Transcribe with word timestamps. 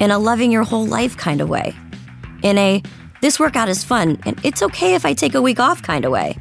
in 0.00 0.10
a 0.10 0.18
loving 0.18 0.50
your 0.50 0.64
whole 0.64 0.86
life 0.86 1.16
kind 1.16 1.40
of 1.40 1.48
way. 1.48 1.74
In 2.42 2.58
a 2.58 2.82
this 3.20 3.38
workout 3.38 3.68
is 3.68 3.84
fun 3.84 4.18
and 4.24 4.40
it's 4.44 4.62
okay 4.62 4.94
if 4.94 5.04
I 5.04 5.12
take 5.12 5.34
a 5.34 5.42
week 5.42 5.60
off 5.60 5.82
kind 5.82 6.04
of 6.04 6.10
way. 6.10 6.36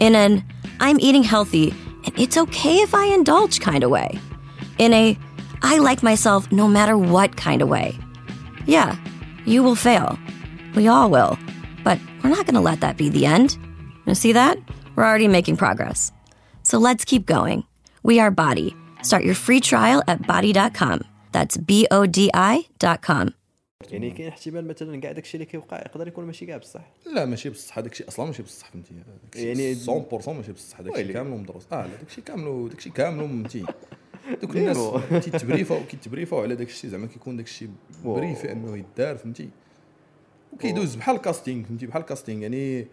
In 0.00 0.14
an 0.14 0.44
I'm 0.80 1.00
eating 1.00 1.22
healthy 1.22 1.70
and 2.04 2.18
it's 2.18 2.36
okay 2.36 2.76
if 2.78 2.94
I 2.94 3.06
indulge 3.06 3.60
kind 3.60 3.84
of 3.84 3.90
way. 3.90 4.18
In 4.78 4.92
a 4.92 5.16
I 5.62 5.78
like 5.78 6.02
myself 6.02 6.50
no 6.50 6.66
matter 6.66 6.98
what 6.98 7.36
kind 7.36 7.62
of 7.62 7.68
way. 7.68 7.96
Yeah, 8.66 8.96
you 9.44 9.62
will 9.62 9.76
fail. 9.76 10.18
We 10.74 10.88
all 10.88 11.10
will. 11.10 11.38
But 11.84 11.98
we're 12.22 12.30
not 12.30 12.46
going 12.46 12.54
to 12.54 12.60
let 12.60 12.80
that 12.80 12.96
be 12.96 13.08
the 13.08 13.26
end. 13.26 13.56
You 14.06 14.14
see 14.14 14.32
that? 14.32 14.58
We're 14.96 15.04
already 15.04 15.28
making 15.28 15.56
progress. 15.56 16.12
So 16.62 16.78
let's 16.78 17.04
keep 17.04 17.26
going. 17.26 17.64
We 18.02 18.20
are 18.20 18.30
Body. 18.30 18.74
Start 19.02 19.24
your 19.24 19.34
free 19.34 19.60
trial 19.60 20.02
at 20.06 20.26
body.com. 20.26 21.04
That's 21.36 21.56
B 21.56 21.86
O 21.92 22.06
D 22.06 22.28
I.com. 22.34 23.30
يعني 23.90 24.10
كاين 24.10 24.28
احتمال 24.28 24.68
مثلا 24.68 25.00
كاع 25.00 25.12
داكشي 25.12 25.34
اللي 25.34 25.44
كيوقع 25.44 25.76
يقدر 25.76 26.08
يكون 26.08 26.24
ماشي 26.24 26.46
كاع 26.46 26.56
بصح. 26.56 26.92
لا 27.14 27.24
ماشي 27.24 27.50
بصح. 27.50 27.78
هذاك 27.78 27.92
الشيء 27.92 28.08
أصلا 28.08 28.26
ماشي 28.26 28.42
بصح 28.42 28.70
فهمتي؟ 28.70 28.94
يعني 29.34 29.62
يعني 29.62 29.74
100% 29.74 30.28
ماشي 30.28 30.52
بصح. 30.52 30.80
هذاك 30.80 30.92
الشيء 30.92 31.04
ويلي. 31.04 31.12
كامل 31.12 31.30
مدروس 31.30 31.66
آه 31.72 31.86
لا 31.86 31.96
داك 31.96 32.08
الشيء 32.08 32.24
كامل 32.24 32.68
داك 32.68 32.78
الشيء 32.78 32.92
كامل 32.92 33.18
فهمتي 33.18 33.64
دوك 34.42 34.56
إيه 34.56 34.72
الناس. 34.72 35.24
تيتبريفاو 35.24 35.80
كيتبريفاو 35.90 36.40
على 36.40 36.56
داك 36.56 36.68
الشيء 36.68 36.90
زعما 36.90 37.06
كيكون 37.06 37.36
داك 37.36 37.46
الشيء 37.46 37.68
واو. 38.04 38.14
briefé 38.14 38.52
إنه 38.52 38.76
يدار 38.76 39.16
فهمتي؟ 39.16 39.48
وكيدوز 40.52 40.94
بحال 40.94 41.16
ال 41.16 41.22
casting 41.22 41.64
فهمتي؟ 41.64 41.86
بحال 41.86 42.02
ال 42.02 42.07
casting 42.07 42.42
يعني 42.42 42.86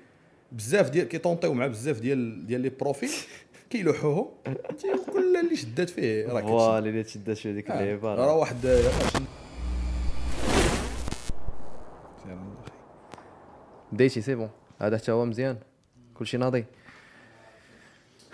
بزاف 0.52 0.90
ديال 0.90 1.08
كيطونطيو 1.08 1.54
مع 1.54 1.68
بزاف 1.68 2.00
ديال 2.00 2.48
ديال 2.48 2.62
les 2.62 2.70
profils 2.70 3.10
كيلوحوهم 3.70 4.28
فهمتي 4.46 4.92
وكل 4.94 5.38
اللي 5.38 5.56
شدات 5.56 5.90
فيه 5.90 6.28
راه. 6.28 6.42
voilà 6.42 6.90
اللي 6.90 7.04
تشدات 7.04 7.38
في 7.38 7.52
هذيك 7.52 7.72
آه، 7.72 7.74
اللعيبة. 7.80 8.16
راه 8.16 8.34
واحد 8.36 8.56
بديتي 13.92 14.22
c'est 14.22 14.36
bon. 14.36 14.50
هذا 14.82 14.98
حتى 14.98 15.12
هو 15.12 15.26
مزيان. 15.26 15.58
كلشي 16.14 16.38
ناضي. 16.38 16.66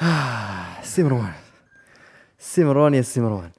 آه، 0.01 0.81
سي 0.91 1.03
مروان. 1.03 1.33
سي 2.39 2.63
مروان 2.63 2.93
يا 2.93 3.01
سي 3.01 3.21
مروان. 3.21 3.51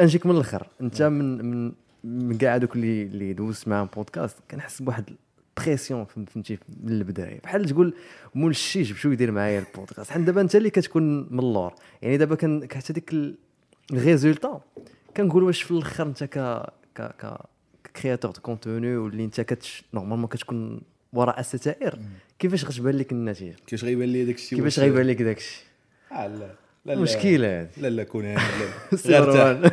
نجيك 0.00 0.26
من 0.26 0.32
الآخر 0.34 0.66
أنت 0.80 1.02
من 1.02 1.44
من 1.44 1.72
من 2.04 2.38
كاع 2.38 2.54
هذوك 2.54 2.76
اللي 2.76 3.02
اللي 3.02 3.32
دوزت 3.32 3.68
معاهم 3.68 3.88
بودكاست 3.96 4.36
كنحس 4.50 4.82
بواحد 4.82 5.16
pression 5.56 6.04
فهمتي 6.04 6.58
من 6.82 6.92
البداية. 6.92 7.40
بحال 7.40 7.64
تقول 7.68 7.94
مول 8.34 8.50
الشي 8.50 8.82
جبت 8.82 8.98
شو 8.98 9.10
يدير 9.10 9.30
معايا 9.30 9.58
البودكاست. 9.60 10.10
حنا 10.10 10.24
دابا 10.24 10.40
انت 10.40 10.56
اللي 10.56 10.70
كتكون 10.70 11.32
من 11.32 11.38
اللور. 11.38 11.74
يعني 12.02 12.16
دابا 12.16 12.34
كان 12.34 12.68
حتى 12.74 12.92
ديك 12.92 13.12
ال- 13.12 13.34
ال 13.92 14.00
résultat 14.00 14.60
كنقول 15.16 15.42
واش 15.42 15.62
في 15.62 15.70
الأخر 15.70 16.06
انت 16.06 16.24
ك 16.24 16.38
ك 16.94 17.02
ك 17.02 17.40
créateur 18.02 18.30
de 18.30 18.40
contenu 18.40 18.96
واللي 18.96 19.24
انت 19.24 19.40
كتش 19.40 19.84
normalement 19.94 20.26
كتكون 20.28 20.80
وراء 21.12 21.40
الستائر. 21.40 21.98
كيفاش 22.38 22.64
غتبان 22.64 22.94
لك 22.94 23.12
النتيجة؟ 23.12 23.56
كيفاش 23.66 23.84
غيبان 23.84 24.08
لي 24.08 24.24
داك 24.24 24.34
الشيء 24.34 24.58
كيفاش 24.58 24.78
غيبان 24.80 25.06
لك 25.06 25.22
داك 25.22 25.36
الشيء 25.38 25.64
آه 26.12 26.26
لا. 26.26 26.54
لا 26.86 26.92
لا 26.94 27.00
مشكلة. 27.00 27.60
هذه 27.60 27.68
لا 27.76 27.88
لا 27.88 28.04
كون 28.04 28.24
غير 28.24 29.72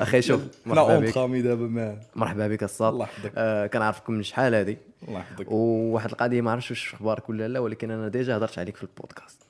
أخي 0.00 0.22
شوف 0.22 0.40
لا 0.42 0.48
مرحبا 0.66 0.98
بك. 0.98 1.10
خامي 1.10 1.42
دابا 1.42 1.98
مرحبا 2.16 2.48
بك 2.48 2.62
الصاط 2.62 2.92
الله 2.92 3.04
يحفظك. 3.04 3.32
آه 3.36 3.66
كنعرفكم 3.66 4.12
من 4.12 4.22
شحال 4.22 4.54
هذه. 4.54 4.76
الله 5.08 5.20
يحفظك. 5.20 5.52
وواحد 5.52 6.10
القضية 6.10 6.40
ما 6.40 6.50
عرفتش 6.50 6.70
واش 6.70 6.94
أخبارك 6.94 7.28
ولا 7.28 7.48
لا 7.48 7.60
ولكن 7.60 7.90
أنا 7.90 8.08
déjà 8.08 8.36
هضرت 8.36 8.58
عليك 8.58 8.76
في 8.76 8.82
البودكاست. 8.82 9.42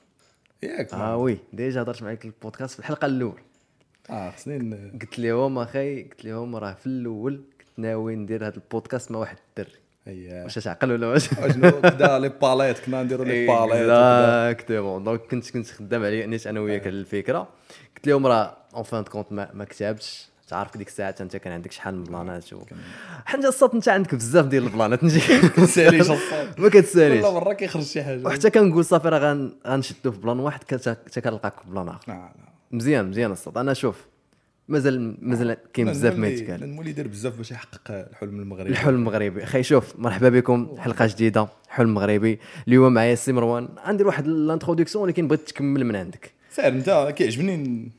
ياك. 0.63 0.93
آه 0.93 1.17
oui 1.17 1.37
déjà 1.53 1.81
هضرت 1.81 2.03
معاك 2.03 2.19
في 2.19 2.25
البودكاست 2.25 2.73
في 2.73 2.79
الحلقة 2.79 3.05
الاولى 3.05 3.41
آه 4.09 4.31
خصني 4.31 4.91
قلت 5.01 5.19
لهم 5.19 5.57
أخي 5.59 6.03
قلت 6.03 6.25
لهم 6.25 6.55
راه 6.55 6.73
في 6.73 6.87
الأول 6.87 7.41
كنت 7.59 7.79
ناوي 7.79 8.15
ندير 8.15 8.47
هذا 8.47 8.55
البودكاست 8.55 9.11
مع 9.11 9.19
واحد 9.19 9.37
الدري. 9.49 9.78
واش 10.07 10.55
تعقل 10.55 10.91
ولا 10.91 11.07
واش؟ 11.07 11.29
شنو 11.53 11.71
بدا 11.71 12.19
les 12.19 12.29
palettes 12.29 12.79
كنا 12.79 13.03
نديرو 13.03 13.23
les 13.23 13.47
palettes 13.47 13.89
exactement 13.89 15.03
donc 15.03 15.21
كنت 15.21 15.51
كنت 15.51 15.67
خدام 15.67 16.03
عليه 16.03 16.25
نيت 16.25 16.47
أنا 16.47 16.59
وياك 16.59 16.81
على 16.87 16.89
الفكرة 16.95 17.47
قلت 17.95 18.07
لهم 18.07 18.27
راه 18.27 18.57
en 18.75 18.83
fin 18.83 19.03
de 19.03 19.10
compte 19.10 19.31
ما, 19.31 19.49
كتبتش. 19.65 20.29
تعرف 20.47 20.77
ديك 20.77 20.87
الساعة 20.87 21.15
أنت 21.21 21.37
كان 21.37 21.53
عندك 21.53 21.71
شحال 21.71 21.95
من 21.95 22.03
بلانات 22.03 22.53
و... 22.53 22.61
حنا 23.25 23.47
الصاط 23.47 23.73
انت 23.73 23.89
عندك 23.89 24.15
بزاف 24.15 24.45
ديال 24.45 24.63
البلانات. 24.63 25.03
نجي 25.03 25.19
كنساليش 25.55 26.01
الصاط. 26.01 26.59
ما 26.59 26.69
كتساليش. 26.69 27.25
كل 27.25 27.31
مرة 27.33 27.53
كيخرج 27.53 27.83
شي 27.83 28.03
حاجة. 28.03 28.25
وحتى 28.27 28.49
كنقول 28.49 28.85
صافي 28.85 29.09
راه 29.09 29.19
غن- 29.19 29.53
غنشدو 29.67 30.11
في 30.11 30.17
plan 30.19 30.39
واحد 30.39 30.59
حتى 30.63 31.21
كنلقاك 31.21 31.53
في 31.59 31.69
plan 31.71 31.89
آخر. 31.89 32.29
مزيان 32.71 33.09
مزيان 33.09 33.31
الصاط. 33.31 33.57
أنا 33.57 33.73
شوف 33.73 34.05
مازال 34.69 35.17
مازال 35.21 35.57
كاين 35.73 35.87
بزاف 35.87 36.17
ما 36.17 36.27
يتقال. 36.27 36.75
نولي 36.75 36.89
يدير 36.89 37.07
بزاف 37.07 37.37
باش 37.37 37.51
يحقق 37.51 37.81
الحلم 37.89 38.39
المغربي. 38.39 38.69
الحلم 38.69 38.95
المغربي. 38.95 39.43
أخي 39.43 39.63
شوف 39.63 39.93
مرحبا 39.97 40.29
بكم. 40.29 40.75
حلقة 40.77 41.07
جديدة 41.07 41.47
حلم 41.69 41.93
مغربي. 41.93 42.39
اليوم 42.67 42.93
معايا 42.93 43.13
السي 43.13 43.31
مروان. 43.31 43.69
غندير 43.87 44.07
واحد 44.07 44.27
ال 44.27 44.33
introduction 44.33 45.03
ولكن 45.03 45.27
بغيت 45.27 45.49
تكمل 45.49 45.85
من 45.85 45.95
عندك. 45.95 46.31
سير 46.51 46.67
أنت 46.67 47.13
كيعجبني 47.17 47.91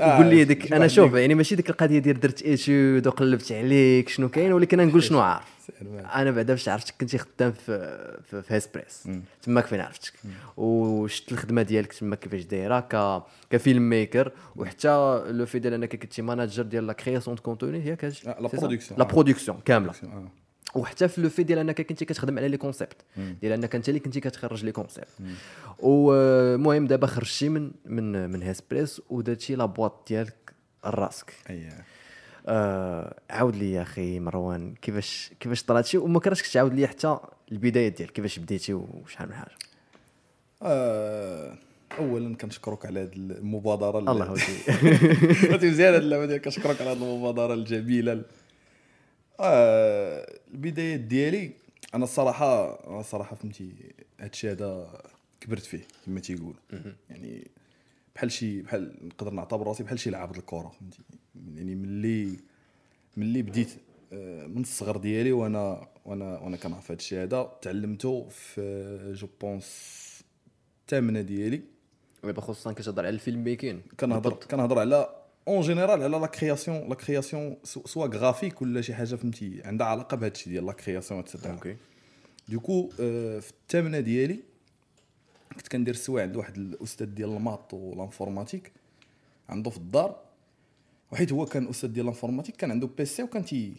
آه، 0.00 0.16
قول 0.16 0.26
لي 0.26 0.44
ديك 0.44 0.72
أنا 0.72 0.88
شوف. 0.88 1.14
يعني 1.14 1.34
ماشي 1.34 1.54
ديك 1.54 1.70
القضية 1.70 1.98
ديال 1.98 2.20
درت 2.20 2.42
étude 2.42 3.06
وقلبت 3.06 3.52
عليك 3.52 4.08
شنو 4.08 4.28
كاين 4.28 4.52
ولكن 4.52 4.86
نقول 4.86 5.02
شنو 5.02 5.20
عارف. 5.20 5.44
أنا 6.14 6.30
بعدا 6.30 6.52
باش 6.52 6.68
عرفتك 6.68 6.94
كنتي 7.00 7.18
خدام 7.18 7.52
في 7.52 8.18
في, 8.24 8.42
في 8.42 8.54
هيسبريس. 8.54 9.08
تماك 9.42 9.66
فين 9.66 9.80
عرفتك. 9.80 10.12
وشفت 10.56 11.32
الخدمة 11.32 11.62
ديالك 11.62 11.92
تما 11.92 12.16
كيفاش 12.16 12.42
دايرة 12.42 12.80
ك 12.80 13.22
ك 13.50 13.88
filmmaker 13.90 14.32
وحتى 14.56 15.22
le 15.26 15.46
fait 15.46 15.58
ديال 15.58 15.74
انك 15.74 15.96
كنتي 15.96 16.22
manager 16.22 16.62
ديال 16.62 16.86
la 16.86 16.92
création 16.92 17.36
de 17.36 17.42
contenu 17.42 17.82
هي 17.84 17.96
كاج 17.96 18.20
la 18.26 18.48
production. 18.48 18.98
La 19.00 19.04
production 19.04 19.60
كاملة. 19.64 19.92
آه. 20.04 20.28
وحتى 20.74 21.08
في 21.08 21.20
le 21.20 21.28
fait 21.28 21.42
ديال 21.42 21.58
أنك 21.58 21.80
كنتي 21.80 22.04
كتخدم 22.04 22.38
على 22.38 22.48
les 22.48 22.56
concepts 22.56 22.96
ديال 23.16 23.52
أنك 23.52 23.74
أنت 23.74 23.88
اللي 23.88 24.00
كنتي 24.00 24.20
كتخرج 24.20 24.64
les 24.64 24.72
concepts 24.72 25.08
والمهم 25.78 26.86
دابا 26.86 27.06
خرجتي 27.06 27.48
من 27.48 27.70
من 27.84 28.30
من 28.30 28.42
هيسبريس 28.42 29.02
ودرتي 29.10 29.54
la 29.54 29.64
boîte 29.64 30.08
ديالك 30.08 30.52
راسك. 30.84 31.34
هيا 31.46 31.84
آه 32.50 33.20
عاود 33.30 33.56
لي 33.56 33.72
يا 33.72 33.82
أخي 33.82 34.20
مروان 34.20 34.74
كيفاش 34.74 35.30
كيفاش 35.40 35.62
طلعت 35.62 35.86
شي؟ 35.86 35.98
وما 35.98 36.20
كرهتش 36.20 36.52
تعاود 36.52 36.74
لي 36.74 36.86
حتى 36.86 37.18
البدايات 37.52 37.92
ديالك 37.92 38.12
كيفاش 38.12 38.38
بديتي 38.38 38.74
وشحال 38.74 39.28
من 39.28 39.34
حاجة. 39.34 39.54
آه، 40.62 41.58
اولا 41.98 42.36
كنشكرك 42.36 42.86
على 42.86 43.00
هذه 43.00 43.12
المبادرة 43.16 43.98
الله 43.98 44.26
يهديك. 44.26 44.70
عرفتي 45.50 45.70
مزيان 45.70 45.94
هاد 45.94 46.02
اللعبه 46.02 46.26
ديالك 46.26 46.44
كنشكرك 46.44 46.80
على 46.80 46.90
هذه 46.90 46.96
المبادرة 46.96 47.54
الجميلة. 47.54 48.22
آه 49.40 50.38
البدايات 50.54 51.00
ديالي 51.00 51.50
أنا 51.94 52.04
الصراحه 52.04 52.80
أنا 52.90 53.00
الصراحة 53.00 53.36
فهمتي 53.36 53.72
هادشي 54.20 54.50
هذا 54.50 55.02
كبرت 55.40 55.62
فيه 55.62 55.82
كما 56.06 56.20
تيقولوا 56.20 56.54
يعني 57.10 57.50
بحال 58.14 58.32
شي 58.32 58.62
بحال 58.62 58.94
نقدر 59.02 59.30
نعتبر 59.30 59.66
راسي 59.66 59.82
بحال 59.82 59.98
شي 59.98 60.10
لعاب 60.10 60.32
د 60.32 60.36
الكره 60.36 60.72
فهمتي. 60.80 60.98
يعني 61.54 61.74
ملي 61.74 62.36
ملي 63.16 63.42
بديت 63.42 63.70
آه، 64.12 64.46
من 64.46 64.60
الصغر 64.60 64.96
ديالي 64.96 65.32
وأنا 65.32 65.88
وأنا 66.04 66.38
وأنا 66.38 66.56
كنعرف 66.56 66.90
هادشي 66.90 67.22
هذا. 67.22 67.52
تعلمته 67.62 68.28
في 68.28 69.12
je 69.14 69.28
pense 69.40 70.00
الثامنة 70.80 71.20
ديالي. 71.20 71.62
دابا 72.24 72.40
خصوصا 72.40 72.72
كتهضر 72.72 73.06
على 73.06 73.14
ال 73.14 73.44
filmmaking 73.44 73.82
كنهضر 74.00 74.34
كنهضر 74.34 74.78
على 74.78 75.20
en 75.48 75.60
général 75.60 76.02
على 76.02 76.18
la 76.18 76.26
création 76.26 76.88
la 76.88 76.94
création 76.94 77.56
soit 77.64 78.06
graphique 78.06 78.62
ولا 78.62 78.80
شي 78.80 78.94
حاجة 78.94 79.14
فهمتي 79.14 79.62
عندها 79.64 79.86
علاقة 79.86 80.16
بهذا 80.16 80.32
الشيء 80.32 80.52
ديال 80.52 80.66
la 80.66 80.72
création 80.72 81.20
et 81.20 81.28
cetera 81.28 81.52
okay 81.52 81.76
donc 82.48 82.88
في 83.40 83.50
الثامنة 83.50 84.00
ديالي 84.00 84.40
كنت 85.56 85.68
كندير 85.68 85.94
السوايع 85.94 86.26
عند 86.26 86.36
واحد 86.36 86.56
الأستاذ 86.56 87.06
ديال 87.06 87.28
ال 87.28 87.36
maths 87.36 87.74
وال 87.74 87.88
informatique 87.88 88.72
عنده 89.48 89.70
في 89.70 89.76
الدار 89.76 90.29
وحيت 91.12 91.32
هو 91.32 91.46
كان 91.46 91.68
أستاذ 91.68 91.88
ديال 91.88 92.04
ال 92.04 92.08
informatique 92.08 92.56
كان 92.56 92.70
عنده 92.70 92.86
PC 92.98 93.22
وكان 93.22 93.44
تي 93.44 93.74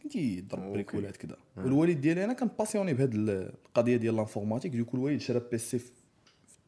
كان 0.00 0.10
تيضرب 0.10 0.60
okay. 0.60 0.72
بريكولات 0.72 1.16
كذا 1.16 1.36
والوالد 1.56 2.00
ديالي 2.00 2.24
أنا 2.24 2.32
كان 2.32 2.50
passionné 2.58 2.94
بهاد 2.94 3.14
القضية 3.14 3.96
ديال 3.96 4.14
ال 4.14 4.18
informatique. 4.18 4.76
donc 4.76 4.96
الوالد 4.96 5.20
شرا 5.20 5.42
PC 5.50 5.78
في 5.78 5.90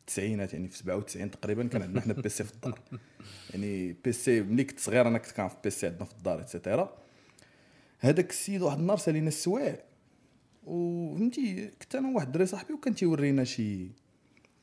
التسعينات 0.01 0.55
يعني 0.55 0.69
في 0.69 0.79
97 0.79 1.31
تقريبا 1.31 1.67
كان 1.67 1.83
عندنا 1.83 2.01
حنا 2.01 2.13
PC 2.13 2.45
في 2.45 2.55
الدار. 2.55 2.81
يعني 3.51 3.97
PC 4.05 4.43
ملي 4.43 4.65
كنت 4.65 4.81
صغير 4.81 5.09
أنا 5.09 5.19
كنت 5.19 5.33
كنعرف 5.33 5.57
PC 5.65 5.87
عندنا 5.87 6.05
في 6.05 6.13
الدار 6.13 6.41
et 6.41 6.55
cetera 6.55 6.99
هذاك 7.99 8.31
السيد 8.31 8.63
واحد 8.63 8.79
النهار 8.79 8.99
سالينا 8.99 9.29
السوايع 9.29 9.79
وفهمتي 10.65 11.71
كنت 11.83 11.95
أنا 11.95 12.15
واحد 12.15 12.27
الدري 12.27 12.47
صاحبي 12.47 12.73
وكان 12.73 12.95
تيورينا 12.95 13.45
شي 13.45 13.91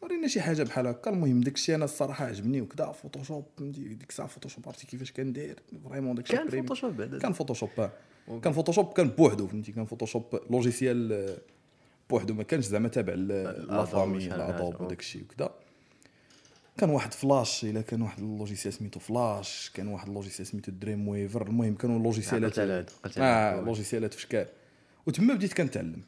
ورينا 0.02 0.28
شي 0.28 0.42
حاجة 0.42 0.64
بحال 0.64 0.88
هكا. 0.88 1.12
المهم 1.12 1.42
داك 1.42 1.56
الشيء 1.56 1.76
أنا 1.76 1.86
الصراحة 1.86 2.26
عجبني 2.26 2.62
وكذا 2.62 2.92
Photoshop 2.92 3.46
فهمتي 3.58 3.82
ديك 3.94 4.10
الساعة 4.10 4.28
Photoshop 4.28 4.64
عرفتي 4.68 4.88
كيفاش 4.88 5.12
كان 5.12 5.34
داير 5.34 5.60
vraiment 5.90 6.16
داك 6.16 6.26
الشيء 6.26 6.38
كان. 6.50 6.62
Photoshop 6.62 6.98
بعدا. 6.98 7.20
كان 7.20 7.34
Photoshop 7.34 7.70
آه. 7.80 7.92
كان 8.44 8.54
Photoshop 8.54 8.94
كان 8.94 9.08
بوحدو 9.10 9.48
فهمتي. 9.48 9.72
كان 9.72 9.86
Photoshop 9.86 10.40
logiciel 10.50 11.14
آه، 11.14 11.38
بوحدو. 12.10 12.34
ما 12.34 12.44
كانش 12.44 12.66
زعما 12.66 12.88
تابع 12.88 13.14
ل- 13.14 13.28
la 13.28 13.58
Adobe 13.58 13.86
family 13.86 14.18
وشحال 14.18 14.38
لا 14.40 14.50
هذا. 14.50 14.58
Adobe 14.58 14.82
وداك 14.82 15.00
الشيء 15.00 15.22
وكذا 15.24 15.50
كان 16.78 16.90
واحد 16.90 17.14
فلاش 17.14 17.64
إلا 17.66 17.82
كان 17.82 18.02
واحد 18.02 18.20
ال 18.20 18.26
logiciel 18.26 18.74
سميتو 18.74 19.00
فلاش 19.00 19.72
كان 19.74 19.88
واحد 19.88 20.08
ال 20.08 20.12
logiciel 20.12 20.48
سميتو 20.48 20.72
Dreamweaver 20.72 21.48
المهم 21.48 21.76
كانوا 21.76 22.00
logiciel 22.00 22.39
ات 22.39 22.44
عقلت 22.44 22.60
على 22.60 22.74
هاد، 22.74 22.90
عقلت 23.04 23.18
على 23.18 23.28
آه 23.28 23.60
هاد. 23.60 23.66
logiciel 23.66 24.08
ات 24.08 24.14
في 24.14 24.22
شكال 24.22 24.48
وتما 25.06 25.34
بديت 25.34 25.54
كنتعلم. 25.54 26.02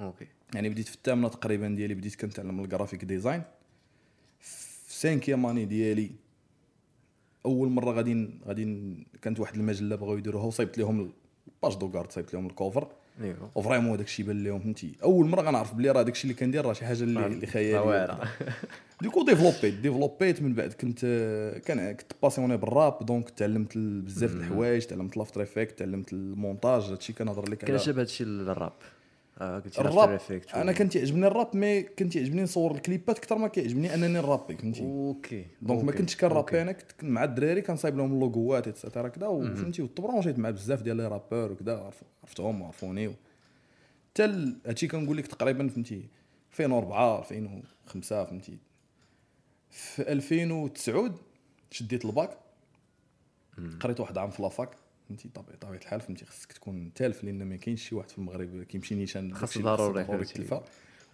okay. 0.00 0.26
يعني 0.54 0.68
بديت 0.68 0.88
في 0.88 0.94
الثامنة 0.94 1.28
تقريبا 1.28 1.68
ديالي 1.68 1.94
بديت 1.94 2.14
كنتعلم 2.14 2.60
ال 2.60 2.65
graphic 2.65 3.04
design 3.04 3.42
في 4.40 4.94
cinquième 4.94 5.46
année 5.46 5.64
ديالي. 5.64 6.10
أول 7.46 7.68
مرة 7.68 7.92
غادي 7.92 8.30
غادي 8.46 8.94
كانت 9.22 9.40
واحد 9.40 9.54
المجلة 9.54 9.96
بغاو 9.96 10.18
يديروها 10.18 10.44
وصيبت 10.44 10.78
لهم 10.78 11.12
ال 11.48 11.54
page 11.54 11.78
de 11.78 11.88
garde 11.88 12.12
صيبت 12.12 12.34
لهم 12.34 12.46
ال 12.46 12.53
cover 12.53 12.88
ايوا 13.22 13.34
و 13.54 13.59
vraiment 13.59 13.96
داك 13.96 14.06
الشيء 14.06 14.26
بان 14.26 14.44
لهم 14.44 14.60
فهمتي. 14.60 14.92
أول 15.02 15.26
مرة 15.26 15.42
غنعرف 15.42 15.74
بلي 15.74 15.90
راه 15.90 16.02
داك 16.02 16.14
الشيء 16.14 16.30
اللي 16.30 16.40
كندير 16.40 16.64
راه 16.64 16.72
شي 16.72 16.84
حاجة 16.84 17.02
اللي, 17.02 17.26
اللي 17.26 17.46
خيالية. 17.46 18.18
donc 19.02 19.24
développ 19.24 19.64
يت 19.64 19.74
développ 19.74 20.28
يت 20.28 20.42
من 20.42 20.54
بعد 20.54 20.72
كنت 20.72 21.00
كان 21.64 21.92
كنت 21.92 22.12
passionné 22.22 22.56
بالراب 22.56 23.06
donc 23.06 23.30
تعلمت 23.30 23.78
بزاف 23.78 24.34
د 24.34 24.36
الحوايج 24.36 24.82
تعلمت 24.82 25.16
l'After 25.16 25.42
Effects 25.42 25.78
تعلمت 25.78 26.12
المونتاج 26.12 26.82
هادشي 26.82 27.12
كنهضر 27.12 27.50
لك 27.50 27.58
كان 27.58 27.70
على 27.70 27.78
شبه 27.78 28.00
هادشي 28.00 28.24
للراب؟ 28.24 28.72
آه 29.40 29.58
قلتي 29.58 29.80
الراب. 29.80 30.10
effect 30.10 30.54
أنا 30.54 30.72
كان 30.72 30.88
تيعجبني 30.88 31.26
الراب 31.26 31.56
mais 31.56 31.82
كان 31.82 32.08
تيعجبني 32.08 32.42
نصور 32.42 32.74
الكليبات 32.74 33.18
أكثر 33.18 33.38
ما 33.38 33.48
كيعجبني 33.48 33.94
أنني 33.94 34.08
نرابي 34.08 34.56
فهمتي؟ 34.56 34.82
okay 34.82 35.46
donc 35.62 35.84
ما. 35.84 35.92
كنتش 35.92 36.16
كنرابي 36.16 36.62
أنا 36.62 36.72
كنت 36.72 37.04
مع 37.04 37.24
الدراري 37.24 37.62
كنصايب 37.62 37.96
لهم 37.96 38.12
ال 38.12 38.21
logo 38.21 38.59
ات 38.59 38.68
et 38.68 38.78
cetera 38.78 39.08
كذا 39.08 39.26
وفهمتي 39.26 39.82
وتبرونجيت 39.82 40.38
مع 40.38 40.50
بزاف 40.50 40.82
ديال 40.82 40.96
les 40.96 41.08
rappeurs 41.08 41.52
وكذا 41.52 41.78
عرف- 41.78 42.02
عرفتهم 42.24 42.62
وعرفوني 42.62 43.08
و- 43.08 43.14
حتى 44.10 44.24
هادشي 44.66 44.88
كنقول 44.88 45.16
لك 45.16 45.26
تقريبا 45.26 45.68
فهمتي 45.68 46.08
2004 46.52 47.18
2005 47.18 48.24
فهمتي. 48.24 48.58
في 49.70 50.12
2009 50.12 51.14
شديت 51.70 52.04
الباك 52.04 52.38
قريت 53.80 54.00
واحد 54.00 54.18
عام 54.18 54.30
في 54.30 54.42
la 54.42 54.51
fac. 54.51 54.70
فهمتي 55.10 55.28
طبيعي 55.34 55.56
طبيعة 55.60 55.78
الحال 55.78 56.00
فهمتي 56.00 56.24
خصك 56.24 56.52
تكون 56.52 56.92
تالف 56.94 57.24
لأن 57.24 57.42
ما 57.44 57.56
كاينش 57.56 57.88
شي 57.88 57.94
واحد 57.94 58.10
في 58.10 58.18
المغرب 58.18 58.62
كيمشي 58.62 58.94
نيشان 58.94 59.34
خاص 59.34 59.58
ضروري. 59.58 60.24
تلفا 60.24 60.64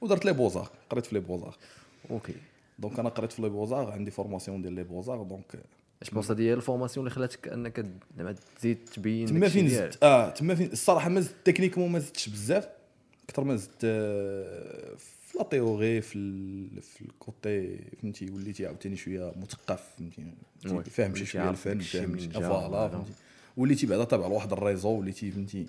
ودرت 0.01 0.25
les 0.25 0.33
beaux-arts 0.33 0.71
قريت 0.91 1.07
في 1.07 1.15
les 1.15 1.21
beaux-arts 1.21 1.57
okay 2.11 2.35
donc 2.79 2.99
أنا 2.99 3.09
قريت 3.09 3.33
في 3.33 3.43
les 3.43 3.49
beaux-arts 3.49 3.91
عندي 3.93 4.11
formation 4.11 4.63
ديال 4.63 4.73
les 4.73 4.85
beaux-arts 4.85 5.23
donc 5.23 5.57
اش 6.03 6.11
بوصة 6.11 6.35
ديال 6.35 6.57
ال 6.57 6.62
formation 6.62 7.07
اللي 7.07 7.15
خلاتك 7.15 7.49
أنك 7.49 7.87
زعما 8.17 8.35
تزيد 8.59 8.79
تبين 8.85 9.27
تما 9.27 9.49
فين. 9.49 9.69
زدت 9.69 10.03
آه 10.03 10.31
تما 10.31 10.55
فين 10.55 10.73
الصراحة 10.73 11.09
ما 11.09 11.21
زدت 11.21 11.35
techniquement 11.45 11.93
ما 11.93 11.99
زدتش 11.99 12.29
بزاف 12.29 12.69
أكثر 13.29 13.45
ما 13.45 13.57
زدت 13.57 13.81
آه، 13.85 14.95
في 14.97 15.39
la 15.39 15.45
théorie 15.45 16.01
في 16.01 16.19
ال... 16.19 16.83
في 16.83 17.01
ال 17.03 17.18
côté 17.18 17.79
فهمتي 18.03 18.31
وليتي 18.31 18.67
عاوتاني 18.67 18.97
شوية 18.97 19.33
مثقف 19.37 19.89
فهمتي. 20.63 20.91
فاهم 20.91 21.15
شي 21.15 21.27
شوية 21.27 21.51
الفن 21.51 21.79
فاهم 21.79 22.17
voilà. 22.19 22.89
فهمتي 22.89 23.13
وليتي 23.57 23.87
بعدا 23.87 24.05
تابع 24.05 24.27
لواحد 24.27 24.53
ال 24.53 24.58
réseau 24.58 24.89
وليتي 24.89 25.31
فهمتي 25.31 25.67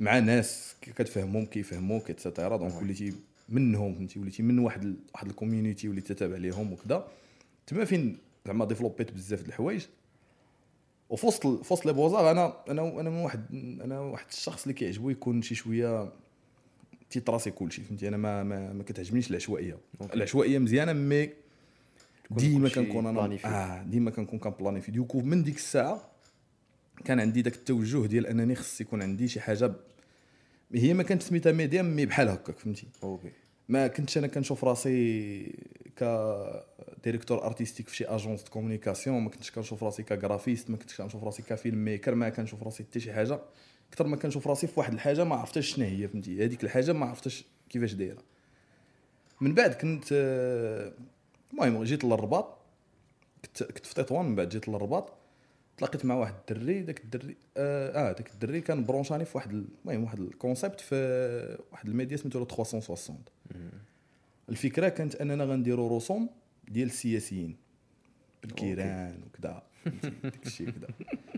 مع 0.00 0.18
ناس 0.18 0.74
كتفهمهم 0.80 1.46
كيفهموك 1.46 2.10
et 2.10 2.21
cetera 2.21 2.56
donc 2.56 2.82
وليتي 2.82 3.14
منهم 3.48 3.94
فهمتي 3.94 4.18
وليتي 4.20 4.42
من 4.42 4.58
واحد 4.58 4.82
ال... 4.82 4.96
واحد 5.14 5.26
ال 5.26 5.32
community 5.32 5.88
وليتي 5.88 6.14
تتابع 6.14 6.36
ليهم 6.36 6.72
وكذا 6.72 7.08
تما 7.66 7.84
فين 7.84 8.18
زعما 8.46 8.64
développ 8.64 9.02
يت 9.02 9.12
بزاف 9.12 9.42
د 9.42 9.46
الحوايج. 9.46 9.86
وفي 11.10 11.26
وسط 11.26 11.46
في 11.46 11.72
وسط 11.72 11.86
les 11.86 11.92
beaux-arts 11.92 12.30
أنا 12.30 12.54
أنا 12.68 13.00
أنا 13.00 13.10
من 13.10 13.16
واحد 13.16 13.44
أنا 13.84 14.00
واحد 14.00 14.26
الشخص 14.30 14.62
اللي 14.62 14.74
كيعجبو 14.74 15.10
يكون 15.10 15.42
شي 15.42 15.54
شوية 15.54 16.12
تيتراسي 17.10 17.50
كلشي 17.50 17.82
فهمتي. 17.82 18.08
أنا 18.08 18.16
ما 18.16 18.42
ما, 18.42 18.72
ما 18.72 18.82
كتعجبنيش 18.82 19.30
العشوائية. 19.30 19.78
العشوائية 20.14 20.58
مزيانة 20.58 20.92
mais 20.92 21.30
ديما 22.30 22.68
كنكون 22.68 23.06
أنا. 23.06 23.38
آه 23.44 23.82
ديما 23.82 24.10
كنكون 24.10 24.38
كن 24.38 24.48
planifier 24.48 24.92
donc 24.92 25.20
من 25.20 25.42
ديك 25.42 25.56
الساعة 25.56 26.17
كان 27.04 27.20
عندي 27.20 27.42
داك 27.42 27.54
التوجه 27.54 28.06
ديال 28.06 28.26
انني 28.26 28.54
خص 28.54 28.80
يكون 28.80 29.02
عندي 29.02 29.28
شي 29.28 29.40
حاجة 29.40 29.66
ب... 29.66 29.74
هي 30.74 30.94
ما 30.94 31.02
كانت 31.02 31.22
سميتها 31.22 31.52
média 31.52 31.82
mais 31.82 32.06
بحال 32.06 32.28
هكاك 32.28 32.58
فهمتي؟ 32.58 32.86
okay. 33.02 33.30
ما 33.68 33.86
كنتش 33.86 34.18
أنا 34.18 34.26
كنشوف 34.26 34.64
راسي 34.64 35.42
ك 35.96 36.04
directeur 37.04 37.46
artistique 37.46 37.88
في 37.88 37.96
شي 37.96 38.04
agence 38.04 38.42
de 38.42 38.50
communication 38.50 39.22
ما 39.22 39.30
كنتش 39.30 39.50
كنشوف 39.50 39.84
راسي 39.84 40.02
ك 40.02 40.09
graphiste 40.09 40.70
ما 40.70 40.76
كنتش 40.76 40.96
كنشوف 40.96 41.24
راسي 41.24 41.42
ك 41.42 41.84
filmmaker 41.84 42.14
ما 42.14 42.28
كنشوف 42.28 42.62
راسي 42.62 42.84
حتى 42.84 43.00
شي 43.00 43.12
حاجة. 43.12 43.40
أكثر 43.92 44.06
ما 44.06 44.16
كنشوف 44.16 44.48
راسي 44.48 44.66
في 44.66 44.80
واحد 44.80 44.92
الحاجة 44.92 45.24
ما 45.24 45.36
عرفتش 45.36 45.66
شنو 45.74 45.84
هي 45.84 46.08
فهمتي؟ 46.08 46.44
هذيك 46.44 46.64
الحاجة 46.64 46.92
ما 46.92 47.06
عرفتش 47.06 47.44
كيفاش 47.68 47.92
دايرة. 47.92 48.22
من 49.40 49.54
بعد 49.54 49.74
كنت 49.74 50.04
المهم 51.52 51.84
جيت 51.84 52.04
للرباط 52.04 52.58
كنت 53.44 53.62
كنت 53.62 53.86
في 53.86 53.94
تطوان 53.94 54.26
من 54.26 54.34
بعد 54.34 54.48
جيت 54.48 54.68
للرباط. 54.68 55.12
تلاقيت 55.78 56.04
مع 56.04 56.14
واحد 56.14 56.34
الدري 56.50 56.82
داك 56.82 57.00
الدري 57.04 57.36
آه, 57.56 58.08
آه 58.10 58.12
داك 58.12 58.30
الدري 58.30 58.60
كان 58.60 58.84
branch 58.84 59.14
اني 59.14 59.24
في 59.24 59.38
واحد 59.38 59.50
ال- 59.52 59.68
المهم 59.84 60.04
واحد 60.04 60.20
ال 60.20 60.27
concept 60.27 60.80
في 60.80 61.58
واحد 61.72 61.88
الميديا 61.88 62.16
سميتو 62.16 62.44
360 62.44 63.18
الفكرة 64.48 64.88
كانت 64.88 65.14
أننا 65.14 65.44
غنديروا 65.44 65.96
رسوم 65.96 66.30
ديال 66.68 66.86
السياسيين 66.88 67.56
بنكيران 68.42 69.22
وكذا 69.26 69.62
فهمتي؟ 69.84 70.10
داك 70.22 70.46
الشيء 70.46 70.70
كذا 70.70 70.88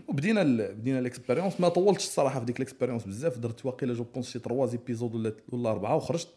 وبدينا 0.07 0.41
ال... 0.41 0.75
بدينا 0.75 0.99
ال 0.99 1.05
expérience 1.05 1.61
ما 1.61 1.69
طولتش 1.69 2.03
الصراحة 2.03 2.39
في 2.39 2.45
ديك 2.45 2.57
ال 2.57 2.61
expérience 2.61 3.03
بزاف 3.05 3.37
درت 3.37 3.65
واقيلا 3.65 3.93
je 3.93 4.03
pense 4.03 4.29
شي 4.29 4.39
3 4.39 4.65
épisodes 4.65 5.15
ولا 5.15 5.33
ولا 5.49 5.71
أربعة 5.71 5.95
وخرجت 5.95 6.27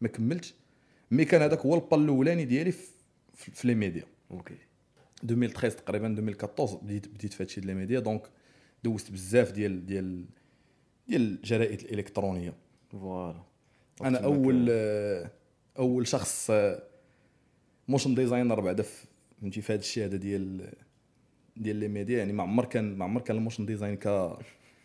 ما 0.00 0.08
كملتش. 0.08 0.54
mais 1.10 1.24
كان 1.24 1.42
هذاك 1.42 1.58
هو 1.58 1.74
البال 1.74 1.98
الأولاني 2.00 2.44
ديالي 2.44 2.72
في, 2.72 2.86
في 3.34 3.66
les 3.68 3.74
médias. 3.74 4.04
okay. 4.30 4.54
2013 5.24 5.78
تقريبا 5.78 6.06
2014 6.06 6.76
بديت 6.76 7.08
بديت 7.08 7.32
في 7.32 7.42
هادشي 7.42 7.60
ديال 7.60 7.74
les 7.74 7.80
médias 7.80 8.00
donc 8.00 8.22
دوزت 8.84 9.12
بزاف 9.12 9.52
ديال 9.52 9.86
ديال 9.86 10.24
ديال 11.08 11.20
الجرائد 11.20 11.80
الإلكترونية. 11.80 12.54
voilà. 12.92 13.42
أنا 14.02 14.18
اول 14.18 14.70
أول 15.78 16.06
شخص 16.06 16.50
motion 17.88 18.14
designer 18.14 18.60
بعدا 18.60 18.84
فهمتي 19.40 19.60
في 19.60 19.72
هذا 19.72 19.80
الشيء 19.80 20.04
هذا 20.04 20.16
ديال 20.16 20.72
ديال 21.56 21.76
les 21.76 21.88
médias 21.88 22.18
يعني 22.18 22.32
ما 22.32 22.42
عمر 22.42 22.64
كان 22.64 22.98
ما 22.98 23.04
عمر 23.04 23.20
كان 23.20 23.36
ال 23.36 23.40
motion 23.40 23.66
design 23.66 23.96
ك 23.96 24.36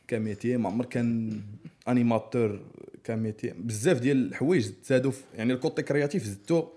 ك 0.08 0.15
métier 0.15 0.58
ما 0.58 0.70
عمر 0.70 0.86
كان 0.86 1.42
animateur 1.88 2.62
ك 3.04 3.11
métier 3.11 3.54
بزاف 3.58 4.00
ديال 4.00 4.28
الحوايج 4.28 4.72
زادوا 4.84 5.12
يعني 5.36 5.54
ال 5.54 5.59
côté 5.59 5.82
créatif 5.82 6.24
زدتو 6.24 6.68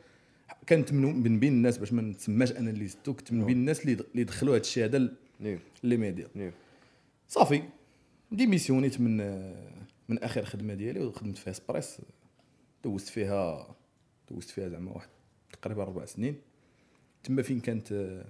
كانت 0.66 0.92
من 0.92 1.38
بين 1.38 1.52
الناس 1.52 1.78
باش 1.78 1.92
ما 1.92 2.02
نتسماش 2.02 2.52
أنا 2.52 2.70
اللي 2.70 2.86
زدتو 2.86 3.14
كنت 3.14 3.32
من 3.32 3.44
بين 3.44 3.56
الناس 3.56 3.80
اللي 3.80 4.04
اللي 4.12 4.24
دخلوا 4.24 4.54
هذا 4.54 4.60
الشيء 4.60 4.84
هذا 4.84 5.08
les 5.82 5.96
médias. 5.96 6.52
صافي 7.28 7.62
démissionnit 8.32 9.00
من 9.00 9.16
من 10.08 10.18
آخر 10.18 10.44
خدمة 10.44 10.74
ديالي 10.74 11.00
وخدمت 11.00 11.38
فيها 11.38 11.50
هسبريس 11.50 11.98
دوزت 12.84 13.08
فيها 13.08 13.74
دوزت 14.30 14.50
فيها 14.50 14.68
زعما 14.68 14.92
واحد 14.92 15.08
تقريبا 15.52 15.82
أربع 15.82 16.04
سنين. 16.04 16.36
تما 17.22 17.42
فين 17.42 17.60
كانت 17.60 18.22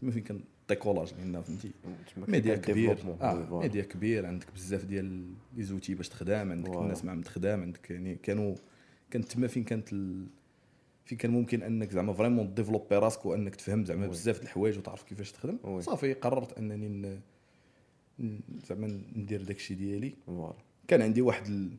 تما 0.00 0.10
فين 0.10 0.22
كان 0.22 0.40
décollage 0.68 1.14
لأن 1.14 1.42
فهمتي؟ 1.42 1.70
ميديا 2.16 2.56
كبير. 2.56 2.98
آه 3.20 3.60
ميديا 3.62 3.82
كبير 3.82 4.26
عندك 4.26 4.46
بزاف 4.54 4.84
ديال 4.84 5.34
les 5.56 5.62
outils 5.62 5.94
باش 5.94 6.08
تخدم 6.08 6.52
عندك. 6.52 6.70
الناس 6.70 7.04
معاهم 7.04 7.22
تخدم 7.22 7.60
عندك 7.60 7.90
يعني 7.90 8.14
كانوا 8.14 8.54
كانت 9.10 9.32
تما 9.32 9.46
فين 9.46 9.64
كانت 9.64 9.92
ال... 9.92 10.26
في 11.06 11.16
كان 11.16 11.30
ممكن 11.30 11.62
أنك 11.62 11.90
زعما 11.90 12.12
vraiment 12.12 12.54
développer 12.54 12.96
راسك 12.96 13.26
وأنك 13.26 13.54
تفهم 13.56 13.84
زعما 13.84 14.06
بزاف 14.06 14.42
الحوايج 14.42 14.78
وتعرف 14.78 15.02
كيفاش 15.02 15.32
تخدم. 15.32 15.58
oui. 15.64 15.82
صافي 15.82 16.12
قررت 16.12 16.58
أنني 16.58 16.88
ن- 16.88 18.40
زعما 18.68 19.00
ندير 19.16 19.42
داكشي 19.42 19.74
ديالي. 19.74 20.14
Voilà. 20.26 20.54
كان 20.88 21.02
عندي 21.02 21.22
واحد 21.22 21.46
ال... 21.46 21.70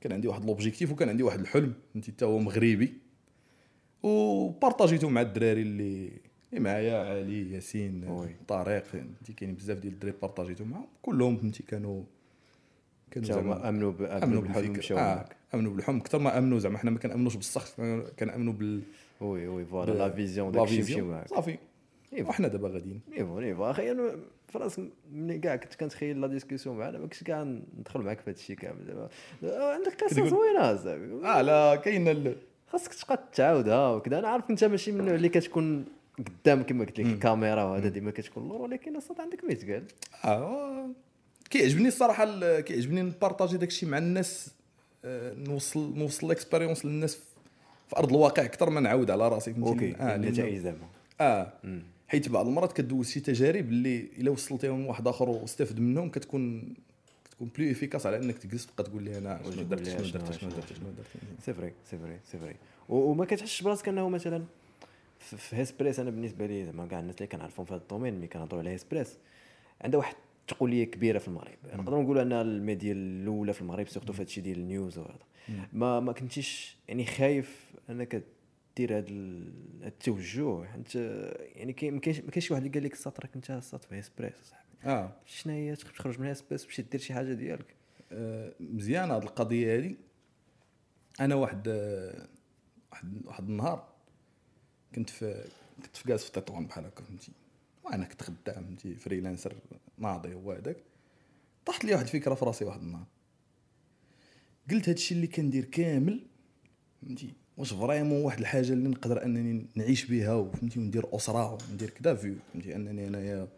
كان 0.00 0.12
عندي 0.12 0.28
واحد 0.28 0.44
l'objectif 0.44 0.92
وكان 0.92 1.08
عندي 1.08 1.22
واحد 1.22 1.40
الحلم. 1.40 1.74
فهمتي 1.94 2.12
حتى 2.12 2.24
هو 2.24 2.38
مغربي. 2.38 2.92
و 4.02 4.13
partagيته 4.13 5.08
مع 5.08 5.20
الدراري 5.20 5.62
اللي 5.62 6.10
اللي 6.50 6.60
معايا 6.60 6.98
علي 7.04 7.52
ياسين 7.52 8.04
oui. 8.08 8.36
طارق 8.48 8.84
فهمتي 8.84 9.32
كاين 9.32 9.54
بزاف 9.54 9.78
ديال 9.78 9.92
الدراري 9.92 10.16
partagيته 10.22 10.64
معاهم. 10.64 10.86
كلهم 11.02 11.36
فهمتي 11.36 11.62
كانوا 11.62 12.04
كانوا 13.10 13.28
زعما 13.28 13.68
آمنوا 13.68 13.92
بالحلم 13.92 14.40
بالفكرة 14.40 14.78
مشاو 14.78 14.98
آه. 14.98 15.00
معاك 15.14 15.36
أمنوا 15.54 15.72
بالحلم 15.72 15.96
أكثر 15.96 16.18
ما 16.18 16.38
أمنوا 16.38 16.58
زعما 16.58 16.78
حنا 16.78 16.90
ما 16.90 16.98
كنأمنوش 16.98 17.36
بالصح 17.36 17.64
كنأمنوا 18.18 18.52
بال 18.52 18.82
oui 19.20 19.48
oui 19.48 19.64
voilà 19.64 19.92
la 19.92 20.10
vision 20.10 20.52
داكشي. 20.52 20.80
مشاو 20.82 21.04
معاك. 21.04 21.28
صافي. 21.28 21.58
وحنا 22.20 22.48
دابا 22.48 22.68
غاديين. 22.68 23.00
ايوا 23.16 23.40
ايوا 23.40 23.70
أخي 23.70 23.90
أنا 23.90 24.16
في 24.48 24.58
راسك 24.58 24.82
ملي 25.12 25.38
كاع 25.38 25.56
كنت 25.56 25.74
كنتخيل 25.74 26.20
la 26.20 26.26
discussion 26.26 26.78
معنا 26.78 26.98
ما 26.98 27.04
كنتش 27.04 27.22
كاع 27.22 27.42
ندخل 27.78 28.00
معاك 28.00 28.20
في 28.20 28.30
هذا 28.30 28.38
الشيء 28.38 28.56
كامل 28.56 28.84
زعما 28.86 29.08
آه، 29.44 29.74
عندك 29.74 30.04
قصة 30.04 30.26
زوينة 30.28 30.76
صاحبي 30.76 31.26
آه 31.26 31.42
لا 31.42 31.76
كاين 31.76 32.34
خاصك 32.68 32.94
تبقى 32.94 33.28
تعاودها 33.34 33.90
وكذا. 33.90 34.18
أنا 34.18 34.28
عارف 34.28 34.50
أنت 34.50 34.64
ماشي 34.64 34.92
من 34.92 35.00
النوع 35.00 35.14
اللي 35.14 35.28
كتكون 35.28 35.84
قدام 36.18 36.62
كما 36.62 36.84
قلت 36.84 37.00
لك 37.00 37.06
الكاميرا 37.06 37.64
وهذا 37.64 37.88
ديما 37.88 38.10
كتكون 38.10 38.42
اللور 38.42 38.60
ولكن 38.62 38.96
الصوت 38.96 39.20
عندك 39.20 39.44
ما 39.44 39.52
يتقال 39.52 39.84
آه 40.24 40.86
كيعجبني 41.50 41.88
الصراحة 41.88 42.24
ال- 42.24 42.60
كيعجبني 42.60 43.02
نpartager 43.02 43.56
داكشي 43.56 43.86
مع 43.86 43.98
الناس 43.98 44.54
نوصل 45.04 45.98
نوصل 45.98 46.28
l'expérience 46.28 46.84
للناس 46.84 47.14
في- 47.14 47.96
أرض 47.96 48.08
الواقع 48.12 48.44
أكثر 48.44 48.70
ما 48.70 48.80
نعاود 48.80 49.10
على 49.10 49.28
رأسي 49.28 49.52
فهمتي 49.54 49.68
OK 49.70 49.94
آه 49.96 50.14
النتائج 50.16 50.58
زعما. 50.58 50.78
آه 51.20 51.52
حيت 52.08 52.28
بعض 52.28 52.46
المرات 52.46 52.72
كدوز 52.72 53.08
شي 53.10 53.20
تجارب 53.20 53.68
اللي 53.68 54.08
إلا 54.18 54.30
وصلتيهم 54.30 54.82
لواحد 54.84 55.08
آخر 55.08 55.28
واستفد 55.28 55.80
منهم 55.80 56.10
كتكون 56.10 56.74
كتكون 57.24 57.50
plus 57.58 57.70
efficace 57.70 58.06
على 58.06 58.16
إنك 58.16 58.38
تجلس 58.38 58.66
تبقى 58.66 58.84
تقول 58.84 59.02
لي 59.02 59.18
أنا 59.18 59.40
شنو 59.50 59.62
درت 59.62 59.88
شنو 59.88 59.98
درت 59.98 60.32
شنو 60.32 60.50
درت 60.50 60.68
شنو 60.72 60.88
درت 60.96 61.06
c'est 61.44 61.54
vrai 61.54 61.72
c'est 61.90 61.98
vrai 61.98 62.18
c'est 62.32 62.38
vrai 62.38 62.56
وما 62.88 63.24
كتحسش 63.24 63.62
براسك 63.62 63.88
أنه 63.88 64.08
مثلا 64.08 64.44
في 65.18 65.56
هيسبريس 65.56 66.00
أنا 66.00 66.10
بالنسبة 66.10 66.46
لي 66.46 66.64
زعما 66.64 66.86
كاع 66.86 67.00
الناس 67.00 67.14
اللي 67.16 67.26
كنعرفهم 67.26 67.66
في 67.66 67.74
هذا 67.74 67.82
ال 67.82 67.86
domaine 67.86 68.14
ملي 68.14 68.26
كنهضروا 68.26 68.60
على 68.60 68.70
هيسبريس 68.70 69.08
عندها 69.80 69.98
واحد 69.98 70.14
التقنيه 70.52 70.84
كبيرة 70.84 71.18
في 71.18 71.28
المغرب. 71.28 71.56
نقدروا 71.74 72.02
نقولوا 72.02 72.22
انها 72.22 72.42
الميديا 72.42 72.92
الأولى 72.92 73.52
في 73.52 73.60
المغرب 73.60 73.88
surtout 73.88 74.12
في 74.12 74.18
هذا 74.18 74.26
الشيء 74.28 74.44
ديال 74.44 74.58
ال 74.58 74.66
news 74.66 74.98
وهذا. 74.98 75.18
ما 75.72 76.00
ما 76.00 76.12
كنتيش 76.12 76.76
يعني 76.88 77.04
خايف 77.06 77.70
أنك 77.90 78.22
دير 78.76 78.98
هذا 78.98 79.08
ال- 79.08 79.52
هذا 79.80 79.88
التوجه. 79.88 80.64
حيت 80.64 80.94
يعني 80.94 81.76
ما 81.90 82.00
كاينش 82.00 82.46
شي 82.46 82.52
واحد 82.54 82.64
اللي 82.64 82.74
قال 82.78 82.84
لك 82.84 82.92
الساط 82.92 83.20
راك 83.20 83.30
انت 83.36 83.50
الساط 83.50 83.84
في 83.84 83.94
هيسبريس 83.94 84.34
صاحبي 84.44 84.66
آه. 84.84 85.12
شنو 85.26 85.52
هي؟ 85.52 85.74
تخرج 85.76 86.20
من 86.20 86.26
هيسبريس 86.26 86.64
باش 86.64 86.80
دير 86.80 87.00
شي 87.00 87.14
حاجة 87.14 87.32
ديالك؟ 87.32 87.74
آه، 88.12 88.52
مزيان 88.60 89.10
هاد 89.10 89.22
القضية 89.22 89.76
هادي. 89.76 89.96
أنا 91.20 91.34
واحد 91.34 91.68
آه، 91.68 92.28
واحد 92.92 93.22
واحد 93.24 93.48
النهار 93.48 93.88
كنت 94.94 95.10
في 95.10 95.44
كنت 95.82 95.96
في 95.96 96.08
جالس 96.08 96.24
في 96.24 96.32
تطوان 96.32 96.66
بحال 96.66 96.84
هكا 96.84 97.02
فهمتي. 97.04 97.32
وأنا 97.84 98.04
كنت 98.04 98.22
خدام 98.22 98.64
فهمتي 98.64 98.94
freelancer 98.94 99.54
ناضي 99.98 100.34
هو 100.34 100.52
هذاك. 100.52 100.76
طاحت 101.66 101.84
لي 101.84 101.92
واحد 101.92 102.04
الفكرة 102.04 102.34
في 102.34 102.44
راسي 102.44 102.64
واحد 102.64 102.80
النهار. 102.80 103.06
قلت 104.70 104.88
هادشي 104.88 105.14
اللي 105.14 105.26
كندير 105.26 105.64
كامل 105.64 106.20
فهمتي؟ 107.02 107.32
واش 107.56 107.72
vraiment 107.72 108.22
واحد 108.22 108.38
الحاجة 108.38 108.72
اللي 108.72 108.88
نقدر 108.88 109.24
أنني 109.24 109.66
نعيش 109.74 110.04
بها 110.04 110.34
وفهمتي؟ 110.34 110.78
وندير 110.78 111.16
أسرة 111.16 111.58
وندير 111.70 111.90
كذا 111.90 112.14
في 112.14 112.36
فهمتي؟ 112.52 112.76
أنني 112.76 113.06
أنايا 113.06 113.48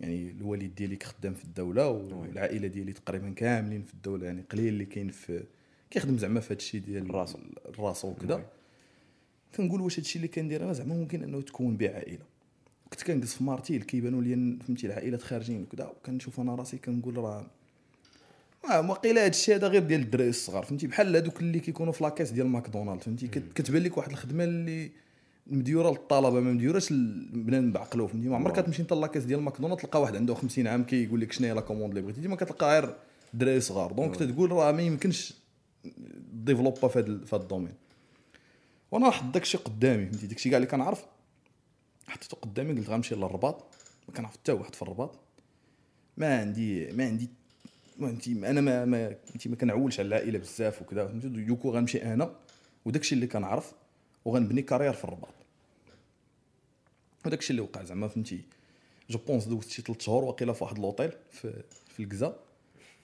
يعني 0.00 0.30
الوالد 0.30 0.74
ديالي 0.74 0.98
خدام 1.02 1.34
في 1.34 1.44
الدولة 1.44 1.88
والعائلة 1.88 2.68
ديالي 2.68 2.92
تقريبا 2.92 3.30
كاملين 3.30 3.82
في 3.82 3.94
الدولة 3.94 4.26
يعني 4.26 4.42
قليل 4.42 4.68
اللي 4.68 4.84
كاين 4.84 5.08
في 5.08 5.44
كيخدم 5.90 6.18
زعما 6.18 6.40
في 6.40 6.46
هذا 6.46 6.58
الشيء 6.58 6.80
ديال 6.80 7.14
راسو. 7.14 7.38
الراسو 7.68 8.08
وكذا 8.08 8.46
كنقول 9.56 9.80
واش 9.80 9.98
هادشي 9.98 10.16
اللي 10.16 10.28
كندير 10.28 10.64
أنا 10.64 10.72
زعما 10.72 10.94
ممكن 10.94 11.22
أنه 11.22 11.40
تكون 11.40 11.76
به 11.76 11.90
عائله 11.90 12.24
كنت 12.94 13.02
كنجلس 13.02 13.34
في 13.34 13.44
مارتيل 13.44 13.82
كيبانوا 13.82 14.22
لي 14.22 14.58
فهمتي 14.66 14.86
العائلات 14.86 15.22
خارجين 15.22 15.62
وكذا 15.62 15.84
وكنشوف 15.86 16.40
أنا 16.40 16.54
راسي 16.54 16.76
كنقول 16.78 17.16
راه 17.16 17.46
ما 18.68 18.78
واقيلا 18.78 19.24
هادشي 19.24 19.54
هذا 19.54 19.68
غير 19.68 19.82
ديال 19.82 20.00
الدراري 20.00 20.28
الصغار 20.28 20.62
فهمتي؟ 20.64 20.86
بحال 20.86 21.16
هذوك 21.16 21.40
اللي 21.40 21.60
كيكونوا 21.60 21.92
في 21.92 22.04
la 22.04 22.10
caisse 22.10 22.30
ديال 22.30 22.46
ماكدونالد 22.46 23.00
فهمتي؟ 23.02 23.28
كت- 23.28 23.52
كتبان 23.54 23.82
لك 23.82 23.96
واحد 23.98 24.10
الخدمة 24.10 24.44
اللي 24.44 24.90
مديورة 25.46 25.90
للطلبة 25.90 26.40
ما 26.40 26.52
مديوراش 26.52 26.90
لبنادم 26.90 27.72
بعقلو 27.72 28.06
فهمتي؟ 28.06 28.28
ما 28.28 28.36
عمرك 28.36 28.60
كتمشي 28.60 28.82
أنت 28.82 28.92
la 28.92 29.00
caisse 29.00 29.24
ديال 29.24 29.40
ماكدونالد 29.42 29.80
تلقى 29.80 30.00
واحد 30.00 30.16
عنده 30.16 30.34
50 30.34 30.66
عام 30.66 30.84
كيقول 30.84 31.20
لك 31.20 31.32
شنو 31.32 31.46
هي 31.48 31.52
la 31.54 31.60
commande 31.60 31.88
اللي 31.90 32.02
بغيتي 32.02 32.20
ديما 32.20 32.36
كتلقى 32.36 32.66
غير 32.80 32.94
دراري 33.34 33.60
صغار. 33.60 33.92
donc 33.92 34.16
تتقول 34.16 34.52
راه 34.52 34.72
ما 34.72 34.82
يمكنش 34.82 35.34
تdéveloppa 36.32 36.88
في 36.88 36.98
هذا 36.98 37.24
في 37.24 37.36
هذا 37.36 37.42
ال 37.42 37.45
domaine. 37.45 37.72
وأنا 38.92 39.10
حط 39.10 39.34
داكشي 39.34 39.58
قدامي 39.58 40.06
فهمتي؟ 40.06 40.26
داكشي 40.26 40.50
كاع 40.50 40.56
اللي 40.56 40.66
كنعرف. 40.68 41.04
حطيته 42.08 42.36
قدامي 42.36 42.72
قلت 42.72 42.90
غنمشي 42.90 43.14
للرباط 43.14 43.64
ما 44.08 44.14
كنعرف 44.14 44.32
حتى 44.32 44.52
واحد 44.52 44.74
في 44.74 44.82
الرباط. 44.82 45.18
ما 46.16 46.40
عندي 46.40 46.92
ما 46.92 47.04
عندي 47.04 47.28
فهمتي 48.00 48.32
أنا 48.32 48.60
ما 48.60 48.84
ما 48.84 49.16
فهمتي 49.26 49.48
ما 49.48 49.56
كنعولش 49.56 50.00
على 50.00 50.06
العائلة 50.08 50.38
بزاف 50.38 50.82
وكذا. 50.82 51.06
فهمتي؟ 51.06 51.28
donc 51.28 51.70
غنمشي 51.70 52.02
أنا 52.02 52.36
وداكشي 52.84 53.14
اللي 53.14 53.26
كنعرف 53.26 53.72
وغنبني 54.24 54.62
carrière 54.62 54.92
في 54.92 55.04
الرباط. 55.04 55.34
وداكشي 57.26 57.50
اللي 57.50 57.62
وقع 57.62 57.82
زعما 57.82 58.08
فهمتي؟ 58.08 58.40
je 59.10 59.18
pense 59.18 59.44
دوزت 59.44 59.70
شي 59.70 59.82
3 59.82 60.00
شهور 60.00 60.24
واقيلا 60.24 60.52
في 60.52 60.64
واحد 60.64 60.78
لوطيل 60.78 61.12
في 61.30 61.62
في 61.88 62.02
الكزا 62.02 62.36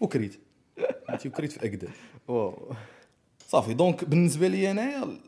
وكريت. 0.00 0.40
فهمتي؟ 1.08 1.28
وكريت 1.28 1.52
في 1.52 1.64
أكدال 1.64 1.90
واو. 2.28 2.74
صافي 3.48 3.74
donc 3.74 4.04
بالنسبة 4.04 4.48
لي 4.48 4.70
أنايا 4.70 5.18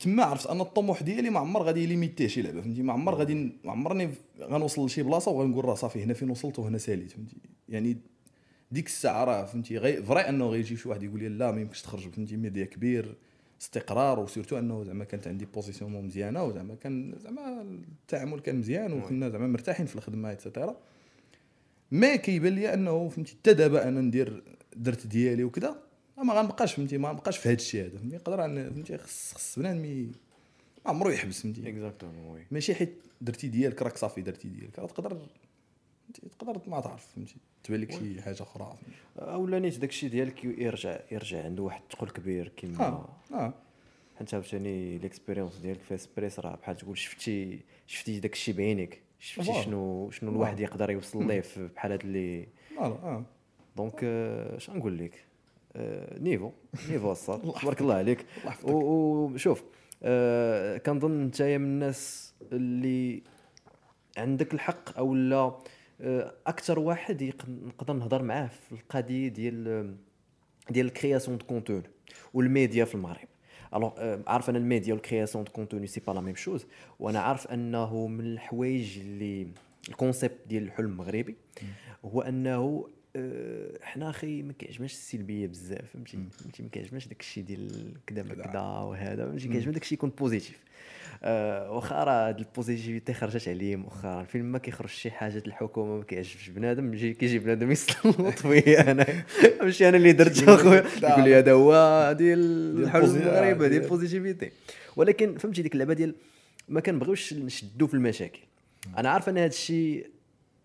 تما 0.00 0.24
عرفت 0.24 0.46
أن 0.46 0.60
الطموح 0.60 1.02
ديالي 1.02 1.30
ما 1.30 1.40
عمر 1.40 1.62
غادي 1.62 1.82
يlimiterيه 1.82 2.26
شي 2.26 2.42
لعبة 2.42 2.60
فهمتي؟ 2.60 2.82
ما 2.82 2.92
عمر 2.92 3.14
غادي 3.14 3.34
ما 3.64 3.72
عمرني 3.72 4.10
غنوصل 4.40 4.86
لشي 4.86 5.02
بلاصة 5.02 5.30
وغنقول 5.30 5.64
راه 5.64 5.74
صافي 5.74 6.02
هنا 6.02 6.14
فين 6.14 6.30
وصلت 6.30 6.58
وهنا 6.58 6.78
ساليت 6.78 7.10
فهمتي؟ 7.10 7.36
يعني 7.68 7.96
ديك 8.72 8.86
الساعة 8.86 9.24
راه 9.24 9.44
فهمتي؟ 9.44 9.78
c'est 9.78 10.02
vrai 10.02 10.20
أنه 10.20 10.46
غيجي 10.46 10.76
شي 10.76 10.88
واحد 10.88 11.02
يقول 11.02 11.20
لي 11.20 11.28
لا 11.28 11.50
ما 11.50 11.60
يمكنش 11.60 11.82
تخرج 11.82 12.10
فهمتي؟ 12.10 12.36
ميديا 12.36 12.64
كبير 12.64 13.16
استقرار 13.60 14.20
و 14.20 14.25
surtout 14.25 14.58
أنه 14.58 14.84
زعما 14.84 15.04
كانت 15.04 15.28
عندي 15.28 15.44
position 15.44 15.92
مزيانة 15.92 16.44
وزعما 16.44 16.74
كان 16.74 17.14
زعما 17.18 17.62
التعامل 17.62 18.40
كان 18.40 18.56
مزيان 18.56 18.92
وكنا 18.92 19.28
زعما 19.28 19.46
مرتاحين 19.46 19.86
في 19.86 19.96
الخدمة 19.96 20.30
et 20.30 20.41
cetera 20.41 20.76
ما 21.90 22.16
كيبان 22.16 22.54
لي 22.54 22.74
أنه 22.74 23.08
فهمتي؟ 23.08 23.36
حتى 23.40 23.54
دابا 23.54 23.88
أنا 23.88 24.00
ندير 24.00 24.42
درت 24.76 25.06
ديالي 25.06 25.44
وكذا 25.44 25.87
ما 26.24 26.34
غنبقاش 26.34 26.74
فهمتي 26.74 26.98
ما 26.98 27.12
نبقاش 27.12 27.38
في 27.38 27.48
هذا 27.48 27.54
الشيء 27.56 27.82
هذا. 27.86 27.98
فهمتي؟ 27.98 28.16
نقدر 28.16 28.36
أن- 28.38 28.72
فهمتي؟ 28.74 28.98
خص 28.98 29.34
خص 29.34 29.58
بنادم 29.58 29.78
ما 29.82 30.10
عمرو 30.86 31.10
يحبس 31.10 31.42
فهمتي؟ 31.42 31.68
exactement 31.68 32.26
oui 32.26 32.46
ماشي 32.50 32.74
حيت 32.74 32.94
درتي 33.20 33.48
ديالك 33.48 33.82
راك 33.82 33.96
صافي 33.96 34.22
درتي 34.22 34.48
ديالك. 34.48 34.78
راه 34.78 34.86
تقدر 34.86 35.16
تقدر 36.38 36.60
ما 36.66 36.80
تعرف 36.80 37.06
فهمتي؟ 37.14 37.36
تبان 37.64 37.80
لك 37.80 37.92
شي 37.92 38.22
حاجة 38.22 38.42
أخرى. 38.42 38.74
اولا 39.18 39.58
نيت 39.58 39.78
داك 39.78 39.90
الشيء 39.90 40.10
ديالك 40.10 40.44
يرجع 40.44 41.00
يرجع 41.12 41.44
عنده 41.44 41.62
واحد 41.62 41.80
الثقل 41.90 42.10
كبير 42.10 42.48
كيما 42.48 42.80
آه 42.86 43.08
آه. 43.34 43.54
حيت 44.18 44.34
عاوتاني 44.34 44.98
l'expérience 44.98 45.56
ديالك 45.56 45.80
في 45.80 45.94
هسبريس 45.94 46.40
راه 46.40 46.56
بحال 46.56 46.76
تقول 46.76 46.98
شفتي 46.98 47.60
شفتي 47.86 48.20
داك 48.20 48.32
الشيء 48.32 48.54
بعينيك 48.54 49.02
شفتي. 49.20 49.62
شنو 49.62 50.10
شنو 50.10 50.30
الواحد 50.30 50.60
يقدر 50.60 50.90
يوصل 50.90 51.26
ليه 51.26 51.42
بحال 51.74 51.92
هاد 51.92 52.00
اللي 52.04 52.46
آه. 52.78 53.24
donc 53.76 54.00
آه، 54.04 54.56
اش 54.56 54.70
غنقول 54.70 54.98
لك؟ 54.98 55.14
آه، 55.14 55.27
niveau 56.20 56.52
niveau 56.90 57.12
الساط 57.18 57.40
تبارك 57.40 57.80
الله 57.80 57.94
عليك. 57.94 58.26
وشوف 58.64 59.64
آه، 60.02 60.76
كنظن 60.76 61.22
انت 61.22 61.42
من 61.42 61.54
الناس 61.54 62.34
اللي 62.52 63.22
عندك 64.16 64.54
الحق 64.54 64.98
أو 64.98 65.14
لا 65.14 65.58
أكثر 66.46 66.78
واحد 66.78 67.32
نقدر 67.48 67.94
نهضر 67.94 68.22
معاه 68.22 68.46
في 68.46 68.72
القضية 68.72 69.28
ديال 69.28 69.94
ديال 70.70 70.86
ال 70.86 70.92
création 70.92 71.38
de 71.38 71.46
contenu 71.46 71.82
وال 72.34 72.48
média 72.48 72.84
في 72.84 72.94
المغرب. 72.94 73.28
alors 73.74 74.18
عارف 74.26 74.50
أنا 74.50 74.58
ال 74.58 74.64
média 74.64 74.94
وال 74.94 75.04
création 75.04 75.44
de 75.44 75.52
contenu 75.52 75.86
c'est 75.86 76.00
pas 76.06 76.12
la 76.12 76.20
même 76.20 76.34
chose 76.34 76.66
وأنا 76.98 77.20
عارف 77.20 77.46
أنه 77.46 78.06
من 78.06 78.20
الحوايج 78.20 78.98
اللي 78.98 79.48
ال 79.88 79.94
concept 79.94 80.38
ديال 80.46 80.62
الحلم 80.62 80.86
المغربي 80.86 81.36
هو 82.04 82.20
أنه 82.20 82.54
آه، 82.54 82.97
حنا 83.82 84.10
أخي 84.10 84.42
ما 84.42 84.52
كيعجبناش 84.52 84.92
السلبية 84.92 85.46
بزاف 85.46 85.84
فهمتي؟ 85.94 86.18
فهمتي؟ 86.40 86.62
ما 86.62 86.68
كيعجبناش 86.68 87.06
داك 87.08 87.20
الشيء 87.20 87.44
ديال 87.44 87.92
كذا 88.06 88.22
ما 88.22 88.34
كذا 88.34 88.60
وهذا 88.60 89.26
فهمتي؟ 89.26 89.48
كيعجبنا 89.48 89.72
داك 89.72 89.82
الشيء 89.82 89.98
يكون 89.98 90.10
positif 90.18 90.58
آه 91.22 91.70
واخا 91.72 92.04
راه 92.04 92.28
هاد 92.28 92.38
ال 92.38 92.45
positivité 92.45 93.12
خرجت 93.14 93.48
عليه 93.48 93.76
مؤخرا 93.76 94.22
فين 94.24 94.44
ما 94.44 94.58
كيخرج 94.58 94.88
شي 94.88 95.10
حاجة 95.10 95.42
الحكومة 95.46 95.96
ما 95.98 96.04
كيعجبش 96.04 96.48
بنادم 96.48 96.94
يجي 96.94 97.14
كيجي 97.14 97.38
بنادم 97.38 97.70
يسلط 97.70 98.30
فيا 98.46 98.90
أنا. 98.90 99.06
ماشي 99.62 99.88
أنا 99.88 99.96
اللي 99.96 100.12
درت 100.12 100.42
أخويا. 100.48 100.84
يقول 101.02 101.24
لي 101.24 101.34
هذا 101.34 101.52
هو 101.52 102.14
ديال 102.18 102.38
الحل 102.82 103.00
ال 103.02 103.04
posi- 103.04 103.16
المغرب 103.16 103.34
آه، 103.62 103.68
ديال 103.68 103.70
ديال- 103.70 103.82
ال 103.82 103.88
positivité 103.88 104.50
ولكن 104.96 105.38
فهمتي 105.38 105.62
ديك 105.62 105.72
اللعبة 105.72 105.94
ديال 105.94 106.14
ما 106.68 106.80
كنبغيوش 106.80 107.34
نشدوا 107.34 107.86
في 107.88 107.94
المشاكل. 107.94 108.40
أنا 108.98 109.10
عارف 109.10 109.28
أن 109.28 109.38
هذا 109.38 109.46
الشيء 109.46 110.06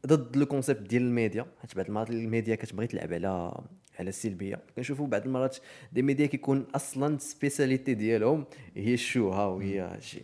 ضد 0.07 0.37
le 0.37 0.45
concept 0.45 0.81
ديال 0.89 1.01
الميديا. 1.01 1.45
حيت 1.61 1.75
بعض 1.75 1.85
المرات 1.85 2.09
الميديا 2.09 2.55
كتبغي 2.55 2.87
تلعب 2.87 3.13
على 3.13 3.53
على 3.99 4.09
السلبية. 4.09 4.59
كنشوفوا 4.75 5.07
بعض 5.07 5.25
المرات 5.25 5.57
des 5.93 6.01
médias 6.01 6.25
كيكون 6.25 6.65
أصلا 6.75 7.17
spécialité 7.17 7.93
ديالهم 7.93 8.45
هي 8.75 8.93
الشوهه 8.93 9.47
وهي 9.49 9.79
هادشي 9.79 10.21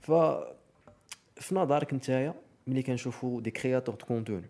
ف 0.00 0.10
في 1.36 1.54
نظرك 1.54 1.94
نتايا 1.94 2.34
ملي 2.66 2.82
كنشوفوا 2.82 3.40
des 3.40 3.50
créateurs 3.50 3.94
de 3.94 4.06
contenu 4.06 4.46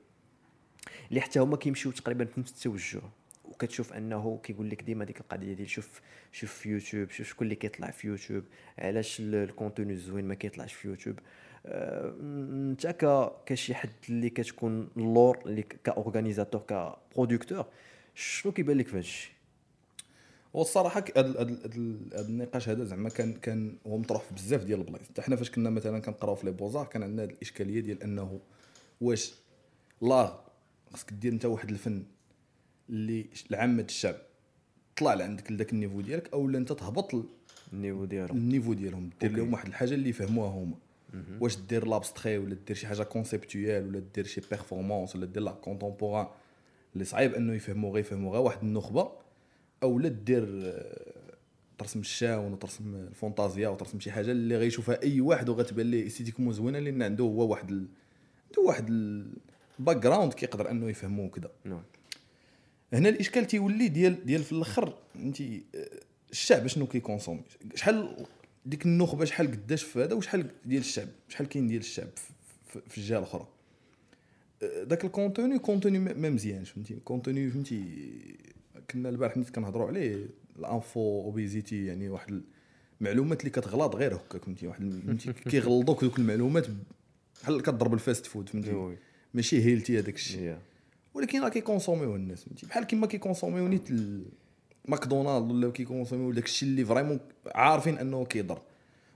اللي 1.11 1.21
حتى 1.21 1.39
هما 1.41 1.57
كيمشيو 1.57 1.93
تقريبا 1.93 2.25
في 2.25 2.41
نفس 2.41 2.53
التوجه 2.53 3.01
وكتشوف 3.45 3.93
أنه 3.93 4.41
كيقول 4.43 4.71
لك 4.71 4.83
ديما 4.83 5.05
ديك 5.05 5.21
القضية 5.21 5.53
ديال 5.55 5.71
شوف 5.71 6.01
شوف 6.33 6.53
في 6.53 6.69
يوتيوب 6.71 7.11
شوف 7.11 7.27
شكون 7.29 7.45
اللي 7.45 7.55
كيطلع 7.57 7.91
في 7.91 8.07
يوتيوب 8.09 8.45
علاش 8.79 9.21
ال- 9.21 9.35
ال 9.35 9.42
contenu 9.42 9.93
الزوين 9.93 10.25
ما 10.25 10.35
كيطلعش 10.35 10.73
في 10.73 10.89
يوتيوب. 10.89 11.19
آه، 11.19 11.23
انت 11.67 12.87
ك 12.87 13.33
كشي 13.47 13.75
حد 13.75 13.91
اللي 14.09 14.31
كتكون 14.31 14.89
اللور 14.97 15.39
اللي 15.47 15.63
ك 15.63 15.70
organisateur 15.70 16.61
ك 16.61 16.70
producteur 16.70 17.67
شنو 18.15 18.53
كيبان 18.53 18.79
لك 18.79 18.87
في 18.87 18.93
هذا 18.93 18.99
الشيء 18.99 19.33
والصراحة 20.55 21.05
هاد 21.17 21.71
النقاش 22.15 22.69
هذا 22.69 22.85
زعما 22.85 23.09
كان 23.09 23.33
كان 23.33 23.77
هو 23.87 23.99
مطروح 23.99 24.23
في 24.23 24.35
بزاف 24.35 24.65
ديال 24.65 24.81
البلايص. 24.81 25.09
حتى 25.09 25.23
حنا 25.23 25.37
فاش 25.37 25.51
كنا 25.51 25.71
مثلا 25.71 25.99
كنقراو 25.99 26.35
في 26.35 26.47
les 26.47 26.53
Beaux-Arts 26.53 26.87
كان 26.87 27.03
عندنا 27.03 27.23
هاد 27.23 27.31
الإشكالية 27.31 27.81
ديال 27.81 28.03
أنه 28.03 28.41
واش 29.01 29.35
لا 30.03 30.41
خصك 30.93 31.13
دير 31.13 31.33
انت 31.33 31.45
واحد 31.45 31.71
الفن 31.71 32.03
اللي 32.91 33.27
لعامة 33.51 33.83
الشعب. 33.83 34.17
طلع 34.97 35.15
لعندك 35.15 35.53
لذاك 35.53 35.73
ال 35.73 35.77
niveau 35.77 36.01
ديالك 36.01 36.33
أو 36.33 36.49
انت 36.49 36.73
تهبط 36.73 37.25
ال 37.73 37.77
niveau 37.77 38.05
ديالهم. 38.05 38.37
ال 38.37 38.42
niveau 38.42 38.73
ديالهم. 38.73 39.11
دير 39.21 39.33
لهم 39.33 39.53
واحد 39.53 39.67
الحاجة 39.67 39.95
اللي 39.95 40.09
يفهموها 40.09 40.49
هما. 40.51 40.77
واش 41.41 41.57
دير 41.57 41.87
l'abstrait 41.87 42.39
ولا 42.39 42.57
دير 42.67 42.77
شي 42.77 42.87
حاجة 42.87 43.03
conceptuel 43.03 43.89
ولا 43.89 44.03
دير 44.15 44.27
شي 44.27 44.41
performance 44.51 45.17
ولا 45.17 45.27
دير 45.27 45.43
l'art 45.43 45.53
contemporain 45.53 46.27
اللي 46.95 47.05
صعيب 47.05 47.35
انه 47.35 47.55
يفهموا 47.55 47.91
غير 47.91 48.01
يفهموا 48.01 48.33
غير 48.33 48.41
واحد 48.41 48.63
النخبه 48.63 49.13
أو 49.83 49.99
لا 49.99 50.09
دير 50.09 50.73
ترسم 51.79 52.01
الشاون 52.01 52.53
وترسم 52.53 52.95
الفونتازيا 52.95 53.69
وترسم 53.69 54.01
شي 54.01 54.11
حاجة 54.11 54.31
اللي 54.31 54.57
غيشوفها 54.57 55.03
اي 55.03 55.21
واحد 55.21 55.49
وغتبان 55.49 55.91
ليه 55.91 56.07
esthétiquement 56.07 56.53
زوينه 56.53 56.79
لأن 56.79 57.03
عنده 57.03 57.25
هو 57.25 57.51
واحد 57.51 57.71
ال... 57.71 57.87
عنده 58.47 58.63
واحد 58.63 58.89
ال 58.89 59.97
background 59.97 60.33
كيقدر 60.33 60.71
انه 60.71 60.91
يفهموه 60.91 61.29
كذا 61.29 61.51
نعم 61.65 61.83
هنا 62.93 63.09
الاشكال 63.09 63.47
تيولي 63.47 63.89
ديال 63.89 64.27
ديال 64.27 64.43
في 64.43 64.53
الآخر 64.53 64.95
انت 65.17 65.43
الشعب 66.31 66.67
شنو 66.67 66.87
كي 66.87 66.97
consommer 66.97 67.43
شحال 67.75 68.27
ديك 68.67 68.87
النخبة 68.87 69.25
شحال 69.25 69.47
قداش 69.51 69.83
في 69.83 69.99
هذا 70.05 70.15
وشحال 70.15 70.51
ديال 70.65 70.81
الشعب 70.81 71.09
شحال 71.29 71.49
كاين 71.49 71.67
ديال 71.69 71.81
الشعب 71.81 72.09
في- 72.89 72.99
الجهة 72.99 73.19
الأخرى. 73.19 73.49
أه، 74.63 74.83
داك 74.85 75.05
ال 75.05 75.12
contenu 75.12 75.59
contenu 75.59 75.99
ما 75.99 76.31
مزيانش 76.31 76.71
فهمتي؟ 76.71 76.95
contenu 77.05 77.51
فهمتي؟ 77.51 77.85
كنا 78.91 79.09
البارح 79.09 79.37
نيت 79.37 79.51
كنهضروا 79.51 79.87
عليه 79.89 80.27
ال 80.59 81.23
info-obésité 81.25 81.87
يعني 81.87 82.09
واحد 82.09 82.43
المعلومات 83.01 83.41
اللي 83.41 83.51
كتغلط 83.51 83.97
غير 83.97 84.15
هكاك 84.17 84.45
فهمتي؟ 84.45 84.67
واحد 84.67 85.01
فهمتي؟ 85.07 85.33
كيغلطوك 85.51 86.05
دوك 86.05 86.19
المعلومات 86.19 86.67
بحال 87.43 87.63
كضرب 87.63 87.95
ال 87.95 88.01
fast 88.01 88.27
food 88.27 88.49
فهمتي. 88.49 88.71
ماشي 89.35 89.65
healthy 89.65 89.99
هذاك 89.99 90.15
الشيء. 90.15 90.59
ولكن 91.15 91.41
راه 91.43 91.49
كي 91.49 91.61
consomm 91.61 92.04
يو 92.04 92.17
الناس 92.17 92.45
فهمتي؟ 92.45 92.67
بحال 92.67 92.85
كيما 92.85 93.07
كي 93.07 93.18
consomm 93.18 93.58
يو 93.58 93.69
نيت 93.69 93.91
ال- 93.91 94.25
ماكدونالد 94.89 95.51
ولا 95.51 95.71
كي 95.71 95.82
consomm 95.82 96.22
يو 96.22 96.33
داك 96.33 96.45
الشيء 96.45 96.69
اللي 96.69 96.85
vraiment 96.85 97.21
عارفين 97.55 97.99
انه 97.99 98.25
كيضر. 98.25 98.63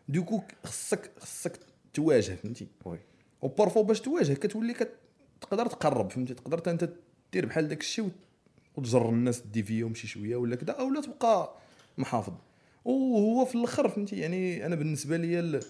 donc 0.09 0.41
خصك 0.65 1.11
خصك 1.19 1.59
تواجه 1.95 2.35
فهمتي؟ 2.35 2.67
oui. 2.85 2.99
و 3.43 3.48
parfois 3.48 3.83
باش 3.83 4.01
تواجه 4.01 4.33
كتولي 4.33 4.75
كت- 4.75 4.99
تقدر 5.41 5.67
تقرب 5.67 6.11
فهمتي؟ 6.11 6.35
تقدر 6.35 6.71
انت 6.71 6.91
دير 7.33 7.47
بحال 7.47 7.69
داك 7.69 7.81
الشيء 7.81 8.05
وت- 8.05 8.13
وتجر 8.77 9.09
الناس 9.09 9.41
ديفيهم 9.41 9.95
شي 9.95 10.07
شوية 10.07 10.37
ولا 10.37 10.57
كذا 10.57 10.73
أو 10.73 10.91
لا 10.91 11.01
تبقى 11.01 11.55
محافظ. 11.99 12.33
وهو 12.85 13.45
في 13.45 13.55
الأخر 13.55 13.89
فهمتي؟ 13.89 14.17
يعني 14.19 14.67
أنا 14.67 14.75
بالنسبة 14.75 15.17
لي 15.17 15.41
ال- 15.41 15.61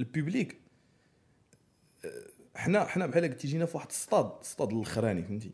ال 0.00 0.08
public 0.08 0.56
أه، 2.04 2.22
حنا 2.54 2.84
حنا 2.84 3.06
بحال 3.06 3.36
تيجينا 3.36 3.66
في 3.66 3.76
واحد 3.76 3.88
الصطاد 3.88 4.32
الصطاد 4.40 4.72
الأخراني 4.72 5.22
فهمتي؟ 5.22 5.50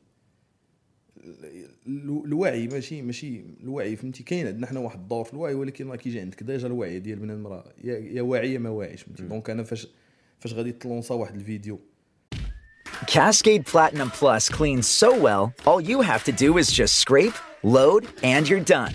الوعي 1.86 2.68
ماشي 2.68 3.02
ماشي 3.02 3.42
الوعي 3.62 3.96
فهمتي 3.96 4.22
كاين 4.22 4.46
عندنا 4.46 4.66
حنا 4.66 4.80
واحد 4.80 4.98
الدور 4.98 5.24
في 5.24 5.32
الوعي 5.32 5.54
ولكن 5.54 5.88
راه 5.88 5.96
كيجي 5.96 6.20
عندك 6.20 6.42
déjà 6.42 6.66
الوعي 6.66 6.98
ديال 6.98 7.18
بنادم 7.18 7.46
راه 7.46 7.64
يا 7.84 7.98
يا 7.98 8.22
واعي 8.22 8.54
يا 8.54 8.58
ما 8.58 8.70
واعيش 8.70 9.02
فهمتي 9.02 9.22
donc 9.22 9.50
أنا 9.50 9.62
فاش 9.62 9.88
فاش 10.38 10.52
غادي 10.54 10.72
ت 10.72 10.78
lancer 10.78 11.14
واحد 11.14 11.34
الفيديو 11.34 11.80
Cascade 13.06 13.64
Platinum 13.64 14.10
Plus 14.10 14.48
cleans 14.48 14.86
so 14.86 15.18
well, 15.18 15.54
all 15.66 15.80
you 15.80 16.02
have 16.02 16.22
to 16.24 16.32
do 16.32 16.58
is 16.58 16.70
just 16.70 16.96
scrape, 16.96 17.34
load, 17.62 18.06
and 18.22 18.48
you're 18.48 18.60
done. 18.60 18.94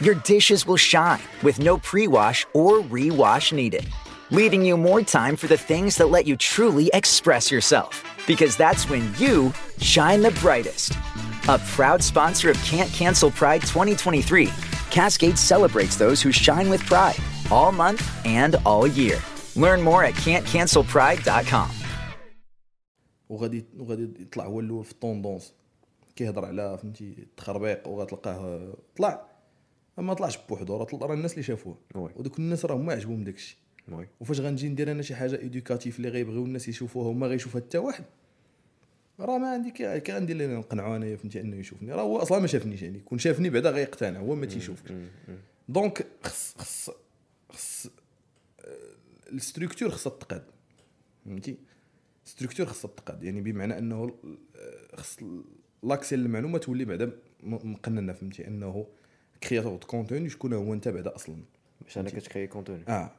Your 0.00 0.14
dishes 0.14 0.66
will 0.66 0.76
shine 0.76 1.22
with 1.42 1.58
no 1.58 1.78
pre 1.78 2.06
wash 2.06 2.46
or 2.52 2.80
rewash 2.80 3.52
needed, 3.52 3.86
leaving 4.30 4.62
you 4.62 4.76
more 4.76 5.00
time 5.00 5.36
for 5.36 5.46
the 5.46 5.56
things 5.56 5.96
that 5.96 6.10
let 6.10 6.26
you 6.26 6.36
truly 6.36 6.90
express 6.92 7.50
yourself. 7.50 8.04
Because 8.26 8.56
that's 8.56 8.90
when 8.90 9.02
you 9.18 9.52
shine 9.78 10.20
the 10.20 10.32
brightest. 10.42 10.92
A 11.48 11.58
proud 11.76 12.02
sponsor 12.02 12.50
of 12.50 12.56
Can't 12.70 12.92
Cancel 12.92 13.30
Pride 13.30 13.62
2023, 13.62 14.48
Cascade 14.90 15.38
celebrates 15.38 15.94
those 15.94 16.20
who 16.20 16.32
shine 16.32 16.68
with 16.68 16.82
pride 16.86 17.18
all 17.52 17.70
month 17.70 18.02
and 18.24 18.56
all 18.66 18.88
year. 18.88 19.18
Learn 19.54 19.80
more 19.80 20.02
at 20.02 20.14
can'tcancelpride.com. 20.14 21.70
وغادي 23.28 23.64
وغادي 23.78 24.22
يطلع 24.22 24.44
هو 24.44 24.60
الأول 24.60 24.84
في 24.84 24.92
الطوندونس 24.92 25.52
كيهضر 26.16 26.44
على 26.44 26.78
فهمتي 26.78 27.14
التخربيق 27.18 27.88
وغتلقاه 27.88 28.74
طلع. 28.96 29.26
ما 29.98 30.14
طلعش 30.14 30.38
بوحدو 30.48 30.76
راه 30.76 30.84
طلع 30.84 31.06
راه 31.06 31.14
الناس 31.14 31.32
اللي 31.32 31.42
شافوه. 31.42 31.78
ودوك 31.94 32.38
الناس 32.38 32.64
راه 32.64 32.74
هما 32.76 32.92
عجبهم 32.92 33.24
داك 33.24 33.34
الشيء 33.34 33.56
oui. 33.92 34.08
وفاش 34.20 34.40
غنجي 34.40 34.68
ندير 34.68 34.90
أنا 34.90 35.02
شي 35.02 35.14
حاجة 35.14 35.38
éducatif 35.38 35.96
اللي 35.96 36.08
غيبغيو 36.08 36.44
الناس 36.44 36.68
يشوفوها 36.68 37.08
وما 37.08 37.26
غيشوفها 37.26 37.60
حتى 37.60 37.78
واحد. 37.78 38.04
راه 39.20 39.38
ما 39.38 39.50
عندي 39.52 39.70
كي 39.70 40.00
كي 40.00 40.12
غندير 40.12 40.36
لي 40.36 40.46
نقنعو 40.46 40.96
انايا 40.96 41.16
فهمتي 41.16 41.40
انه 41.40 41.56
يشوفني. 41.56 41.92
راه 41.92 42.02
هو 42.02 42.18
أصلا 42.18 42.38
ما 42.38 42.46
شافنيش 42.46 42.82
يعني. 42.82 43.00
كون 43.00 43.18
شافني 43.18 43.50
بعدا 43.50 43.70
غيقتنع 43.70 44.20
هو 44.20 44.34
ما 44.34 44.46
تيشوفش. 44.46 44.92
donc 45.68 46.06
خص 46.22 46.54
خص 46.58 46.90
خص 47.50 47.86
آه، 48.60 48.72
ال 49.32 49.38
structure 49.38 49.90
خصها 49.90 50.10
تقاد. 50.10 50.44
فهمتي؟ 51.24 51.56
structure 52.24 52.66
خصها 52.66 52.90
تقاد. 52.96 53.22
يعني 53.22 53.40
بمعنى 53.40 53.78
أنه 53.78 54.14
آه، 54.56 54.96
خص 54.96 55.18
l'accès 55.82 56.16
للمعلومه 56.16 56.58
تولي 56.58 56.84
بعدا 56.84 57.12
مقننة 57.42 58.12
فهمتي 58.12 58.46
أنه 58.46 58.86
créateur 59.42 59.76
de 59.76 59.86
contenu 59.86 60.28
شكون 60.28 60.52
هو 60.52 60.72
أنت 60.74 60.88
بعدا 60.88 61.14
أصلا. 61.14 61.36
باش 61.82 61.98
أنا 61.98 62.10
كت 62.10 62.20
créer 62.20 62.46
contenu 62.46 62.84
آه. 62.88 63.12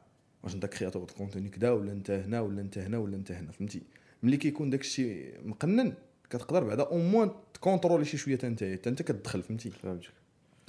واش 0.44 0.56
أنت 0.56 0.66
créateur 0.66 1.04
de 1.04 1.14
contenu 1.14 1.50
كدا 1.50 1.72
ولا 1.72 1.92
أنت 1.92 2.12
هنا 2.12 2.42
ولا 2.42 2.62
أنت 2.62 2.78
هنا 2.78 2.98
ولا 2.98 3.16
أنت 3.16 3.32
هنا 3.32 3.52
فهمتي؟ 3.52 3.82
ملي 4.24 4.38
كيكون 4.38 4.70
داك 4.70 4.82
الشيء 4.82 5.34
مقنن 5.46 5.94
كتقدر 6.30 6.64
بعدا 6.64 6.84
au 6.84 6.98
moins 6.98 7.32
ت 7.54 7.59
contrôler 7.59 8.06
شي 8.06 8.18
شوية 8.18 8.40
انت 8.44 8.64
حتى 8.64 8.90
انت 8.90 9.02
كتدخل 9.02 9.44
فهمتي؟ 9.44 9.70
فهمتك. 9.70 10.10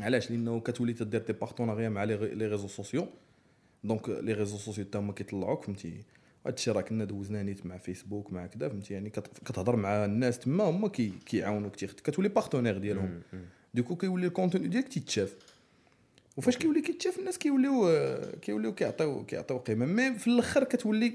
علاش؟ 0.00 0.30
لأنه 0.30 0.60
كتولي 0.60 0.92
تدير 0.92 1.20
des 1.22 1.32
partenariats 1.32 1.88
مع 1.88 2.04
les 2.04 2.14
réseaux 2.46 2.68
sociaux 2.68 3.06
donc 3.84 4.08
les 4.08 4.32
réseaux 4.32 4.56
sociaux 4.58 4.84
حتى 4.84 4.98
هما 4.98 5.12
كيطلعوك 5.12 5.64
فهمتي؟ 5.64 6.02
هادشي 6.46 6.70
راه 6.70 6.80
كنا 6.80 7.04
دوزنا 7.04 7.42
نيت 7.42 7.66
مع 7.66 7.78
فيسبوك 7.78 8.32
مع 8.32 8.46
كذا 8.46 8.68
فهمتي؟ 8.68 8.94
يعني 8.94 9.10
كت- 9.10 9.38
كتهضر 9.44 9.76
مع 9.76 10.04
الناس 10.04 10.38
تما 10.38 10.64
هما 10.64 10.88
كي 10.88 11.12
كيعاونوك 11.26 11.76
تيخت- 11.76 12.00
كتولي 12.00 12.28
partenaire 12.28 12.78
ديالهم. 12.78 13.20
donc 13.74 13.96
كيولي 13.96 14.26
ال 14.26 14.32
contenu 14.32 14.68
ديالك 14.68 14.88
تيتشاف. 14.88 15.36
وفاش 16.36 16.56
كيولي 16.56 16.80
كيتشاف 16.80 17.18
الناس 17.18 17.38
كيوليو 17.38 17.88
كيوليو 18.42 18.74
كيعطيو 18.74 19.24
كيعطيو 19.24 19.58
قيمة. 19.58 19.86
mais 19.86 20.18
في 20.18 20.26
الأخر 20.26 20.64
كتولي 20.64 21.14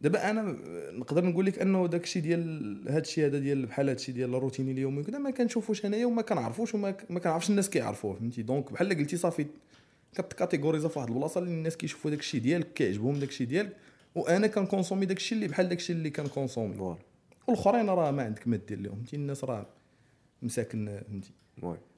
دابا 0.00 0.30
أنا 0.30 0.56
نقدر 0.92 1.24
نقول 1.24 1.46
لك 1.46 1.58
انه 1.58 1.86
داك 1.86 2.04
الشيء 2.04 2.22
ديال 2.22 2.84
هذا 2.88 2.98
الشيء 2.98 3.26
هذا 3.26 3.38
ديال 3.38 3.66
بحال 3.66 3.88
هذا 3.88 3.96
الشيء 3.96 4.14
ديال 4.14 4.34
الروتيني 4.34 4.72
اليومي 4.72 5.00
وكذا 5.00 5.18
ما 5.18 5.30
كنشوفوش 5.30 5.86
انايا 5.86 6.06
وما 6.06 6.22
كنعرفوش 6.22 6.74
وما 6.74 6.94
ما 7.10 7.20
كنعرفش 7.20 7.50
الناس 7.50 7.70
كيعرفوه 7.70 8.14
فهمتي؟ 8.14 8.42
donc 8.42 8.72
بحال 8.72 8.98
قلتي 8.98 9.16
صافي 9.16 9.46
كت 10.14 10.25
catégoriser 10.25 10.88
في 10.88 10.98
واحد 10.98 11.10
البلاصة 11.10 11.40
اللي 11.40 11.50
الناس 11.50 11.76
كيشوفوا 11.76 12.10
داك 12.10 12.20
الشيء 12.20 12.40
ديالك 12.40 12.72
كيعجبهم 12.72 13.18
داك 13.18 13.28
الشيء 13.28 13.46
ديالك 13.46 13.76
وأنا 14.14 14.46
كن 14.46 14.57
consommer 14.57 15.06
داك 15.06 15.16
الشيء 15.16 15.38
اللي 15.38 15.48
بحال 15.48 15.68
داك 15.68 15.78
الشيء 15.78 15.96
اللي 15.96 16.10
كن 16.10 16.24
consommer. 16.24 16.96
والاخرين 17.48 17.86
راه 17.86 18.10
ما 18.10 18.22
عندك 18.22 18.48
ما 18.48 18.56
دير 18.56 18.80
لهم 18.80 18.94
فهمتي؟ 18.94 19.16
الناس 19.16 19.44
راه 19.44 19.66
مساكن 20.42 21.00
فهمتي؟ 21.08 21.30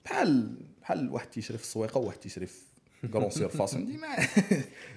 بحال 0.04 0.56
بحال 0.82 1.10
واحد 1.10 1.30
تيشري 1.30 1.58
في 1.58 1.64
السويقة 1.64 1.98
وواحد 1.98 2.18
تيشري 2.18 2.46
في 2.46 2.71
grande 3.12 3.30
surface 3.30 3.74
فهمتي 3.74 3.96
ما 3.96 4.08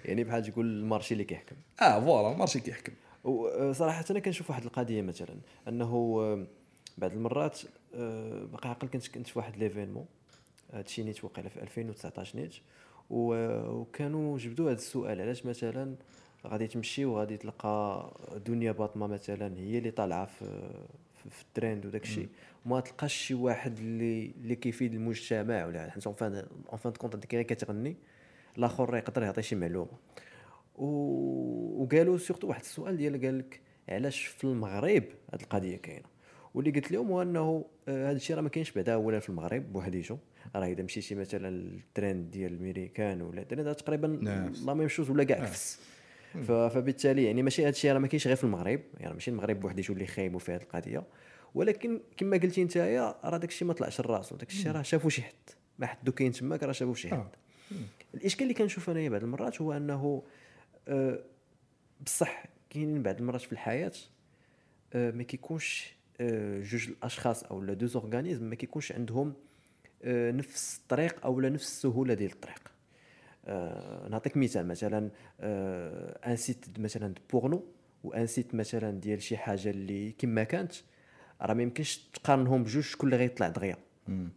يعني 0.06 0.24
بحال 0.24 0.52
تقول 0.52 0.66
ال 0.66 0.73
marché 0.73 1.14
اللي 1.14 1.24
كيحكم. 1.24 1.56
آه 1.82 2.00
voilà 2.00 2.32
ال 2.32 2.36
marché 2.36 2.60
كيحكم. 2.60 2.94
وصراحه 3.24 4.06
أنا 4.12 4.20
كنشوف 4.20 4.50
واحد 4.50 4.64
القضية 4.64 5.02
مثلا 5.02 5.36
أنه 5.68 6.18
آه، 6.20 6.48
بعض 6.98 7.12
المرات 7.12 7.60
آه، 7.96 8.44
باقي 8.44 8.70
عاقل 8.70 8.88
كنت 8.88 9.08
كنت 9.08 9.28
في 9.28 9.40
واحد 9.40 9.58
l'événement 9.58 10.06
هادشي 10.74 11.04
نيت 11.04 11.24
وقيله 11.24 11.50
في 11.50 11.62
2019 11.62 12.40
نيت 12.40 12.56
وكانوا 13.10 14.38
جبدوا 14.38 14.66
هذا 14.72 14.78
السؤال 14.78 15.22
علاش 15.22 15.46
مثلا 15.46 15.96
غادي 16.48 16.68
تمشي 16.68 17.06
وغادي 17.06 17.38
تلقى 17.38 18.12
دنيا 18.46 18.72
باطمة 18.72 19.08
مثلا 19.08 19.58
هي 19.58 19.78
اللي 19.78 19.92
طالعة 19.92 20.26
في 20.26 20.70
في- 21.30 21.42
الترند 21.44 21.86
وداك 21.86 22.04
الشيء 22.04 22.30
وما 22.66 22.80
تلقاش 22.80 23.14
شي 23.14 23.34
واحد 23.34 23.78
اللي 23.78 24.32
اللي 24.42 24.56
كيفيد 24.56 24.94
المجتمع 24.94 25.66
ولا 25.66 25.90
حيت 25.90 26.06
en 26.08 26.16
fin 26.16 26.36
en 26.70 26.78
fin 26.78 26.94
de 26.94 26.99
compte 26.99 27.14
انت 27.14 27.26
كتغني 27.26 27.96
الآخر 28.58 28.90
راه 28.90 28.98
يقدر 28.98 29.24
يعطي 29.24 29.42
شي 29.42 29.56
معلومة. 29.56 29.92
و- 30.76 31.84
وقالوا 31.84 32.18
surtout 32.18 32.48
واحد 32.48 32.62
السؤال 32.62 32.98
ديال 32.98 33.22
قال 33.22 33.38
لك 33.40 33.62
علاش 33.90 34.26
في 34.26 34.44
المغرب 34.44 35.04
هاد 35.34 35.42
القضية 35.42 35.78
كاينة؟ 35.78 36.06
واللي 36.54 36.72
قلت 36.72 36.92
لهم 36.92 37.08
هو 37.12 37.22
انه 37.22 37.66
آه، 37.88 38.10
هذا 38.10 38.16
الشيء 38.16 38.36
راه 38.36 38.42
ما 38.42 38.50
كاينش 38.50 38.72
بعدا 38.72 38.94
اولا 38.94 39.20
في 39.20 39.30
المغرب 39.30 39.74
بوحديتو. 39.74 40.18
راه 40.56 40.66
اذا 40.68 40.84
مشيتي 40.84 41.16
مثلا 41.16 41.50
للترند 41.50 42.32
ديال 42.32 42.54
الميريكان 42.54 43.22
ولا 43.22 43.42
الترند 43.42 43.76
تقريبا. 43.76 44.08
la 44.66 44.74
même 44.74 44.88
chose 44.88 45.10
ولا 45.10 45.24
كاع 45.24 45.38
كفس. 45.40 45.80
فبالتالي 46.44 47.24
يعني 47.24 47.44
ماشي 47.44 47.62
هذا 47.62 47.70
الشيء 47.70 47.92
راه 47.92 48.00
ما 48.00 48.08
كاينش 48.08 48.28
غير 48.28 48.36
في 48.36 48.44
المغرب 48.44 48.82
يعني 49.00 49.14
ماشي 49.14 49.32
المغرب 49.32 49.60
بوحديتو 49.60 49.94
اللي 49.94 50.08
خايبوا 50.08 50.40
في 50.40 50.52
هذه 50.52 50.62
القضية 50.62 51.04
ولكن 51.56 52.00
كما 52.18 52.38
قلتي 52.38 52.64
نتايا 52.64 53.16
راه 53.24 53.38
داك 53.38 53.50
الشيء 53.50 53.68
ما 53.68 53.74
طلعش 53.74 54.02
لراسو 54.02 54.36
داك 54.36 54.50
الشيء 54.50 54.72
راه 54.72 54.82
شافوا 54.82 55.10
شي 55.10 55.22
حد 55.22 55.34
ما 55.80 55.88
حدو 55.88 56.12
كاين 56.12 56.32
تماك 56.32 56.64
راه 56.64 56.72
شافوا 56.72 56.96
شي 56.96 57.10
حد. 57.10 57.18
آه. 57.18 57.32
الإشكال 58.14 58.44
اللي 58.44 58.54
كنشوف 58.54 58.90
أنايا 58.90 59.10
بعض 59.10 59.24
المرات 59.24 59.62
هو 59.62 59.74
أنه 59.74 60.24
آه، 60.88 61.20
بصح 62.06 62.46
كاينين 62.70 63.04
بعض 63.04 63.18
المرات 63.18 63.42
في 63.42 63.52
الحياة 63.52 63.92
آه، 64.94 65.12
ما 65.12 65.24
كيكونش 65.24 65.96
جوج 66.22 66.88
الأشخاص 66.88 67.44
أو 67.44 67.62
لا 67.62 67.74
deux 67.74 67.96
organismes 67.96 68.44
ما 68.44 68.56
كيكونش 68.56 68.92
عندهم 68.92 69.34
نفس 70.06 70.80
الطريق 70.82 71.26
أو 71.26 71.40
لا 71.40 71.50
نفس 71.50 71.68
السهولة 71.68 72.14
ديال 72.14 72.32
الطريق. 72.32 72.75
نعطيك 74.10 74.38
مثال 74.38 74.68
مثلا 74.68 75.10
آه، 75.40 76.20
un 76.32 76.36
site 76.36 76.66
مثلا 76.80 77.14
بورنو 77.34 77.64
و 78.04 78.12
un 78.12 78.28
site 78.28 78.56
مثلا 78.56 79.00
ديال 79.00 79.22
شي 79.22 79.38
حاجة 79.38 79.70
اللي 79.70 80.12
كما 80.12 80.44
كانت 80.44 80.74
راه 81.42 81.54
ما 81.54 81.64
يمكنش 81.64 81.98
تقارنهم 81.98 82.64
بجوج 82.64 82.84
شكون 82.84 83.14
اللي 83.14 83.24
غيطلع 83.24 83.48
دغيا. 83.48 83.78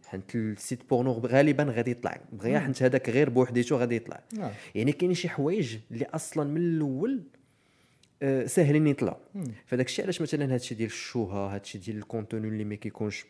حيت 0.07 0.35
ال 0.35 0.46
site 0.46 0.89
porno 0.89 1.11
غالبا 1.11 1.63
غادي 1.63 1.91
يطلع. 1.91 2.21
دغيا 2.31 2.59
حيت 2.59 2.83
هذاك 2.83 3.09
غير 3.09 3.29
بوحديتو 3.29 3.77
غادي 3.77 3.95
يطلع. 3.95 4.23
آه. 4.39 4.51
يعني 4.75 4.91
كاينين 4.91 5.15
شي 5.15 5.29
حوايج 5.29 5.77
اللي 5.91 6.05
أصلا 6.05 6.49
من 6.49 6.61
الأول 6.61 7.23
آه، 8.21 8.45
ساهلين 8.45 8.87
يطلعوا 8.87 9.17
فداك 9.65 9.85
الشيء 9.85 10.05
علاش 10.05 10.21
مثلا 10.21 10.53
هادشي 10.53 10.75
ديال 10.75 10.89
الشوهه 10.89 11.55
هادشي 11.55 11.77
ديال 11.77 11.97
ال 11.97 12.03
contenu 12.03 12.47
اللي 12.47 12.63
ما 12.63 12.75
كيكونش 12.75 13.25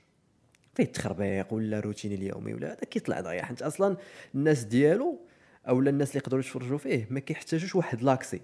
فيه 0.75 0.83
التخربيق 0.83 1.53
ولا 1.53 1.79
روتين 1.79 2.13
اليومي 2.13 2.53
ولا 2.53 2.67
هذا 2.67 2.79
كيطلع 2.79 3.19
دغيا. 3.19 3.43
حيت 3.43 3.61
أصلا 3.61 3.97
الناس 4.35 4.63
ديالو 4.63 5.19
أو 5.67 5.80
الناس 5.80 6.10
اللي 6.10 6.19
يقدروا 6.19 6.41
يتفرجوا 6.41 6.78
فيه 6.78 7.08
ما 7.10 7.19
كيحتاجوش 7.19 7.76
واحد 7.76 8.02
l'accès. 8.01 8.41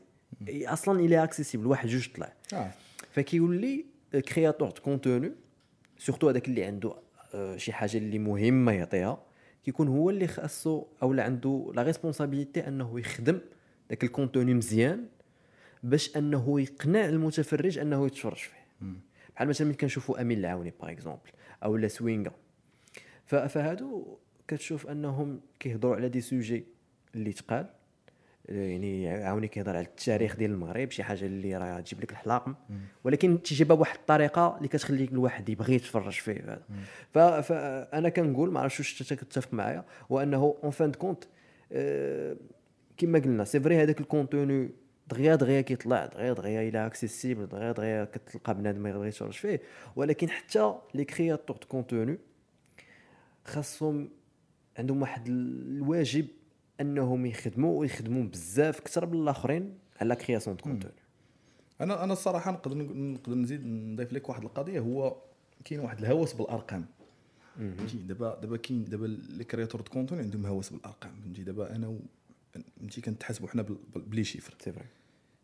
أصلا 0.49 0.99
il 0.99 1.23
est 1.23 1.33
accessible 1.33 1.67
واحد 1.67 1.87
جوج 1.87 2.09
طلع. 2.15 2.33
آه. 2.53 2.71
فكيولي 3.11 3.85
créateur 4.33 4.69
de 4.69 4.81
contenu 4.81 5.31
surtout 5.97 6.29
هذاك 6.29 6.47
اللي 6.47 6.63
عنده 6.63 6.93
آه، 7.33 7.57
شي 7.57 7.73
حاجة 7.73 7.97
اللي 7.97 8.19
مهمة 8.19 8.71
يعطيها 8.71 9.23
كيكون 9.65 9.87
هو 9.87 10.09
اللي 10.09 10.27
خاصو 10.27 10.85
أو 11.01 11.13
لا 11.13 11.23
عنده 11.23 11.71
la 11.75 11.83
responsabilité 11.83 12.67
أنه 12.67 12.99
يخدم 12.99 13.39
داك 13.89 14.03
ال 14.03 14.09
contenu 14.09 14.53
مزيان 14.53 15.05
باش 15.83 16.17
أنه 16.17 16.61
يقنع 16.61 17.05
المتفرج 17.05 17.77
أنه 17.77 18.05
يتفرج 18.05 18.37
فيه. 18.37 18.65
بحال 19.35 19.47
مثلا 19.47 19.67
ملي 19.67 19.77
كنشوفوا 19.77 20.21
امين 20.21 20.39
العاوني 20.39 20.73
par 20.81 20.91
exemple 20.91 21.29
أو 21.63 21.75
لا 21.77 21.87
سوينغا. 21.87 22.31
فهادو 23.25 24.17
كتشوف 24.47 24.87
أنهم 24.87 25.41
كيهضروا 25.59 25.95
على 25.95 26.09
des 26.09 26.21
sujets 26.21 26.65
اللي 27.15 27.33
تقال 27.33 27.69
يعني 28.49 29.09
عاوني 29.09 29.47
كيهضر 29.47 29.75
على 29.75 29.85
التاريخ 29.85 30.35
ديال 30.35 30.51
المغرب 30.51 30.91
شي 30.91 31.03
حاجة 31.03 31.25
اللي 31.25 31.57
راه 31.57 31.79
تجيب 31.79 32.01
لك 32.01 32.11
الحلاقم 32.11 32.55
ولكن 33.03 33.41
تيجيبها 33.41 33.75
بواحد 33.75 33.95
الطريقة 33.95 34.57
اللي 34.57 34.67
كتخلي 34.67 35.03
الواحد 35.03 35.49
يبغي 35.49 35.75
يتفرج 35.75 36.13
فيه. 36.13 36.61
هذا 37.15 37.41
فانا 37.41 38.09
كنقول 38.09 38.51
ما 38.51 38.59
عرفتش 38.59 38.79
واش 38.79 39.01
أنت 39.01 39.21
كتتفق 39.21 39.53
معايا 39.53 39.85
وانه 40.09 40.57
en 40.63 40.71
fin 40.71 40.91
de 40.91 40.99
compte 40.99 41.23
كما 42.97 43.19
قلنا 43.19 43.43
c'est 43.43 43.59
vrai 43.59 43.83
هذاك 43.83 44.01
ال 44.01 44.10
contenu 44.10 44.69
دغيا 45.07 45.35
دغيا 45.35 45.61
كيطلع 45.61 46.05
دغيا 46.05 46.33
دغيا 46.33 46.69
il 46.69 46.85
est 46.85 46.99
accessible 46.99 47.47
دغيا 47.47 47.71
دغيا 47.71 48.05
كتلقى 48.05 48.55
بنادم 48.55 48.87
يقدر 48.87 49.05
يتفرج 49.05 49.33
فيه. 49.33 49.61
ولكن 49.95 50.29
حتى 50.29 50.73
les 50.93 51.05
créateurs 51.05 51.57
de 51.57 51.67
contenu 51.67 52.17
خاصهم 53.45 54.09
عندهم 54.77 55.01
واحد 55.01 55.27
الواجب 55.27 56.27
انهم 56.81 57.25
يخدموا 57.25 57.79
ويخدموا 57.79 58.23
بزاف 58.23 58.79
أكثر 58.79 59.05
من 59.05 59.21
الاخرين 59.21 59.77
على 60.01 60.15
création 60.15 60.55
de 60.55 60.63
contenu 60.63 60.93
أنا 61.81 62.03
أنا 62.03 62.13
الصراحه 62.13 62.51
نقدر 62.51 62.77
نقدر 62.77 63.35
نزيد 63.35 63.65
نضيف 63.65 64.13
لك 64.13 64.29
واحد 64.29 64.43
القضية 64.43 64.79
هو 64.79 65.15
كاين 65.65 65.79
واحد 65.79 65.99
الهوس 65.99 66.33
بالارقام. 66.33 66.85
فهمتي؟ 67.57 67.97
دابا 67.97 68.39
دابا 68.41 68.57
كاين 68.57 68.83
دابا 68.83 69.05
les 69.05 69.43
créateurs 69.43 69.81
de 69.81 69.91
contenu 69.91 70.19
عندهم 70.19 70.45
هوس 70.45 70.69
بالارقام. 70.69 71.11
فهمتي؟ 71.23 71.43
دابا 71.43 71.75
أنا 71.75 71.87
و 71.87 71.99
فهمتي؟ 72.79 73.01
كنتحاسبوا 73.01 73.47
حنا 73.47 73.65
ب 73.95 74.02
les 74.02 74.23
chiffres. 74.23 74.53
c'est 74.63 74.71
vrai 74.71 74.85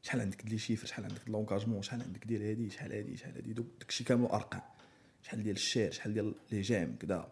شحال 0.02 0.22
عندك 0.22 0.41
ديال 0.41 0.60
chiffres؟ 0.60 0.88
شحال 0.88 1.06
عندك 1.06 1.30
l'engagement؟ 1.30 1.82
شحال 1.82 2.02
عندك 2.02 2.26
ديال 2.26 2.41
هادي؟ 2.41 2.70
شحال 2.70 2.94
هادي؟ 2.94 3.17
شحال 3.17 3.36
هادي؟ 3.36 3.54
donc 3.54 3.67
داكشي 3.80 4.04
كامل 4.04 4.26
أرقام. 4.26 4.62
شحال 5.24 5.44
ديال 5.44 5.56
ال 5.56 5.61
share؟ 5.61 5.91
شحال 5.91 6.13
ديال 6.13 6.36
les 6.52 6.62
j'aime؟ 6.62 6.96
كدا. 7.00 7.28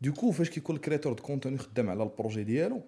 donc 0.00 0.32
فاش 0.32 0.50
كيكون 0.50 0.76
ال 0.76 0.80
créateur 0.80 1.12
de 1.12 1.22
contenu 1.22 1.58
خدام 1.58 1.90
على 1.90 2.02
ال 2.02 2.08
projet 2.08 2.44
ديالو 2.44 2.82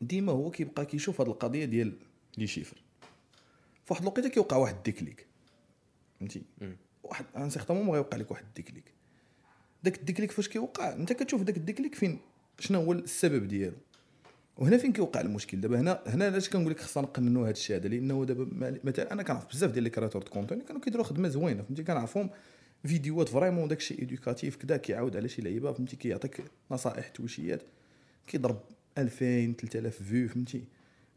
ديما 0.00 0.32
هو 0.32 0.50
كيبقى 0.50 0.86
كيشوف 0.86 1.20
هاد 1.20 1.28
القضية 1.28 1.64
ديال 1.64 1.92
les 2.38 2.46
chiffres. 2.46 2.82
فواحد 3.84 4.02
الوقيتة 4.02 4.28
كيوقع 4.28 4.56
واحد 4.56 4.74
ال 4.74 4.81
déclic 4.81 5.26
فهمتي؟ 6.20 6.42
واحد 7.02 7.24
un 7.36 7.50
certain 7.50 7.76
moment 7.76 7.94
غيوقع 7.94 8.16
لك 8.16 8.30
واحد 8.30 8.44
ال 8.44 8.50
déclic 8.50 8.84
داك 9.82 9.98
ال 9.98 10.03
déclic 10.03 10.30
فاش 10.30 10.48
كيوقع 10.48 10.92
انت 10.92 11.12
كتشوف 11.12 11.42
داك 11.42 11.56
ال 11.56 11.61
déclic 11.61 11.94
فين 11.94 12.18
شنو 12.58 12.80
هو 12.80 12.92
السبب 12.92 13.48
ديالو. 13.48 13.76
وهنا 14.56 14.78
فين 14.78 14.92
كيوقع 14.92 15.20
المشكل؟ 15.20 15.60
دابا 15.60 15.80
هنا 15.80 16.02
هنا 16.06 16.24
علاش 16.24 16.48
كنقول 16.48 16.70
لك 16.70 16.80
خصنا 16.80 17.02
نقننوا 17.02 17.44
هذا 17.44 17.50
الشيء 17.50 17.76
هذا؟ 17.76 17.88
لأنه 17.88 18.24
دابا 18.24 18.78
مثلا 18.84 19.12
أنا 19.12 19.22
كنعرف 19.22 19.46
بزاف 19.46 19.70
ديال 19.70 19.84
les 19.84 19.90
créateurs 19.90 20.22
de 20.22 20.30
contenu 20.30 20.62
كانوا 20.64 20.80
كيديروا 20.80 21.04
خدمة 21.04 21.28
زوينة 21.28 21.62
فهمتي؟ 21.62 21.82
كنعرفهم 21.82 22.30
فيديوهات 22.84 23.28
vraiment 23.28 23.68
داك 23.68 23.78
الشيء 23.78 23.98
éducatif 23.98 24.56
كذا 24.56 24.76
كيعاود 24.76 25.16
على 25.16 25.28
شي 25.28 25.42
لعيبة 25.42 25.72
فهمتي؟ 25.72 25.96
كيعطيك 25.96 26.44
نصائح 26.70 27.08
توشيات. 27.08 27.62
كيضرب 28.26 28.60
2000 28.98 29.52
3000 29.60 30.02
views 30.02 30.28
فهمتي؟ 30.28 30.62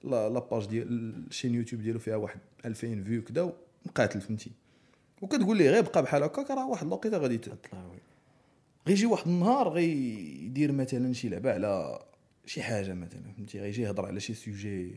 la 0.03 0.29
la 0.29 0.41
page 0.41 0.65
ديال 0.65 1.13
ال 1.27 1.31
chaîne 1.31 1.55
YouTube 1.55 1.81
ديالو 1.81 1.99
فيها 1.99 2.15
واحد 2.15 2.39
2000 2.65 3.03
views 3.03 3.21
كذا 3.23 3.53
ومقاتل 3.85 4.21
فهمتي؟ 4.21 4.51
وكتقول 5.21 5.57
ليه 5.57 5.69
غير 5.69 5.83
بقى 5.83 6.03
بحال 6.03 6.23
هكاك 6.23 6.51
راه 6.51 6.67
واحد 6.69 6.85
الوقيته 6.87 7.17
غادي 7.17 7.37
ت- 7.37 7.49
طلع 7.49 7.85
oui. 7.85 7.97
غيجي 8.87 9.05
واحد 9.05 9.27
النهار 9.27 9.69
غيدير 9.69 10.71
مثلا 10.71 11.13
شي 11.13 11.29
لعبة 11.29 11.51
على 11.53 11.99
شي 12.45 12.61
حاجة 12.63 12.93
مثلا 12.93 13.21
فهمتي؟ 13.37 13.59
غيجي 13.59 13.81
يهضر 13.81 14.05
على 14.05 14.19
شي 14.19 14.33
sujet 14.33 14.91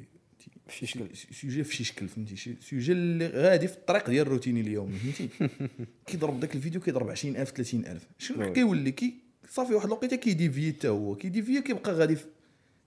في 0.66 0.77
شي 0.77 0.87
شكل 0.87 1.16
sujet 1.16 1.64
في 1.64 1.85
شكل 1.85 2.09
فهمتي؟ 2.09 2.57
sujet 2.61 2.92
اللي 2.92 3.27
غادي 3.27 3.68
في 3.68 3.74
الطريق 3.74 4.11
ديال 4.11 4.27
الروتيني 4.27 4.61
اليومي 4.61 4.98
فهمتي؟ 4.98 5.29
كيضرب 6.07 6.40
داك 6.40 6.55
الفيديو 6.55 6.81
كيضرب 6.81 7.11
20000 7.11 7.51
30000 7.51 8.07
شنو. 8.18 8.53
كيولي 8.53 8.92
كي 8.92 9.14
صافي 9.48 9.74
واحد 9.74 9.87
الوقيته 9.87 10.16
كي 10.16 10.30
dévier 10.30 10.72
حتى 10.72 10.88
هو 10.88 11.14
كي 11.16 11.27
dévier 11.27 11.61
كيبقى 11.62 11.92
غادي 11.92 12.16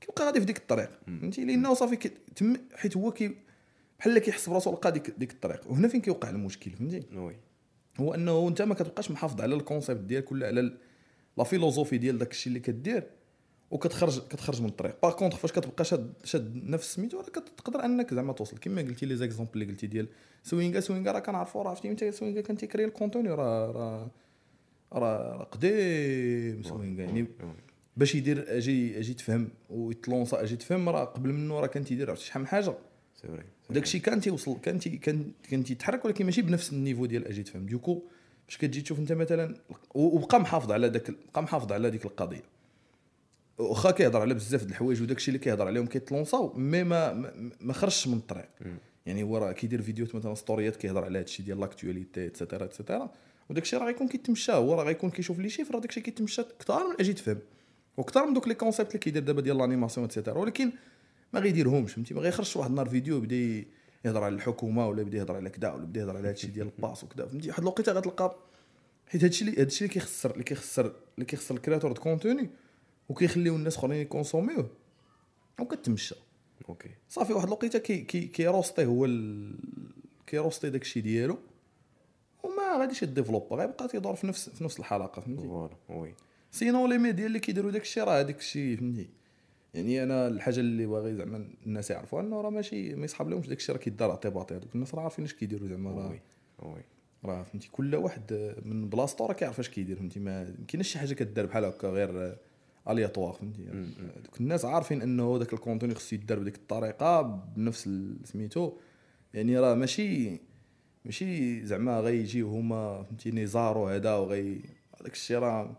كيبقى 0.02 0.26
غادي 0.26 0.40
في 0.40 0.46
ديك 0.46 0.58
الطريق 0.58 0.90
فهمتي؟ 1.08 1.46
لأنه 1.46 1.74
صافي 1.74 2.10
تم 2.36 2.56
حيت 2.76 2.98
هو 2.98 3.12
كي 3.12 3.36
بحال 4.00 4.20
كيحس 4.20 4.50
براسو 4.50 4.72
لقى 4.72 4.92
ديك 4.92 5.14
ديك 5.18 5.32
الطريق. 5.32 5.72
وهنا 5.72 5.88
فين 5.88 6.02
كيوقع 6.02 6.30
المشكل 6.30 6.72
فهمتي؟ 6.72 7.04
oui. 7.16 7.36
هو 8.00 8.14
أنه 8.14 8.48
أنت 8.48 8.62
ما 8.62 8.76
كتبقاش 8.76 9.12
محافظ 9.12 9.42
على 9.42 9.56
ال 9.56 9.61
concept 9.61 10.00
ديالك 10.02 10.32
ولا 10.32 10.48
على 10.48 10.78
la 11.38 11.44
philosophie 11.44 11.98
ديال 11.98 12.18
داك 12.18 12.32
الشيء 12.32 12.48
اللي 12.48 12.60
كدير. 12.60 13.04
وكتخرج 13.72 14.20
كتخرج 14.28 14.62
من 14.62 14.70
الطريق. 14.70 14.96
par 15.04 15.12
contre 15.12 15.38
فاش 15.38 15.52
كتبقى 15.52 15.86
شاد 15.86 16.14
شاد 16.24 16.56
نفس 16.56 16.96
سميتو 16.96 17.18
راه 17.18 17.26
كتقدر 17.26 17.86
انك 17.86 18.14
زعما 18.14 18.34
توصل. 18.34 18.58
كما 18.58 18.82
قلتي 18.82 19.06
لي 19.06 19.16
exemple 19.16 19.52
اللي 19.54 19.66
قلتي 19.66 19.88
ديال 19.88 20.08
سوينغا 20.44 20.80
سوينغا 20.80 21.12
راه 21.12 21.20
كنعرفو 21.20 21.62
راه 21.62 21.70
عرفتي 21.70 21.90
متى 21.90 22.12
سوينغا 22.12 22.42
كان 22.42 22.58
تيكري 22.58 22.86
ال 22.86 22.91
contenu 22.91 23.30
راه 23.30 23.72
راه 23.72 24.12
راه 24.94 25.44
قديم 25.44 26.64
سوينغا. 26.64 27.04
يعني 27.04 27.28
باش 27.98 28.16
يدير 28.16 28.58
أجي 28.58 29.00
أجي 29.00 29.14
تفهم 29.14 29.50
ويت 29.70 29.94
lancer 29.94 30.44
أجي 30.44 30.56
تفهم 30.56 30.90
راه 30.90 31.04
قبل 31.04 31.34
منه 31.34 31.60
راه 31.60 31.68
كان 31.68 31.86
تيدير 31.86 32.10
عرفتي 32.10 32.26
شحال 32.26 32.42
من 32.42 32.48
حاجة؟ 32.48 32.74
c'est 33.22 33.28
vrai 33.28 33.44
وداك 33.70 33.84
الشيء 33.84 34.02
كان 34.02 34.22
تيوصل 34.22 34.58
كان 34.62 34.80
تي 34.80 34.90
كان 34.90 35.32
كان 35.50 35.64
تيتحرك 35.64 36.06
ولكن 36.06 36.26
ماشي 36.26 36.42
بنفس 36.42 36.74
ال 36.74 36.78
niveau 36.78 37.06
ديال 37.06 37.28
أجي 37.28 37.44
تفهم. 37.44 37.66
donc 37.66 38.02
فاش 38.48 38.58
كتجي 38.58 38.82
تشوف 38.82 39.00
انت 39.00 39.12
مثلا 39.12 39.56
وبقى 39.96 40.40
محافظ 40.40 40.72
على 40.72 40.90
داك 40.90 41.12
بقى 41.34 41.44
محافظ 41.44 41.72
على 41.72 41.90
ديك 41.90 42.06
القضية. 42.06 42.44
واخا 43.62 43.92
كيهضر 43.92 44.22
على 44.22 44.34
بزاف 44.34 44.64
د 44.64 44.70
الحوايج 44.70 45.02
وداك 45.02 45.18
الشيء 45.18 45.34
اللي 45.36 45.44
كيهضر 45.44 45.68
عليهم 45.68 45.86
كيت 45.86 46.06
lancer 46.06 46.47
او 46.47 46.54
mais 46.54 46.84
ما 46.84 47.14
ما- 47.62 47.74
خرجش 47.74 48.08
من 48.08 48.18
الطريق. 48.18 48.50
يعني 49.06 49.24
هو 49.24 49.38
راه 49.38 49.52
كيدير 49.52 49.82
فيديوهات 49.82 50.16
مثلا 50.16 50.36
story 50.36 50.69
ات 50.69 50.76
كيهضر 50.76 51.04
على 51.06 51.18
هذا 51.18 51.26
الشيء 51.26 51.46
ديال 51.46 51.60
l'actualité 51.60 52.26
et 52.26 52.36
cetera 52.36 52.66
et 52.66 52.77
cetera 52.77 53.12
وداك 53.50 53.64
الشيء 53.64 53.80
راه 53.80 53.86
غيكون 53.86 54.08
كيتمشى 54.08 54.52
هو 54.52 54.74
راه 54.74 54.84
غيكون 54.84 55.10
كيشوف 55.10 55.40
les 55.40 55.50
chiffres 55.50 55.80
داك 55.80 55.90
الشيء 55.90 56.04
كيتمشى 56.04 56.44
كثار 56.60 56.88
من 56.88 56.96
أجي 57.00 57.14
تفهم. 57.14 57.40
وكثار 57.98 58.26
من 58.26 58.34
دوك 58.34 58.48
les 58.48 58.54
concepts 58.54 58.88
اللي 58.90 59.00
كيدير 59.00 59.24
دابا 59.24 59.42
ديال 59.42 59.58
ال 59.58 59.62
animation 59.62 60.06
et 60.06 60.14
cetera 60.14 60.38
ولكن 60.38 60.72
ما 61.34 61.40
غيديرهمش 61.40 61.94
فهمتي؟ 61.94 62.14
ما 62.14 62.22
غيخرجش 62.22 62.56
واحد 62.56 62.70
النهار 62.70 62.90
فيديو 62.90 63.20
بدا 63.22 63.66
يهضر 64.06 64.24
على 64.24 64.36
الحكومة 64.36 64.88
ولا 64.88 65.04
بدا 65.04 65.18
يهضر 65.18 65.36
على 65.36 65.50
كذا 65.50 65.72
ولا 65.72 65.86
بدا 65.86 66.02
يهضر 66.02 66.18
على 66.18 66.28
هذا 66.28 66.32
الشيء 66.32 66.50
ديال 66.50 66.70
ال 66.78 66.83
pass 66.83 67.04
وكذا 67.04 67.26
فهمتي؟ 67.26 67.48
واحد 67.50 67.60
الوقيتة 67.62 67.92
غتلقى 67.92 68.36
حيت 69.08 69.24
هادشي 69.24 69.46
اللي 69.46 69.62
هادشي 69.62 69.86
اللي 69.86 69.94
كيخسر 69.94 70.32
اللي 70.32 70.44
كيخسر 70.44 70.94
اللي 71.16 71.26
كيخسر 71.26 71.56
ال 71.56 71.60
créateur 71.60 71.92
de 71.92 72.02
contenu 72.02 72.50
وكيخليو 73.12 73.56
الناس 73.56 73.78
اخرين 73.78 74.02
ي 74.02 74.07
consommer 74.07 74.54
يوه 74.54 74.70
وكتمشى 75.60 76.16
OK. 76.70 76.90
صافي 77.10 77.34
واحد 77.34 77.46
الوقيته 77.48 77.80
كي 77.80 78.02
كي 78.02 78.28
كي 78.28 78.42
rester 78.42 78.86
هو 78.86 79.06
ال... 79.06 79.54
كي 80.28 80.38
rester 80.38 80.70
داك 80.70 80.82
الشيء 80.82 81.04
ديالو 81.04 81.38
وما 82.44 82.78
غاديش 82.80 83.04
ي 83.04 83.08
développer 83.08 83.56
غيبقى 83.56 83.88
تيدور 83.88 84.16
في 84.16 84.28
نفس 84.28 84.50
في 84.50 84.64
نفس 84.64 84.80
الحلقة 84.80 85.22
فهمتي؟ 85.22 85.48
voilà 85.48 85.76
oui. 85.90 86.16
sinon 86.52 86.88
les 86.88 86.98
médias 86.98 87.26
اللي 87.26 87.40
كيديروا 87.40 87.72
داك 87.72 87.82
الشيء 87.82 88.04
راه 88.04 88.22
الشيء 88.22 88.78
فهمتي؟ 88.78 89.10
يعني 89.74 90.04
أنا 90.04 90.28
الحاجة 90.28 90.60
اللي 90.60 90.86
باغي 90.86 91.16
زعما 91.16 91.50
الناس 91.66 91.92
يعرفوها 91.92 92.22
إنه 92.22 92.42
راه 92.42 92.50
ماشي 92.50 92.96
ما 92.96 93.06
يصحاب 93.06 93.30
لهمش 93.30 93.48
داك 93.48 93.58
الشيء 93.58 93.76
راه 93.76 93.82
كيدار 93.82 94.12
اعتباطي 94.12 94.56
هذوك 94.56 94.76
الناس 94.76 94.96
راه 94.96 95.02
عارفين 95.02 95.26
اش 95.26 95.34
كيديروا 95.34 95.68
زعما 95.68 95.92
راه 95.92 96.10
oui 96.10 96.22
oui. 96.60 96.82
راه 97.26 97.44
فهمتي؟ 97.44 97.70
كل 97.72 97.96
واحد 97.96 98.54
من 98.66 98.90
بلاصتو 98.90 99.26
راه 99.26 99.34
كيعرف 99.34 99.60
اش 99.60 99.70
كيدير 99.70 99.96
فهمتي؟ 99.96 100.20
ما 100.20 100.56
كاينش 100.68 100.88
شي 100.88 101.00
حاجة 101.00 101.14
كدار 101.14 101.46
بحال 101.46 101.66
هكا 101.66 101.90
غير 101.90 102.38
aléatoire 102.90 103.34
فهمتي؟ 103.34 103.64
دوك 104.24 104.42
الناس 104.42 104.66
عارفين 104.66 105.02
إنه 105.02 105.38
داك 105.40 105.54
ال 105.54 105.59
contenu 105.59 105.96
خصو 105.96 106.16
يدار 106.16 106.40
بديك 106.40 106.56
الطريقة 106.56 107.22
بنفس 107.56 107.90
سميتو 108.24 108.74
يعني 109.34 109.60
راه 109.60 109.76
ماشي 109.76 110.40
ماشي 111.06 111.66
زعما 111.66 112.00
غيجيو 112.00 112.50
هما 112.50 113.04
فهمتي 113.04 113.32
نزارو 113.32 113.88
هذا 113.88 114.16
وغي 114.16 114.62
هذاك 115.02 115.14
الشيء 115.14 115.38
راه 115.38 115.78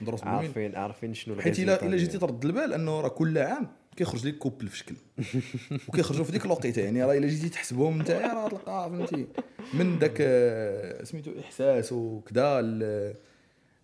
مدروس 0.00 0.20
بالمين 0.20 0.36
عارفين 0.38 0.76
عارفين 0.76 1.14
شنو 1.14 1.40
حيت 1.40 1.58
الا 1.58 1.86
إلا 1.86 1.96
جيتي. 1.96 2.18
ترد 2.18 2.44
البال 2.44 2.72
إنه 2.72 3.00
راه 3.00 3.08
كل 3.08 3.38
عام 3.38 3.68
كيخرج 3.96 4.26
لك 4.26 4.38
couple 4.38 4.68
في 4.68 4.78
شكل. 4.78 4.94
وكيخرجوا 5.88 6.24
في 6.24 6.32
ديك 6.32 6.44
الوقيتة 6.44 6.82
يعني 6.82 7.04
راه 7.04 7.18
إلا 7.18 7.26
جيتي 7.26 7.48
تحسبهم 7.48 8.02
نتايا 8.02 8.32
راه 8.34 8.48
تلقى 8.48 8.90
فهمتي 8.90 9.26
من 9.74 9.98
داك 9.98 10.16
آه، 10.20 11.04
سميتو 11.04 11.30
إحساس 11.40 11.92
وكذا 11.92 12.60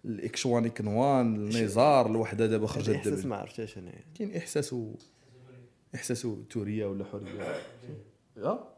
اكشوان 0.05 0.69
اكنوان 0.71 1.35
النزار 1.37 2.07
الوحدة 2.07 2.47
دابا 2.47 2.67
خرجت 2.67 2.89
الاحساس 2.89 3.13
دابا. 3.15 3.29
ما 3.29 3.37
عرفتهاش 3.37 3.79
أنا 3.79 3.93
كاين 4.19 4.37
إحساس 4.37 4.73
و 4.73 4.93
إحساس 5.95 6.27
تورية 6.51 6.87
ولا 6.87 7.05
حرية. 7.05 7.57
آه 8.39 8.69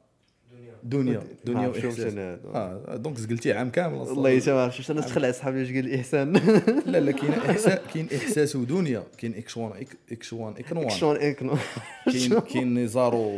دنيا. 0.84 1.22
دنيا 1.44 1.68
وإحساس. 1.68 2.00
أنا. 2.00 2.40
آه 2.54 2.96
دونك 2.96 3.18
زقلتي 3.18 3.52
عام 3.52 3.70
كامل 3.70 4.02
أصلاً. 4.02 4.12
والله 4.14 4.40
حتى 4.40 4.52
ما 4.52 4.62
عرفتش 4.62 4.90
أنا 4.90 5.00
تخلع 5.00 5.30
صحابي 5.32 5.62
اش 5.62 5.68
قال 5.72 5.78
الاحسان 5.86 6.32
لا 6.92 7.00
لا 7.00 7.12
كاين 7.12 7.32
احساس 7.50 7.78
كاين 7.94 8.08
إحساس 8.16 8.56
ودنيا. 8.56 9.02
كاين 9.18 9.34
اكشوان 9.34 9.84
إك- 9.84 10.12
إكشوان 10.12 10.54
إكنوان. 10.58 10.90
شلون 10.90 11.16
اكنو 11.16 11.56
كاين 12.12 12.38
كاين 12.40 12.78
نزارو 12.84 13.30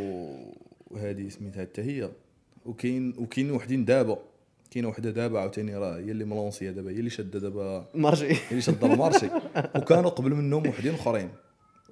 هذه 0.97 1.29
سميتها 1.29 1.61
حتى 1.61 1.81
هي. 1.81 2.09
وكاين 2.65 3.13
وكاين 3.17 3.51
وحدين 3.51 3.85
دابا. 3.85 4.19
كاينة 4.71 4.87
وحده 4.87 5.09
دابا 5.09 5.39
عاوتاني 5.39 5.77
راه 5.77 5.97
هي 5.97 6.11
اللي 6.11 6.25
ملونسية 6.25 6.71
دابا 6.71 6.91
هي 6.91 6.99
اللي 6.99 7.09
شادة 7.09 7.39
دابا. 7.39 7.85
مارجي 7.95 8.27
هي 8.27 8.37
اللي 8.51 8.61
شادة 8.61 8.93
المارشي 8.93 9.27
وكانوا 9.75 10.09
قبل 10.09 10.33
منهم 10.35 10.67
وحدين 10.67 10.93
أخرين. 10.93 11.29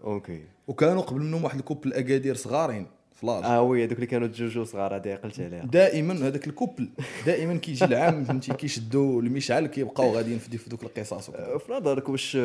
أوكي. 0.04 0.44
وكانوا 0.68 1.02
قبل 1.02 1.22
منهم 1.22 1.44
واحد 1.44 1.60
ال 1.60 1.65
couple 1.65 1.94
أكادير 1.94 2.36
صغارين 2.36 2.86
في 3.22 3.28
l'âge 3.28 3.44
آه 3.44 3.62
oui 3.62 3.84
هذوك 3.84 3.96
اللي 3.96 4.06
كانوا 4.06 4.28
جوجو 4.28 4.64
صغار 4.64 4.96
هذه 4.96 5.10
عقلت 5.10 5.40
عليها. 5.40 5.66
دائما 5.66 6.14
هذاك 6.14 6.48
ال 6.48 6.54
couple 6.54 6.90
دائما 7.26 7.56
كيجي 7.56 7.86
العام 7.86 8.24
فهمتي 8.24 8.54
كيشدوا 8.54 9.22
المشعل 9.22 9.68
كيبقاو 9.68 10.12
غاديين 10.16 10.40
في 10.40 10.70
دوك 10.70 10.84
القصص 10.84 11.30
وكذا. 11.30 11.54
آه، 11.54 11.58
في 11.58 11.72
نظرك 11.72 12.10
واش 12.10 12.38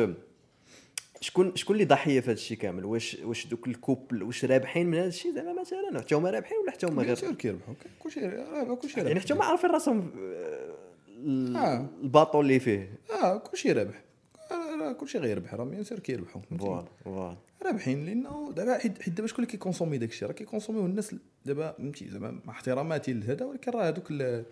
شكون 1.23 1.55
شكون 1.55 1.75
اللي 1.75 1.85
ضحية 1.85 2.19
في 2.19 2.25
هذا 2.25 2.33
الشيء 2.33 2.57
كامل؟ 2.57 2.85
واش 2.85 3.17
واش 3.23 3.47
دوك 3.47 3.67
ال 3.67 3.75
couple 3.75 4.23
واش 4.23 4.45
رابحين 4.45 4.87
من 4.87 4.97
هذا 4.97 5.07
الشيء 5.07 5.33
زعما 5.33 5.61
مثلا 5.61 5.99
حتى 5.99 6.15
هما 6.15 6.29
رابحين 6.29 6.57
ولا 6.57 6.71
حتى 6.71 6.87
هما 6.87 7.03
غير؟ 7.03 7.33
كيربحوا 7.33 7.73
كلشي 7.99 8.19
راه 8.19 8.75
كلشي 8.75 8.99
يعني 8.99 9.09
رابح 9.09 9.21
حتى 9.21 9.33
هما 9.33 9.45
عارفين 9.45 9.69
راسهم 9.69 10.11
آه، 10.19 11.57
آه. 11.57 11.85
ال 12.03 12.08
bateau 12.08 12.41
اللي 12.41 12.59
فيه. 12.59 12.99
آه 13.23 13.37
كلشي 13.37 13.71
رابح. 13.71 14.03
آه، 14.51 14.75
راه 14.81 14.93
كلشي 14.93 15.17
غيربح 15.17 15.53
راه 15.53 15.63
bien 15.63 15.83
sûr 15.83 15.99
كيربحوا؟ 15.99 16.41
voilà 16.59 16.85
voilà. 17.03 17.37
رابحين 17.65 18.05
لأنه 18.05 18.53
دابا 18.55 18.77
حيت 18.77 19.09
دابا 19.09 19.27
شكون 19.27 19.43
اللي 19.43 19.51
كيكونسومي 19.51 19.97
داك 19.97 20.09
الشيء 20.09 20.27
راه 20.27 20.33
كيكونسوميو 20.33 20.85
الناس 20.85 21.15
دابا 21.45 21.71
فهمتي؟ 21.71 22.09
زعما 22.09 22.39
مع 22.45 22.53
احتراماتي 22.53 23.13
لهذا 23.13 23.45
ولكن 23.45 23.71
راه 23.71 23.87
هذوك 23.87 24.11
آه، 24.21 24.43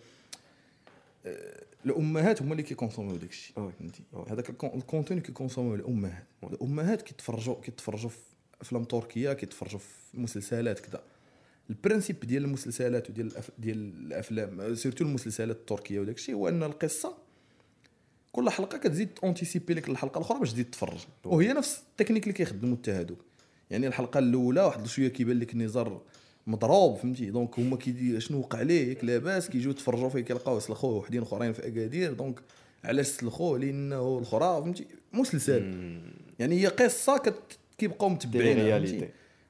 الامهات 1.86 2.41
هما 2.41 2.51
اللي 2.51 2.63
كيكونسوميو 2.63 3.15
داك 3.15 3.29
الشيء. 3.29 3.55
فهمتي. 3.55 4.03
هذاك 4.29 4.49
ال 4.49 4.54
con- 4.54 4.71
ال 4.75 4.81
contenu 4.81 5.21
كيكونسوميو 5.21 5.75
الامهات 5.75 6.23
الامهات 6.43 7.01
كيتفرجوا 7.01 7.55
كيتفرجوا 7.62 8.10
في 8.10 8.17
افلام 8.62 8.84
تركيه 8.84 9.34
كيتفرجوا 9.34 9.79
في 9.79 10.19
مسلسلات 10.21 10.79
كذا 10.79 11.03
ال 11.69 11.75
principe 11.75 12.19
ديال 12.19 12.43
المسلسلات 12.45 13.10
وديال 13.10 13.27
الأف... 13.27 13.51
ديال 13.60 13.77
الافلام 14.05 14.75
surtout 14.75 15.06
المسلسلات 15.05 15.55
التركيه 15.55 15.99
وداك 15.99 16.15
الشيء 16.15 16.36
هو 16.36 16.49
ان 16.49 16.63
القصة 16.63 17.17
كل 18.31 18.49
حلقه 18.49 18.77
كتزيد 18.77 19.10
anticiper 19.23 19.73
لك 19.73 19.89
الحلقة 19.89 20.17
الاخرى 20.17 20.39
باش 20.39 20.51
تزيد 20.53 20.69
تفرج 20.71 20.99
وهي 21.25 21.53
نفس 21.53 21.81
التكنيك 21.91 22.23
اللي 22.23 22.34
كيخدموا 22.34 22.77
حتى 22.77 22.91
هادو 22.91 23.15
يعني 23.69 23.88
الحلقة 23.88 24.17
الاولى 24.19 24.62
واحد 24.62 24.88
شوية 24.88 25.07
كيبان 25.07 25.39
لك 25.39 25.53
النزار 25.53 26.01
مضروب 26.47 26.97
فهمتي؟ 26.97 27.25
donc 27.25 27.60
هما 27.60 27.77
كيدي 27.77 28.19
شنو 28.19 28.39
وقع 28.39 28.62
ليه؟ 28.62 28.89
ياك 28.89 29.04
لاباس 29.04 29.49
كيجيو 29.49 29.71
يتفرجوا 29.71 30.10
فيه 30.10 30.19
كيلقاو 30.19 30.58
يسلخوه 30.58 30.95
وحدين 30.95 31.21
اخرين 31.21 31.54
في 31.54 31.67
أكادير. 31.67 32.13
donc 32.13 32.39
علاش 32.84 33.08
سلخوه؟ 33.08 33.60
لأنه 33.60 34.17
الاخرى 34.17 34.62
فهمتي؟ 34.62 34.86
مسلسل. 35.13 35.75
يعني 36.39 36.62
هي 36.62 36.67
قصة 36.67 37.17
كت... 37.17 37.58
كيبقاو 37.77 38.10
متبعين؟ 38.10 38.58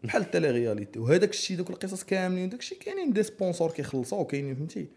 بحال 0.04 0.22
ال 0.22 0.52
télé-réalité. 0.52 1.00
وهذاك 1.00 1.30
الشيء 1.30 1.58
دوك 1.58 1.70
القصص 1.70 2.04
كاملين 2.04 2.50
داك 2.50 2.60
الشيء 2.60 2.78
كاينين 2.78 3.14
des 3.14 3.24
sponsors 3.24 3.72
كيخلصوا 3.72 4.24
كاينين 4.24 4.56
فهمتي؟ 4.56 4.88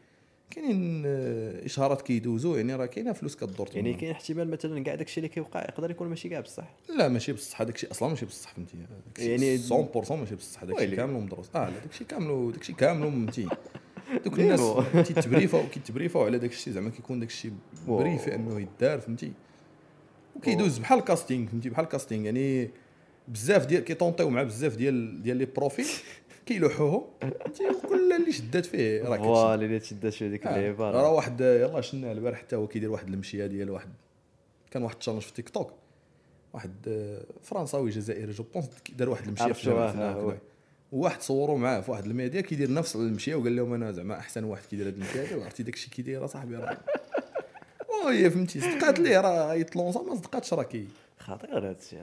كاينين 0.55 1.03
آه، 1.07 1.65
اشهارات 1.67 2.03
كيدوزوا 2.03 2.57
يعني 2.57 2.75
راه 2.75 2.87
كاينة 2.87 3.13
فلوس 3.13 3.37
كدور 3.37 3.69
يعني. 3.75 3.95
كاين 3.95 4.11
احتمال 4.11 4.51
مثلا 4.51 4.85
كاع 4.85 4.95
داك 4.95 5.07
الشيء 5.07 5.25
اللي 5.25 5.35
كيوقع 5.35 5.61
يقدر 5.63 5.91
يكون 5.91 6.09
ماشي 6.09 6.29
كاع 6.29 6.41
بصح 6.41 6.75
لا 6.99 7.09
ماشي 7.09 7.33
بصح 7.33 7.61
الشيء 7.61 7.91
أصلا 7.91 8.09
ماشي 8.09 8.27
بصح 8.27 8.53
فهمتي 8.55 8.77
يعني- 9.19 9.59
100% 9.59 10.13
ماشي 10.13 10.35
بصح 10.35 10.65
داك 10.65 10.75
الشيء 10.75 10.89
ويلي. 10.89 10.97
كامل 10.97 11.13
مدروس 11.21 11.51
آه 11.55 11.59
لا 11.71 11.75
داك 11.75 11.91
الشيء 11.91 12.07
كامل 12.07 12.53
داك 12.53 12.61
الشيء 12.61 12.77
كامل 12.77 13.03
فهمتي 13.03 13.49
دوك. 14.25 14.39
الناس 14.41 14.61
تيتبريفاو 15.09 15.63
كيتبريفاو 15.73 16.25
على 16.25 16.39
داك 16.39 16.51
الشيء 16.53 16.73
زعما 16.73 16.91
كيكون 16.91 17.21
داك 17.21 17.29
الشيء 17.29 17.53
واو. 17.89 17.99
privé 17.99 18.35
إنه 18.35 18.61
يدار 18.61 19.01
فهمتي 19.01 19.33
وكيدوز 20.37 20.79
بحال 20.79 20.99
ال 20.99 21.05
casting 21.05 21.49
فهمتي 21.49 21.69
بحال 21.69 21.85
ال 21.85 21.90
casting 21.90 22.25
يعني 22.25 22.71
بزاف 23.29 23.67
ديال 23.67 23.85
كيطونطيو 23.85 24.31
مع 24.31 24.43
بزاف 24.43 24.77
ديال 24.77 25.23
ديال 25.23 25.37
les 25.37 25.45
profils 25.45 25.87
كيلوحوهم 26.47 27.05
فهمتي 27.21 27.69
وكل 27.69 28.13
اللي 28.13 28.33
شدات 28.33 28.67
فيه 28.67 29.03
راه 29.03 29.17
كتشد. 29.17 29.25
voilà 29.25 29.65
اللي 29.65 29.79
تشدات 29.79 30.13
في 30.13 30.27
هذيك 30.29 30.47
آه. 30.47 30.57
اللعيبه 30.57 30.91
راه 30.91 31.13
واحد 31.13 31.41
يلاه 31.41 31.81
شنا 31.81 32.13
البارح 32.13 32.39
حتى 32.39 32.57
هو 32.57 32.67
كيدير 32.67 32.91
واحد 32.91 33.09
المشية 33.09 33.47
ديال 33.47 33.71
واحد 33.71 33.89
كان 34.71 34.83
واحد 34.83 34.97
challenge 34.97 35.23
في 35.23 35.33
تيك 35.33 35.49
توك 35.49 35.73
واحد 36.53 36.75
آه، 36.89 37.25
فرنساوي 37.43 37.91
جزائري 37.91 38.33
جو 38.33 38.45
بونس 38.55 38.69
دار 38.97 39.09
واحد 39.09 39.27
المشية 39.29 39.53
في. 39.53 39.71
oui. 39.71 40.39
وواحد 40.93 41.23
صوروا 41.23 41.59
معاه 41.59 41.81
في 41.81 41.91
واحد 41.91 42.05
الميديا 42.05 42.41
كيدير 42.41 42.73
نفس 42.73 42.97
المشية 42.97 43.35
وقال 43.35 43.57
لهم 43.57 43.73
أنا 43.73 43.93
زعما 43.93 44.19
أحسن 44.19 44.45
واحد 44.45 44.63
كيدير 44.71 44.89
هذه 44.89 44.95
المشية 44.95 45.23
هذه 45.23 45.35
وعرفتي 45.37 45.63
داك 45.63 45.75
الشيء 45.75 45.91
كيدير 45.91 46.25
اصاحبي 46.25 46.57
راه 46.57 46.77
وهي 48.05 48.31
فهمتي 48.31 48.61
صدقات 48.61 48.99
ليه 48.99 49.21
راه 49.21 49.55
يطلونسا 49.55 50.03
ما 50.03 50.15
صدقاتش 50.15 50.55
راه 50.55 50.63
كي 50.63 50.89
خطير 51.19 51.59
هذا 51.59 51.77
الشيء 51.81 52.03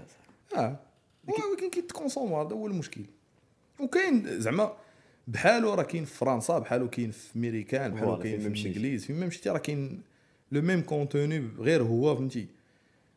آه 0.58 0.80
ولكن 1.28 1.70
كيتكونسوم 1.70 2.34
هذا 2.34 2.56
هو 2.56 2.68
المشكل 2.68 3.02
وكاين 3.84 4.40
زعما 4.42 4.74
بحالو 5.28 5.74
راه 5.74 5.84
كاين 5.84 6.06
في 6.06 6.14
فرنسا 6.16 6.60
بحالو 6.60 6.90
كاين 6.90 7.12
في 7.12 7.40
ميريكان 7.40 7.92
بحالو 7.94 8.18
كاين 8.20 8.40
في. 8.40 8.48
الانجليز 8.48 9.06
فين 9.06 9.20
ما 9.20 9.26
مشيتي 9.26 9.50
راه 9.50 9.58
كاين 9.58 10.02
le 10.52 10.62
même 10.62 10.82
contenu 10.82 11.48
غير 11.60 11.84
هو 11.84 12.16
فهمتي؟ 12.16 12.48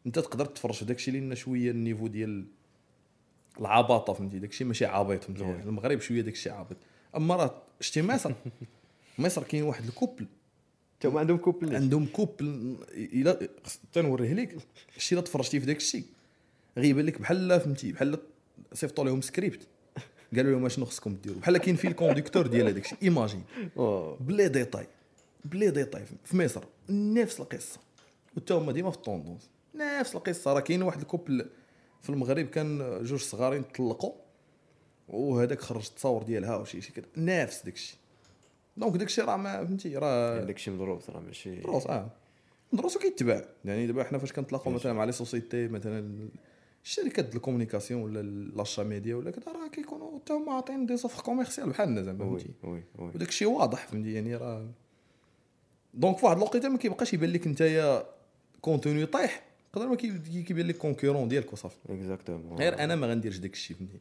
انت 0.07 0.19
تقدر 0.19 0.47
تفرج 0.47 0.75
في 0.75 0.85
داكشي 0.85 1.11
لأن 1.11 1.35
شوية 1.35 1.71
ال 1.71 1.76
niveau 1.76 2.07
ديال 2.07 2.45
العباطة 3.61 4.13
فهمتي؟ 4.13 4.39
داكشي 4.39 4.65
ماشي 4.65 4.87
عابط 4.87 5.25
فهمتي 5.25 5.43
Yeah. 5.45 5.67
المغرب 5.67 6.01
شوية 6.01 6.21
داكشي 6.21 6.51
عابط 6.51 6.77
أما 7.17 7.37
راه 7.37 7.63
شتي 7.81 8.03
مصر 8.03 8.33
مصر 9.19 9.43
كاين 9.43 9.63
واحد 9.63 9.85
ال 9.85 9.90
couple. 9.90 10.27
حتى 10.99 11.09
هما 11.09 11.21
عندهم 11.21 11.37
couple 11.37 11.77
عندهم 11.77 12.07
couple 12.07 12.77
إلى 12.93 13.49
تنوريه 13.93 14.33
لك 14.35 14.57
الشيء 14.97 15.19
الا 15.19 15.27
تفرجتي 15.27 15.61
في 15.61 15.67
داك 15.67 15.77
الشيء 15.77 16.05
غيبان 16.79 17.07
لك 17.07 17.21
بحال 17.21 17.61
فهمتي؟ 17.61 17.93
بحال 17.93 18.19
صيفطوا 18.73 19.05
لهم 19.05 19.21
سكريبت 19.21 19.67
قالوا 20.37 20.53
لهم 20.53 20.69
شنو 20.69 20.85
خصكم 20.85 21.15
ديروا. 21.15 21.41
بحال 21.41 21.59
كاين 21.59 21.77
فيه 21.77 21.89
ال 21.89 21.94
conducteur 21.94 22.47
ديال 22.47 22.67
هذاك 22.67 22.85
الشيء. 22.85 22.99
imagine. 23.03 23.43
ب 24.21 24.28
les 24.28 24.49
détails 24.49 24.87
ب 25.45 25.51
les 25.51 25.71
détails 25.71 26.03
في 26.25 26.37
مصر. 26.37 26.65
نفس 26.91 27.41
القصة. 27.41 27.81
وتا 28.37 28.55
هما 28.55 28.73
ديما 28.73 28.91
في 28.91 28.97
ال 28.97 29.03
tendance 29.03 29.51
نفس 29.75 30.15
القصة. 30.15 30.53
راه 30.53 30.61
كاين 30.61 30.83
واحد 30.83 31.01
ال 31.01 31.07
couple 31.07 31.47
في 32.03 32.11
المغرب 32.11 32.47
كان 32.47 32.99
جوج 33.03 33.21
صغارين 33.21 33.63
طلقوا. 33.63 34.13
وهذاك 35.09 35.61
خرج 35.61 35.87
التصاور 35.87 36.23
ديالها 36.23 36.57
وشي 36.57 36.81
شي 36.81 36.93
كذا. 36.93 37.07
نفس 37.17 37.65
داكشي 37.65 37.97
donc 38.77 38.97
داكشي 38.97 39.23
راه 39.23 39.37
ما 39.37 39.65
فهمتي؟ 39.65 39.97
راه 39.97 40.45
داك 40.45 40.57
الشيء 40.57 40.75
مدروس 40.75 41.11
راه 41.11 41.21
ماشي 41.21 41.55
مدروس 41.61 41.87
آه. 41.87 42.11
مدروس 42.73 42.99
كيتباع 42.99 43.45
يعني 43.65 43.87
دابا 43.87 44.05
حنا 44.05 44.19
فاش 44.19 44.33
كنتلاقاو 44.33 44.73
مثلا 44.73 44.93
مع 44.93 45.05
les 45.05 45.13
sociétés 45.13 45.69
مثلا 45.69 46.29
الشركات 46.85 47.25
ديال 47.25 47.37
ال 47.37 47.41
communication 47.41 48.03
ولا 48.03 48.23
l'achat 48.57 48.83
média 48.83 49.15
ولا 49.17 49.31
كذا 49.31 49.53
راه 49.53 49.69
كيكونوا 49.69 50.19
حتى 50.19 50.33
هما 50.33 50.53
عاطين 50.53 50.87
des 50.87 50.97
offres 50.97 51.23
commerciales 51.23 51.69
بحالنا 51.71 52.03
زعما 52.03 52.19
فهمتي؟ 52.19 52.47
oui 52.63 52.83
oui. 52.99 53.11
وداك 53.15 53.29
الشيء 53.29 53.49
واضح 53.49 53.87
فهمتي؟ 53.87 54.13
يعني 54.13 54.37
راه 54.37 54.67
donc 55.95 56.19
في 56.19 56.27
واحد 56.27 56.37
الوقيته 56.37 56.69
ما 56.69 56.79
كيبقاش 56.79 57.15
يبان 57.15 57.31
لك 57.31 57.47
نتايا 57.47 58.05
contenu 58.61 59.07
طايح 59.07 59.43
يقدر 59.75 59.89
ما 59.89 59.97
كي- 59.97 60.43
كيبان 60.43 60.67
لك 60.67 60.77
concurrent 60.77 61.29
ديالك 61.29 61.53
وصافي. 61.53 61.77
exactement 61.89 62.59
غير 62.59 62.79
أنا 62.79 62.97
ما 62.97 63.07
غنديرش 63.07 63.37
داك 63.37 63.53
الشيء 63.53 63.77
فهمتي؟ 63.77 63.99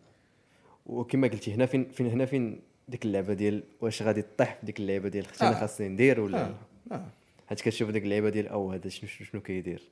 وكما 0.85 1.27
قلتي 1.27 1.53
هنا 1.53 1.65
فين 1.65 1.89
فين 1.91 2.07
هنا 2.07 2.25
فين 2.25 2.59
ديك 2.89 3.05
اللعبة 3.05 3.33
ديال 3.33 3.63
واش 3.81 4.01
غادي 4.01 4.23
طيح 4.37 4.55
في 4.59 4.65
ديك 4.65 4.79
اللعبة 4.79 5.09
ديال 5.09 5.25
أختي 5.25 5.47
أنا 5.47 5.55
آه. 5.57 5.59
خاصني 5.59 5.89
ندير 5.89 6.19
ولا 6.19 6.41
آه. 6.45 6.55
آه. 6.91 7.05
حيت 7.47 7.61
كتشوف 7.61 7.89
ديك 7.89 8.03
اللعبة 8.03 8.29
ديال 8.29 8.47
أو 8.47 8.71
هذا 8.71 8.89
شنو 8.89 9.09
شنو 9.09 9.41
كيدير. 9.41 9.83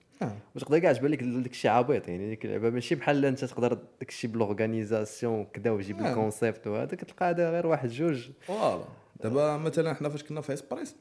وتقدر 0.55 0.79
كاع 0.79 0.93
تبان 0.93 1.11
لك 1.11 1.23
داك 1.23 1.51
الشيء 1.51 1.71
عبيط 1.71 2.07
يعني 2.07 2.29
ديك 2.29 2.45
اللعبه 2.45 2.69
ماشي 2.69 2.95
بحال 2.95 3.25
انت 3.25 3.45
تقدر 3.45 3.73
داك 3.73 4.09
الشيء 4.09 4.29
ب 4.29 4.36
l'organisation 4.36 5.39
وكذا 5.39 5.71
وتجيب. 5.71 6.05
ال 6.05 6.13
concept 6.13 6.67
وهذا 6.67 6.95
كتلقى 6.95 7.29
هذا 7.29 7.51
غير 7.51 7.67
واحد 7.67 7.89
جوج. 7.89 8.29
voilà 8.41 8.83
دابا 9.23 9.57
مثلا 9.57 9.93
حنا 9.93 10.09
فاش 10.09 10.23
كنا 10.23 10.41
في 10.41 10.53
اسبريس 10.53 10.95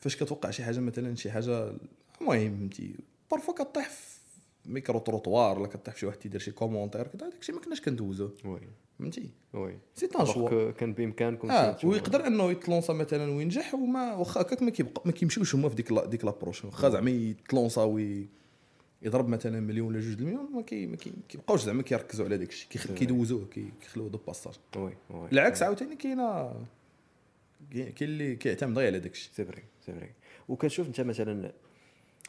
فاش 0.00 0.16
كتوقع 0.16 0.50
شي 0.50 0.64
حاجة 0.64 0.80
مثلا 0.80 1.14
شي 1.14 1.30
حاجة 1.30 1.72
المهم 2.20 2.58
فهمتي 2.58 2.94
parfois 3.30 3.54
كطيح 3.54 3.88
في 3.88 4.11
micro-trottoir 4.66 5.58
ولا 5.58 5.68
كطيح 5.68 6.04
واحد 6.04 6.18
تيدير 6.18 6.40
شي 6.40 6.50
commentaire 6.50 7.06
كذا 7.06 7.30
داكشي 7.30 7.52
ما 7.52 7.60
كناش 7.60 7.80
كندوزو. 7.80 8.30
oui. 8.44 8.60
فهمتي؟ 8.98 9.30
oui. 9.54 9.78
c'est 9.94 10.08
un 10.20 10.26
choix 10.26 10.70
كان 10.70 10.92
بإمكانكم 10.92 11.50
آه. 11.50 11.76
ويقدر 11.84 12.26
إنه 12.26 12.50
يتلونسا 12.50 12.92
مثلا 12.92 13.30
وينجح 13.32 13.74
وما 13.74 14.14
واخا 14.14 14.40
هكاك 14.40 14.62
ما 14.62 14.70
كيبقى 14.70 15.02
ما 15.04 15.12
كيمشيوش 15.12 15.54
هما 15.54 15.68
في 15.68 15.74
ديك 15.74 15.92
l'a- 15.92 16.06
ديك 16.06 16.24
l'approche. 16.24 16.64
واخا 16.64 16.88
زعما 16.88 17.10
يتلونسا 17.10 17.82
oui 17.82 18.28
يضرب 19.02 19.28
مثلا 19.28 19.60
مليون 19.60 19.88
ولا 19.88 20.00
جوج 20.00 20.18
المليون 20.18 20.52
ما 20.52 20.62
كي 20.62 20.86
ما 20.86 20.96
كي- 20.96 21.12
كيبقاوش 21.28 21.62
زعما 21.62 21.82
كيركزوا 21.82 22.24
على 22.26 22.38
داك 22.38 22.48
الشيء 22.48 22.68
كيدوزوه 22.94 23.46
كي- 23.46 23.72
كيخلوه 23.80 24.08
de 24.08 24.18
passage. 24.26 24.54
oui 24.76 24.92
oui. 25.10 25.28
العكس 25.32 25.62
عاوتاني 25.62 25.96
كاينة 25.96 26.52
كاين 27.72 27.94
اللي 28.02 28.36
كيعتمد 28.36 28.78
غير 28.78 28.86
على 28.86 28.98
داك 29.00 29.12
الشيء 29.12 29.32
سي 29.34 29.44
فري 29.44 29.62
سي 29.86 29.92
فري 29.92 30.10
وكتشوف 30.48 30.86
أنت 30.86 31.00
مثلا 31.00 31.52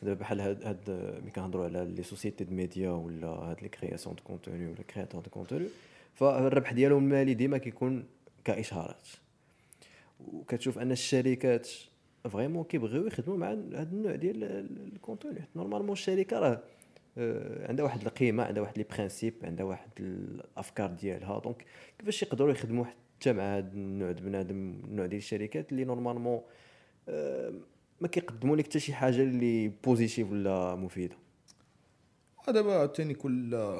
دابا 0.01 0.19
بحال 0.19 0.41
هاد 0.41 0.63
هاد 0.65 0.89
ملي 1.21 1.31
كنهضروا 1.31 1.65
على 1.65 1.85
les 1.95 2.03
sociétés 2.03 2.43
de 2.43 2.55
média 2.55 2.89
ولا 2.89 3.27
هاد 3.27 3.61
les 3.61 3.69
créations 3.69 4.15
de 4.15 4.23
contenu 4.23 4.67
ولا 4.67 4.83
créateurs 4.93 5.21
de 5.21 5.29
contenu 5.29 5.65
فالربح 6.13 6.73
ديالهم 6.73 7.03
المالي 7.03 7.33
ديما 7.33 7.57
كيكون 7.57 8.05
كاشهارات 8.43 9.07
وكتشوف 10.33 10.79
أن 10.79 10.91
الشركات 10.91 11.69
vraiment 12.29 12.63
كيبغيو 12.63 13.07
يخدموا 13.07 13.37
مع 13.37 13.49
هاد 13.51 13.93
النوع 13.93 14.15
ديال 14.15 14.43
ال- 14.43 14.93
ال 14.93 14.99
contenu 14.99 15.39
حيت 15.39 15.49
normalement 15.55 15.91
الشركة 15.91 16.39
راه 16.39 16.59
آه، 17.17 17.67
عندها 17.69 17.85
واحد 17.85 18.01
القيمة 18.01 18.43
عندها 18.43 18.61
واحد 18.63 18.77
les 18.77 18.85
principes 18.97 19.45
عندها 19.45 19.65
واحد 19.65 19.89
الأفكار 19.99 20.89
ديالها. 20.89 21.39
donc 21.39 21.65
كيفاش 21.99 22.23
يقدروا 22.23 22.51
يخدموا 22.51 22.85
حتى 22.85 23.33
مع 23.33 23.57
هاد 23.57 23.73
النوع 23.73 24.11
د 24.11 24.21
بنادم 24.21 24.81
النوع 24.83 25.05
ديال 25.05 25.17
الشركات 25.21 25.71
اللي 25.71 25.83
normalement 25.85 26.41
ما 28.01 28.07
كيقدموا 28.07 28.55
لك 28.55 28.65
حتى 28.65 28.79
شي 28.79 28.93
حاجة 28.93 29.21
اللي 29.23 29.67
positive 29.83 30.31
ولا 30.31 30.75
مفيدة. 30.75 31.15
دابا 32.47 32.73
عاوتاني 32.73 33.13
كل 33.13 33.73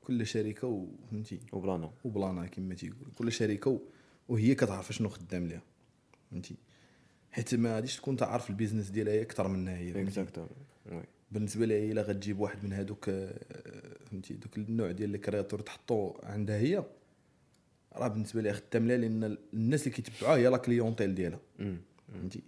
كل 0.00 0.26
شركة 0.26 0.66
وفهمتي 0.68 1.40
وبلانا. 1.52 1.90
وبلانا 2.04 2.46
كما 2.46 2.74
تيقول 2.74 3.08
كل 3.18 3.32
شركة 3.32 3.80
وهي 4.28 4.54
كتعرف 4.54 4.92
شنو 4.92 5.08
خدام 5.08 5.46
ليها 5.46 5.62
فهمتي؟ 6.30 6.54
حيت 7.30 7.54
ما 7.54 7.74
غاديش 7.74 7.96
تكون 7.96 8.16
تعرف 8.16 8.50
ال 8.50 8.54
business 8.54 8.90
ديالها 8.90 9.12
هي 9.12 9.22
أكثر 9.22 9.48
منها 9.48 9.76
هي 9.76 9.92
فهمتي؟ 9.92 10.20
بالنسبة 11.32 11.66
لها 11.66 11.92
إلا 11.92 12.02
غتجيب 12.02 12.40
واحد 12.40 12.64
من 12.64 12.72
هذوك 12.72 13.08
آه، 13.08 13.38
فهمتي؟ 14.10 14.34
دوك 14.34 14.58
النوع 14.58 14.90
ديال 14.90 15.14
ال 15.14 15.19
créateurs 15.19 15.60
تحطو 15.60 16.12
عندها 16.22 16.58
هي 16.58 16.84
راه 17.92 18.08
بالنسبة 18.08 18.40
لها 18.42 18.52
خدام 18.52 18.86
لها 18.88 18.96
لأن 18.96 19.36
الناس 19.54 19.86
اللي 19.86 19.96
كيتبعوها 19.96 20.36
هي 20.36 20.46
la 20.48 20.56
clientèle 20.56 21.14
ديالها 21.14 21.40
فهمتي؟ 22.12 22.42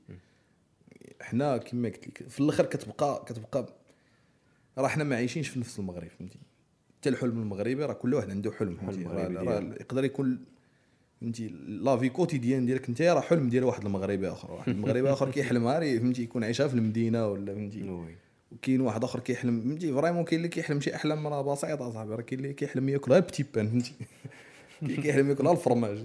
حنا 1.21 1.57
كما 1.57 1.89
قلت 1.89 2.09
لك 2.09 2.29
في 2.29 2.41
الأخر 2.41 2.67
كتبقى 2.67 3.25
كتبقى 3.27 3.67
راه 4.79 4.89
حنا 4.89 5.05
ما 5.05 5.17
عايشينش 5.17 5.49
في 5.49 5.61
نفس 5.61 5.79
المغرب 5.79 6.09
فهمتي؟ 6.19 6.39
حتى 7.01 7.09
الحلم 7.09 7.43
المغربي 7.43 7.85
راه 7.85 7.93
كل 7.93 8.15
واحد 8.15 8.31
عنده 8.31 8.53
حلم 8.53 8.77
فهمتي؟ 8.77 9.05
راه. 9.05 9.61
يقدر 9.81 10.05
يكون 10.05 10.39
فهمتي؟ 11.21 11.49
la 11.66 11.97
vie 11.97 12.09
quotidienne 12.09 12.66
ديالك 12.67 12.89
انت 12.89 13.03
راه 13.03 13.21
حلم 13.21 13.49
ديال 13.49 13.65
واحد 13.65 13.85
المغربي 13.85 14.29
آخر 14.29 14.53
واحد 14.53 14.69
المغربي 14.69 15.13
آخر 15.13 15.31
كيحلم 15.35 15.69
غير 15.69 16.01
فهمتي؟ 16.01 16.23
يكون 16.23 16.45
عايشها 16.45 16.69
في 16.69 16.75
المدينة 16.75 17.29
ولا 17.29 17.55
فهمتي؟ 17.55 18.07
وكاين 18.53 18.81
واحد 18.81 19.05
آخر 19.05 19.21
كيحلم 19.21 19.61
فهمتي؟ 19.61 19.93
vraiment 19.93 20.25
كاين 20.25 20.39
اللي 20.39 20.49
كيحلم 20.49 20.81
شي 20.81 20.95
أحلام 20.95 21.27
راه 21.27 21.43
بسيطة 21.43 21.89
اصاحبي 21.89 22.15
راه 22.15 22.21
كاين 22.21 22.41
اللي 22.41 22.53
كيحلم 22.53 22.89
ياكل 22.89 23.13
غير 23.13 23.21
petit 23.21 23.45
pain 23.55 23.69
فهمتي؟ 23.69 23.93
كيحلم 25.03 25.31
ياكل 25.31 25.45
غير 25.45 25.53
الفرماج 25.53 25.99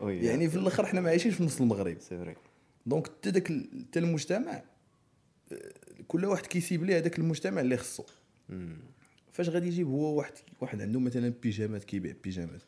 يعني 0.00 0.48
في 0.48 0.56
الأخر 0.56 0.86
حنا 0.86 1.00
ما 1.00 1.08
عايشينش 1.08 1.34
في 1.34 1.44
نفس 1.44 1.60
المغرب. 1.60 1.96
c'est 2.00 2.18
vrai 2.18 2.34
donc 2.88 3.06
حتى 3.06 3.30
داك 3.30 3.48
حتى 3.88 3.98
المجتمع 3.98 4.62
آه، 5.52 5.72
كل 6.08 6.24
واحد 6.24 6.46
كي 6.46 6.57
cible 6.57 6.84
ليه 6.84 6.96
هذاك 6.98 7.18
المجتمع 7.18 7.60
اللي 7.60 7.76
خصو. 7.76 8.04
فاش 9.32 9.48
غادي 9.48 9.66
يجيب 9.66 9.86
هو 9.88 10.18
واحد 10.18 10.32
واحد 10.60 10.80
عنده 10.80 11.00
مثلا 11.00 11.32
بيجامات 11.42 11.84
كيبيع 11.84 12.14
بيجامات 12.24 12.62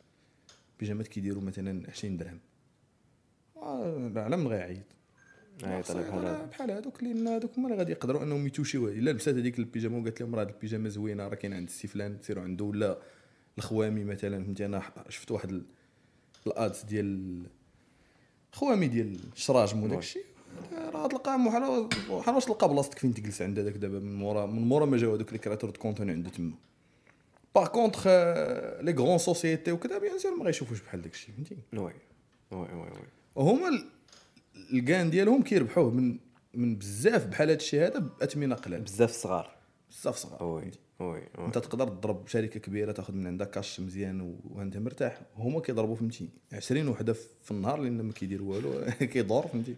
بيجامات 0.79 1.07
كيديروا 1.07 1.41
مثلا 1.43 1.89
20 1.89 2.17
درهم. 2.17 2.39
آه، 3.57 4.07
العالم 4.07 4.47
غيعيط. 4.47 4.83
عيط 5.63 5.91
على 5.91 6.47
بحال 6.51 6.71
هذوك 6.71 7.03
لأن 7.03 7.27
هذوك 7.27 7.57
هما 7.57 7.67
اللي 7.67 7.77
غادي 7.77 7.91
يقدروا 7.91 8.23
انهم 8.23 8.47
يتوشيو 8.47 8.87
إلا 8.87 9.11
لبسات 9.11 9.35
هذيك 9.35 9.59
البيجامة 9.59 9.97
وقالت 9.97 10.21
لهم 10.21 10.35
راه 10.35 10.43
هذه 10.43 10.49
البيجامة 10.49 10.89
زوينة 10.89 11.27
راه 11.27 11.35
كاين 11.35 11.53
عند 11.53 11.67
السي 11.67 11.87
فلان 11.87 12.17
سيروا 12.21 12.43
عنده. 12.43 12.65
ولا 12.65 12.97
الخوامي 13.57 14.03
مثلا 14.03 14.43
فهمتي 14.43 14.65
أنا 14.65 14.81
شفت 15.09 15.31
واحد 15.31 15.49
ال- 15.49 15.65
الادز 16.47 16.81
ديال 16.83 17.43
خوامي 18.53 18.87
ديال 18.87 19.19
الشراجم 19.35 19.83
وداك 19.83 19.97
الشيء 19.99 20.25
راه 20.93 21.07
تلقى 21.07 21.37
بحال 21.45 21.87
بحال 22.09 22.35
واش 22.35 22.45
تلقى 22.45 22.69
بلاصتك 22.69 22.99
فين 22.99 23.13
تجلس 23.13 23.41
عند 23.41 23.59
هذاك 23.59 23.73
دابا 23.73 23.99
من 23.99 24.15
مورا 24.15 24.45
من 24.45 24.61
مورا 24.61 24.85
ما 24.85 24.97
جاو 24.97 25.15
هذوك 25.15 25.31
les 25.33 25.37
créateurs 25.39 25.69
de 25.69 25.79
contenu 25.79 26.11
عنده 26.11 26.29
تما. 26.29 26.51
par 27.55 27.67
contre 27.67 28.07
les 28.07 28.91
grandes 28.97 29.17
sociétés 29.17 29.71
وكذا 29.71 29.97
bien 29.97 30.19
sûr 30.19 30.35
ما 30.35 30.45
غيشوفوش 30.45 30.79
بحال 30.81 31.01
داك 31.01 31.13
الشيء 31.13 31.35
فهمتي؟ 31.35 31.57
oui 31.73 31.79
oui 31.81 31.93
oui 32.51 32.67
oui 32.73 32.89
وهما 33.35 33.67
ال- 33.67 33.89
ال 34.73 34.80
gain 34.80 35.09
ديالهم 35.09 35.43
كيربحوه 35.43 35.91
من 35.91 36.17
من 36.53 36.75
بزاف 36.75 37.25
بحال 37.27 37.47
هذا 37.49 37.57
الشيء 37.57 37.87
هذا 37.87 37.99
باثمنه 37.99 38.55
قلال. 38.55 38.81
بزاف 38.81 39.11
صغار. 39.11 39.55
بزاف 39.91 40.15
صغار 40.15 40.43
oui. 40.43 40.71
oui 41.01 41.21
أنت 41.39 41.57
تقدر 41.57 41.87
تضرب 41.87 42.27
شركة 42.27 42.59
كبيرة 42.59 42.91
تاخذ 42.91 43.13
من 43.13 43.27
عندها 43.27 43.47
cache 43.47 43.79
مزيان 43.79 44.35
وأنت 44.51 44.77
مرتاح. 44.77 45.21
هما 45.37 45.59
كيضربوا 45.59 45.95
فهمتي؟ 45.95 46.29
20 46.53 46.87
وحدة 46.87 47.13
في 47.43 47.51
النهار 47.51 47.79
لأن 47.79 48.01
ما 48.01 48.13
كيدير 48.13 48.43
والو 48.43 48.73
كيدور 49.13 49.47
فهمتي؟ 49.47 49.75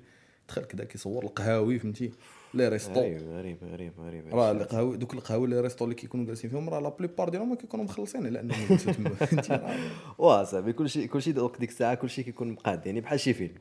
دخل 0.49 0.63
كذا 0.63 0.83
كيصور 0.83 1.23
القهاوي 1.23 1.79
فهمتي؟ 1.79 2.11
les 2.53 2.67
restos. 2.69 2.93
غريب 3.01 3.21
غريب 3.31 3.57
غريب 3.63 3.93
غريب. 3.99 4.35
راه 4.35 4.51
القهاوي 4.51 4.97
دوك 4.97 5.13
القهاوي 5.13 5.47
les 5.47 5.61
restos 5.61 5.85
اللي 5.85 5.95
كيكونوا 5.95 6.25
جالسين 6.25 6.49
فيهم 6.49 6.69
راه 6.69 6.79
la 6.79 6.89
plupart 6.89 7.29
ديالهم 7.29 7.49
ما 7.49 7.55
كيكونوا 7.55 7.85
مخلصين 7.85 8.25
على 8.25 8.39
انهم 8.39 8.61
يجلسوا 8.61 8.91
تما 8.93 9.11
واه 10.17 10.43
صاحبي 10.43 10.73
كلشي 10.73 11.07
كلشي 11.07 11.31
ديك 11.31 11.69
الساعة 11.69 11.95
كلشي 11.95 12.23
كيكون 12.23 12.49
مقاد 12.51 12.85
يعني 12.85 13.01
بحال 13.01 13.19
شي 13.19 13.33
فيلم. 13.33 13.55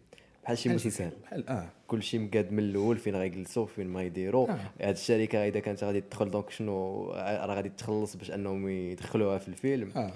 بحال 0.44 0.58
شي 0.58 0.68
مسلسل 0.68 1.10
بحال 1.22 1.48
آه 1.48 1.68
كلشي 1.86 2.18
مقاد 2.18 2.52
من 2.52 2.58
الأول 2.58 2.98
فين 2.98 3.16
غيجلسوا 3.16 3.66
فين 3.66 3.86
ما 3.88 4.02
يديروا 4.02 4.50
آه. 4.50 4.58
هاد 4.80 4.94
الشركة 4.94 5.48
اذا 5.48 5.60
كانت 5.60 5.84
غادي 5.84 6.00
تدخل 6.00 6.30
دونك 6.30 6.50
شنو 6.50 7.04
راه 7.10 7.46
غادي 7.54 7.68
تخلص 7.68 8.16
باش 8.16 8.30
أنهم 8.30 8.68
يدخلوها 8.68 9.38
في 9.38 9.48
الفيلم 9.48 9.90
آه 9.96 10.12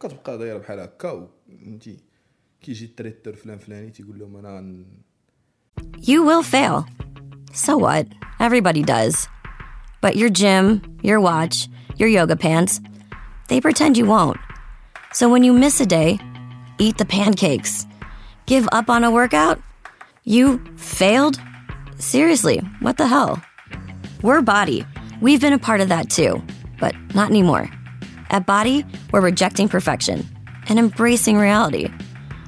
كتبقى 0.00 0.38
دايرة 0.38 0.58
بحال 0.58 0.80
هكا 0.80 1.28
فهمتي 1.64 1.96
كيجي 2.62 2.84
التريتور 2.84 3.34
فلان 3.36 3.58
فلاني 3.58 3.90
تيقول 3.90 4.18
لهم 4.18 4.36
أنا 4.36 4.48
غن- 4.58 4.84
You 6.10 6.22
will 6.28 6.42
fail. 6.42 6.76
So 7.52 7.72
what? 7.86 8.06
Everybody 8.46 8.82
does. 8.82 9.28
But 10.04 10.16
your 10.20 10.30
gym, 10.40 10.64
your 11.02 11.20
watch, 11.20 11.56
your 12.00 12.08
yoga 12.18 12.36
pants, 12.36 12.80
they 13.48 13.60
pretend 13.60 13.96
you 14.00 14.06
won't. 14.14 14.38
So 15.18 15.24
when 15.32 15.42
you 15.46 15.52
miss 15.64 15.76
a 15.80 15.86
day, 15.86 16.10
eat 16.84 16.96
the 16.98 17.04
pancakes. 17.18 17.74
Give 18.46 18.66
up 18.78 18.86
on 18.94 19.04
a 19.04 19.10
workout? 19.18 19.58
You 20.30 20.62
failed? 20.76 21.40
Seriously, 21.98 22.58
what 22.78 22.98
the 22.98 23.08
hell? 23.08 23.42
We're 24.22 24.42
Body. 24.42 24.86
We've 25.20 25.40
been 25.40 25.52
a 25.52 25.58
part 25.58 25.80
of 25.80 25.88
that 25.88 26.08
too, 26.08 26.40
but 26.78 26.94
not 27.16 27.30
anymore. 27.30 27.68
At 28.28 28.46
Body, 28.46 28.86
we're 29.10 29.22
rejecting 29.22 29.68
perfection 29.68 30.24
and 30.68 30.78
embracing 30.78 31.36
reality. 31.36 31.88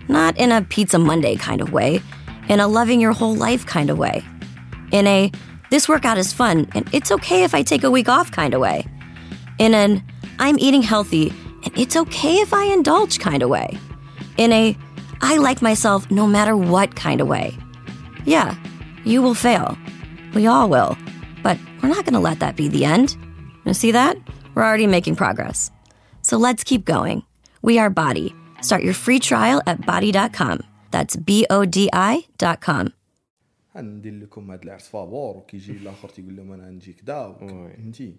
Not 0.06 0.38
in 0.38 0.52
a 0.52 0.62
Pizza 0.62 0.96
Monday 0.96 1.34
kind 1.34 1.60
of 1.60 1.72
way, 1.72 2.00
in 2.48 2.60
a 2.60 2.68
loving 2.68 3.00
your 3.00 3.10
whole 3.10 3.34
life 3.34 3.66
kind 3.66 3.90
of 3.90 3.98
way, 3.98 4.22
in 4.92 5.08
a 5.08 5.32
this 5.70 5.88
workout 5.88 6.18
is 6.18 6.32
fun 6.32 6.68
and 6.76 6.88
it's 6.94 7.10
okay 7.10 7.42
if 7.42 7.52
I 7.52 7.64
take 7.64 7.82
a 7.82 7.90
week 7.90 8.08
off 8.08 8.30
kind 8.30 8.54
of 8.54 8.60
way, 8.60 8.86
in 9.58 9.74
an 9.74 10.04
I'm 10.38 10.56
eating 10.60 10.82
healthy 10.82 11.30
and 11.64 11.76
it's 11.76 11.96
okay 11.96 12.36
if 12.36 12.54
I 12.54 12.66
indulge 12.66 13.18
kind 13.18 13.42
of 13.42 13.50
way, 13.50 13.76
in 14.36 14.52
a 14.52 14.76
I 15.20 15.38
like 15.38 15.60
myself 15.60 16.08
no 16.12 16.28
matter 16.28 16.56
what 16.56 16.94
kind 16.94 17.20
of 17.20 17.26
way. 17.26 17.58
Yeah, 18.24 18.54
you 19.04 19.20
will 19.22 19.34
fail. 19.34 19.76
We 20.34 20.46
all 20.46 20.68
will. 20.68 20.96
But 21.42 21.58
we're 21.82 21.88
not 21.88 22.04
going 22.04 22.14
to 22.14 22.20
let 22.20 22.38
that 22.40 22.56
be 22.56 22.68
the 22.68 22.84
end. 22.84 23.16
You 23.66 23.74
see 23.74 23.90
that? 23.92 24.16
We're 24.54 24.62
already 24.64 24.86
making 24.86 25.16
progress. 25.16 25.70
So 26.22 26.36
let's 26.36 26.62
keep 26.64 26.84
going. 26.84 27.22
We 27.62 27.78
are 27.78 27.90
Body. 27.90 28.34
Start 28.60 28.82
your 28.82 28.94
free 28.94 29.18
trial 29.18 29.60
at 29.66 29.84
body.com. 29.86 30.60
That's 30.92 31.16
B 31.16 31.46
O 31.50 31.64
D 31.64 31.88
I.com. 31.92 32.92
غندير 33.76 34.14
لكم 34.22 34.50
هاد 34.50 34.62
العرس 34.62 34.88
فابور 34.88 35.36
وكيجي 35.36 35.72
الآخر 35.72 36.08
تيقول 36.08 36.36
لهم 36.36 36.52
أنا 36.52 36.70
نجي 36.70 36.92
كدا 36.92 37.26
وك- 37.26 37.42
oui. 37.42 37.72
فهمتي 37.76 38.14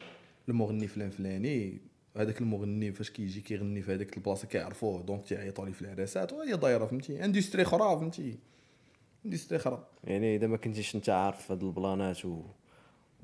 المغني 0.50 0.88
فلان 0.88 1.10
فلاني 1.10 1.82
هذاك 2.18 2.42
المغني 2.42 2.92
فاش 2.92 3.10
كيجي 3.10 3.42
كيغني 3.42 3.82
في 3.82 3.94
هذيك 3.94 4.18
البلاصة 4.18 4.48
كيعرفوه 4.48 5.02
دونك 5.02 5.26
تيعيطوا 5.26 5.66
ليه 5.66 5.72
في 5.74 5.82
العراسات 5.82 6.34
وهي 6.34 6.58
دايرة 6.58 6.86
فهمتي 6.86 7.26
industrie 7.26 7.62
أخرى 7.64 7.80
فهمتي 8.00 8.38
أخرى 9.52 9.88
يعني 10.04 10.36
إذا 10.36 10.48
ما 10.48 10.58
كنتيش 10.58 10.96
أنت 10.96 11.10
عارف 11.10 11.52
هاد 11.52 11.64
البلانات 11.64 12.26
و 12.26 12.42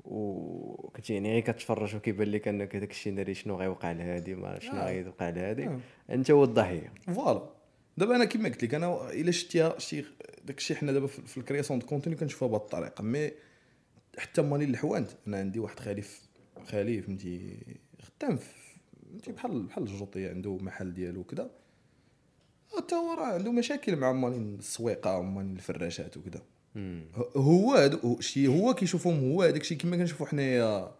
و 0.04 0.90
كنتي 0.96 1.14
يعني 1.14 1.32
غير 1.32 1.40
كتفرج 1.40 1.96
وكيبان 1.96 2.28
لك 2.28 2.48
أنك 2.48 2.76
هذاك 2.76 2.90
الشيء 2.90 3.12
ناري 3.12 3.34
شنو 3.34 3.56
غيوقع 3.56 3.92
لهادي 3.92 4.34
ما 4.34 4.58
شنو 4.58 4.80
آه. 4.80 4.86
غيوقع 4.86 5.28
لهادي 5.28 5.66
آه. 5.66 5.80
أنت 6.10 6.30
هو 6.30 6.44
الضحيه 6.44 6.92
voilà. 7.06 7.50
دابا 7.96 8.16
أنا 8.16 8.24
كيما 8.24 8.48
قلت 8.48 8.64
لك 8.64 8.74
أنا 8.74 9.10
إلا 9.10 9.30
شتيها 9.30 9.78
شتي 9.78 10.04
داك 10.44 10.58
الشيء 10.58 10.76
حنا 10.76 10.92
دابا 10.92 11.06
في 11.06 11.38
ال 11.38 11.42
création 11.42 11.78
de 11.78 11.86
contenu 11.86 12.16
كنشوفها 12.16 12.48
بهذه 12.48 12.60
الطريقة. 12.60 13.02
mais 13.02 13.30
حتى 14.18 14.42
ماني 14.42 14.64
الحوانت 14.64 15.10
أنا 15.26 15.36
عندي 15.36 15.58
واحد 15.58 15.80
خالي 15.80 16.02
في 16.02 16.20
خالي 16.66 17.02
فهمتي 17.02 17.58
خدام 18.00 18.36
فهمتي 18.36 19.32
بحال 19.32 19.62
بحال 19.62 19.82
الجوطية 19.82 20.30
عنده 20.30 20.56
محل 20.56 20.94
ديالو 20.94 21.20
وكذا 21.20 21.50
حتى 22.76 22.94
هو 22.94 23.14
راه 23.14 23.26
عنده 23.26 23.52
مشاكل 23.52 23.96
مع 23.96 24.12
ماني 24.12 24.36
السويقة 24.58 25.18
وماني 25.18 25.52
الفراشات 25.52 26.16
وكذا 26.16 26.42
هو 27.36 27.74
هادو 27.74 28.20
شي 28.20 28.46
هو 28.48 28.74
كيشوفهم 28.74 29.30
هو 29.30 29.42
هذاك 29.42 29.60
الشيء 29.60 29.78
كما 29.78 29.96
كنشوفوا 29.96 30.26
حنايا 30.26 30.92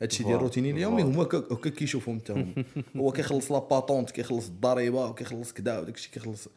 هادشي 0.00 0.24
ديال. 0.24 0.36
الروتيني 0.36 0.70
اليومي 0.70 1.02
هما 1.02 1.22
هكا 1.22 1.70
كيشوفهم 1.70 2.20
حتى 2.20 2.32
هما. 2.32 2.64
هو 2.96 3.12
كيخلص 3.12 3.52
la 3.52 3.58
patente 3.58 4.10
كيخلص 4.10 4.46
الضريبة 4.46 5.06
وكيخلص 5.06 5.52
كذا 5.52 5.78
وداك 5.78 5.94
الشيء 5.94 6.12
كيخلص. 6.12 6.48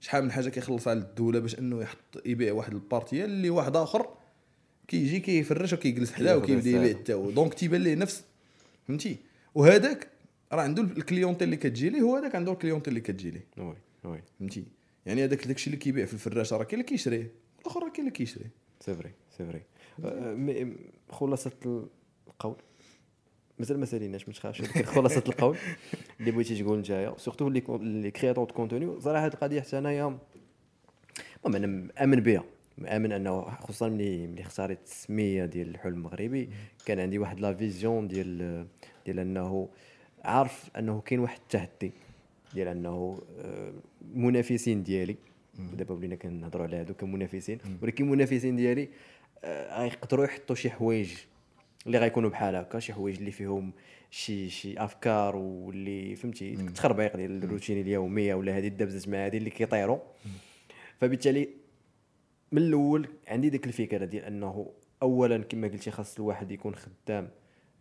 شحال 0.00 0.24
من 0.24 0.32
حاجة 0.32 0.48
كيخلص 0.48 0.88
على 0.88 0.98
الدولة 0.98 1.38
باش 1.38 1.58
إنه 1.58 1.82
يحط 1.82 2.26
يبيع 2.26 2.52
واحد 2.52 2.72
البارتيه 2.72 3.24
اللي 3.24 3.50
واحد 3.50 3.76
آخر 3.76 4.08
كيجي 4.88 5.20
كيفرش 5.20 5.72
وكيجلس 5.72 6.12
حداه 6.12 6.36
وكيبدأ. 6.36 6.70
يبيع 6.70 6.94
حتى 6.94 7.14
هو. 7.14 7.30
donc 7.30 7.54
تيبان 7.54 7.80
ليه 7.80 7.94
نفس. 7.94 8.24
فهمتي؟ 8.88 9.16
وهذاك 9.54 10.08
راه 10.52 10.62
عنده 10.62 10.82
ال 10.82 10.88
clientèle 10.88 11.44
اللي 11.44 11.56
كتجي 11.56 11.88
ليه 11.88 12.00
هو 12.00 12.16
هذاك 12.16 12.34
عنده 12.34 12.52
ال 12.52 12.56
clientèle 12.56 12.88
اللي 12.88 13.00
كتجي 13.00 13.30
ليه. 13.30 13.74
oui. 14.04 14.22
فهمتي؟ 14.40 14.64
يعني 15.06 15.24
هذاك 15.24 15.46
داكشي 15.46 15.66
اللي 15.66 15.76
كيبيع 15.76 16.06
في 16.06 16.14
الفراشه 16.14 16.56
راه 16.56 16.64
كاين 16.64 16.80
اللي 16.80 16.88
كيشريه 16.90 17.32
الآخر 17.60 17.82
راه 17.82 17.88
كاين 17.88 18.00
اللي 18.00 18.10
كيشريه 18.10 18.50
c'est 18.80 18.94
vrai 18.94 19.12
c'est 19.38 19.46
vrai 19.46 19.62
خلاصة 21.10 21.52
القول. 22.26 22.56
مازال 23.58 23.78
ما 23.80 23.86
ساليناش 23.86 24.28
ما 24.28 24.34
تخافش 24.34 24.62
خلاصة 24.94 25.22
القول. 25.28 25.56
اللي 26.20 26.30
بغيتي 26.30 26.62
تقول 26.62 26.78
نتايا. 26.78 27.14
surtout 27.18 27.48
les 27.48 27.62
les 27.68 28.10
créateurs 28.10 28.44
de 28.44 28.54
contenu 28.54 29.00
صراحة 29.00 29.24
هاد 29.24 29.32
القضية 29.32 29.60
حتى 29.60 29.78
أنايا 29.78 30.18
المهم 31.46 31.64
أنا 31.64 31.66
مامن 31.66 32.20
بها 32.20 32.44
مامن 32.78 33.12
أنه 33.12 33.50
خصوصا 33.50 33.88
ملي 33.88 34.26
ملي 34.26 34.42
اختاريت 34.42 34.78
السميه 34.84 35.44
ديال 35.44 35.68
الحلم 35.68 35.94
المغربي 35.94 36.50
كان 36.86 37.00
عندي 37.00 37.18
واحد 37.18 37.40
لا 37.40 37.54
فيزيون 37.54 38.08
ديال 38.08 38.66
ديال 39.06 39.18
أنه 39.18 39.68
عارف 40.24 40.70
أنه 40.78 41.00
كاين 41.00 41.20
واحد 41.20 41.38
التحدي 41.38 41.92
ديال 42.54 42.68
انه 42.68 43.22
آه، 43.38 43.72
المنافسين 44.14 44.82
ديالي. 44.82 45.16
دابا 45.74 45.94
ولينا 45.94 46.14
كنهضروا 46.14 46.66
على 46.66 46.76
هادو 46.76 46.94
كمنافسين. 46.94 47.58
ولكن 47.82 48.04
المنافسين 48.04 48.56
ديالي 48.56 48.88
آه، 49.44 49.82
غيقدروا 49.82 50.24
يحطوا 50.24 50.56
شي 50.56 50.70
حوايج 50.70 51.12
اللي 51.86 51.98
غيكونوا 51.98 52.30
بحال 52.30 52.56
هكا 52.56 52.78
شي 52.78 52.92
حوايج 52.92 53.16
اللي 53.18 53.30
فيهم 53.30 53.72
شي 54.10 54.50
شي 54.50 54.78
أفكار 54.78 55.36
واللي 55.36 56.16
فهمتي 56.16 56.54
التخربيق 56.54 57.16
ديال 57.16 57.44
الروتين 57.44 57.80
اليومية 57.80 58.34
ولا 58.34 58.58
هذه 58.58 58.68
الدبزه 58.68 59.10
مع 59.10 59.26
هذه 59.26 59.36
اللي 59.36 59.50
كيطيروا. 59.50 59.98
فبالتالي 61.00 61.48
من 62.52 62.62
الأول 62.62 63.08
عندي 63.28 63.50
ديك 63.50 63.66
الفكرة 63.66 64.04
ديال 64.04 64.24
أنه 64.24 64.70
اولا 65.02 65.38
كما 65.38 65.68
قلتي 65.68 65.90
خاص 65.90 66.16
الواحد 66.16 66.52
يكون 66.52 66.74
خدام 66.74 67.28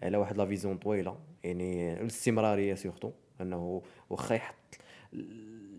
على 0.04 0.18
واحد 0.18 0.38
la 0.38 0.46
vision 0.46 0.78
طويلة 0.78 1.18
يعني 1.44 1.94
الاستمرارية 2.02 2.76
surtout 2.76 3.12
أنه 3.44 3.82
واخا 4.10 4.36
يحط 4.36 4.56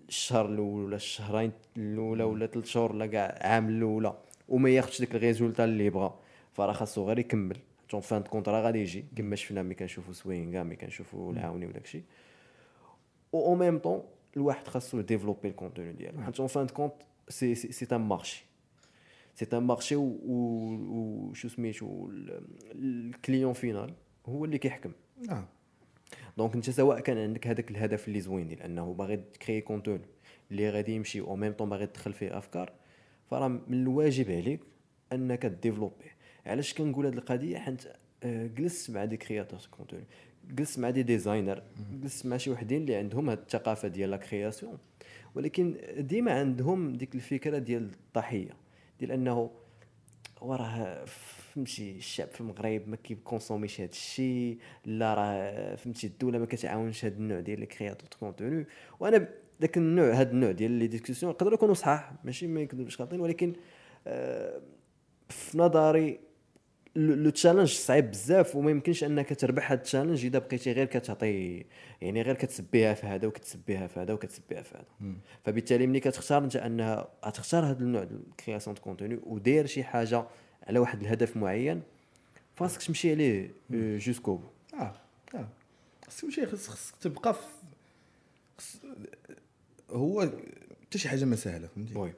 الشهر 0.09 0.47
الأول 0.47 0.85
ولا 0.85 0.97
الشهرين 0.97 1.53
الأولى 1.77 2.25
ولا 2.25 2.47
ثلاث 2.47 2.65
شهور 2.67 2.93
ولا 2.93 3.07
كاع 3.07 3.39
عام 3.41 3.69
الأولى 3.69 4.17
وما 4.49 4.71
ياخذش 4.71 5.01
ديك 5.01 5.15
ال 5.14 5.20
résultat 5.20 5.64
اللي 5.65 5.91
بغا. 5.91 6.21
فراه 6.53 6.73
خاصو 6.73 7.07
غير 7.09 7.19
يكمل. 7.19 7.57
en 7.91 8.01
fin 8.01 8.22
de 8.22 8.29
compte 8.29 8.49
راه 8.49 8.61
غادي 8.62 8.79
يجي. 8.79 9.05
كما 9.17 9.37
شفنا 9.37 9.62
ملي 9.62 9.75
كنشوفوا 9.75 10.12
سوينغا 10.12 10.62
ملي 10.62 10.77
كنشوفوا 10.77 11.33
العاوني 11.33 11.67
وداك 11.67 11.85
الشيء 11.85 12.03
و 13.33 13.39
au 13.39 13.55
même 13.55 13.79
temps 13.79 14.03
الواحد 14.37 14.69
خاصو 14.69 15.01
développer 15.01 15.49
ال 15.49 15.54
contenu 15.54 15.93
ديالو. 15.93 16.23
حيت 16.23 16.39
en 16.41 16.49
fin 16.49 16.66
de 16.66 16.73
compte 16.73 16.93
c'est 17.29 17.55
c'est 17.55 17.97
un 17.97 18.01
marché 18.01 18.45
c'est 19.35 19.47
un 19.53 19.62
marché 19.62 19.97
و 19.97 20.03
و- 20.03 21.29
وشو 21.31 21.49
سميتو 21.49 22.09
ال- 22.11 22.45
ال 22.75 22.86
client 22.86 23.53
final 23.53 23.93
هو 24.27 24.45
اللي 24.45 24.59
كيحكم. 24.59 24.93
آه. 25.31 25.45
donc 26.37 26.55
انت 26.55 26.70
سواء 26.70 27.01
كان 27.01 27.18
عندك 27.18 27.47
هذاك 27.47 27.70
الهدف 27.70 28.09
اللي 28.09 28.20
زوين 28.20 28.49
ديال 28.49 28.62
انه 28.62 28.95
باغي 28.95 29.16
تكري 29.16 29.61
contenu 29.61 30.03
اللي 30.51 30.70
غادي 30.70 30.95
يمشي 30.95 31.20
au 31.20 31.37
même 31.37 31.53
temps 31.53 31.68
باغي 31.68 31.87
تدخل 31.87 32.12
فيه 32.12 32.39
أفكار. 32.39 32.72
فراه 33.30 33.49
من 33.49 33.82
الواجب 33.82 34.30
عليك 34.30 34.61
أنك 35.12 35.47
développer 35.47 36.14
علاش 36.47 36.74
كنقول 36.74 37.07
هذه 37.07 37.14
القضية؟ 37.14 37.59
حيت 37.59 37.82
آه، 38.22 38.47
جلست 38.47 38.91
مع 38.91 39.05
des 39.05 39.16
créateurs 39.16 39.61
contenu 39.70 40.05
جلست 40.51 40.78
مع 40.78 40.91
des 40.91 41.03
designers 41.03 41.62
جلست 42.03 42.26
مع 42.26 42.37
شي 42.37 42.51
وحدين 42.51 42.82
اللي 42.82 42.95
عندهم 42.95 43.30
هذه 43.30 43.39
الثقافة 43.39 43.89
ديال 43.89 44.11
la 44.11 44.16
création. 44.16 44.79
ولكن 45.35 45.76
ديما 45.99 46.32
عندهم 46.32 46.93
ديك 46.97 47.14
الفكرة 47.14 47.59
ديال 47.59 47.91
الضحية 48.09 48.51
ديال 49.01 49.12
أنه 49.12 49.51
وراه 50.41 51.05
فهمتي 51.55 51.97
الشعب 51.97 52.29
في 52.29 52.41
المغرب 52.41 52.89
ما 52.89 52.97
كي 52.97 53.11
consommي 53.11 53.66
ش 53.66 53.81
هذا 53.81 53.91
الشيء 53.91 54.59
لا 54.85 55.15
راه 55.15 55.75
فهمتي 55.75 56.07
الدولة 56.07 56.39
ما 56.39 56.47
كتعاونش 56.47 57.05
هذا 57.05 57.15
النوع 57.15 57.41
ديال 57.41 57.61
les 57.61 57.66
créateurs 57.66 58.09
contenu 58.20 58.66
وأنا 59.01 59.29
ذاك 59.61 59.77
النوع 59.77 60.13
هذا 60.13 60.31
النوع 60.31 60.51
ديال 60.51 60.71
les 60.70 60.87
discussions 60.87 61.33
يقدروا 61.33 61.55
يكونوا 61.55 61.75
صحاح 61.75 62.13
ماشي 62.25 62.47
ما 62.47 62.61
يكذبوش 62.61 62.97
خاطئين 62.97 63.21
ولكن 63.21 63.53
آه، 64.07 64.61
في 65.29 65.59
نظري 65.59 66.21
le 66.97 67.31
challenge 67.31 67.68
صعيب 67.69 68.11
بزاف 68.11 68.57
وما 68.57 68.71
يمكنش 68.71 69.05
أنك 69.05 69.41
تربح 69.41 69.73
هذا 69.73 69.81
ال 69.81 69.85
challenge 69.85 70.25
إذا 70.25 70.39
بقيتي 70.39 70.73
غير 70.73 70.87
كتعطي 70.87 71.65
يعني 72.01 72.23
غير 72.23 72.35
كتسبيها 72.35 72.95
في 72.95 73.07
هذا 73.07 73.29
وكتسبيها 73.29 73.87
في 73.87 74.01
هذا 74.01 74.15
وكتسبيها 74.15 74.63
في 74.63 74.75
هذا. 74.75 75.15
فبالتالي 75.45 75.87
ملي 75.87 76.01
كتختار 76.01 76.45
أنت 76.45 76.57
أنها 76.57 77.09
غتختار 77.27 77.65
هذا 77.65 77.81
النوع 77.81 78.05
ديال 78.05 78.21
ال 78.31 78.35
création 78.35 78.75
de 78.75 78.83
contenu 78.83 79.20
وداير 79.23 79.67
شي 79.67 79.85
حاجة 79.85 80.27
على 80.65 80.79
واحد 80.79 81.01
الهدف 81.01 81.37
معين 81.37 81.83
خاصك 82.59 82.83
تمشي 82.83 83.11
عليه 83.11 83.51
آه، 83.75 83.99
jusqu'au 83.99 84.37
bout 84.37 84.47
آه 84.75 84.95
آه. 85.35 85.49
خصك 86.07 86.21
تمشي 86.23 86.47
خصك 86.47 86.97
تبقى 87.01 87.35
في 87.35 87.41
خص... 88.59 88.77
هو 89.91 90.31
حتى 90.83 90.99
شي 90.99 91.09
حاجة 91.09 91.25
ما 91.25 91.37
سهلة 91.37 91.67
فهمتي؟ 91.67 91.99
oui. 91.99 92.12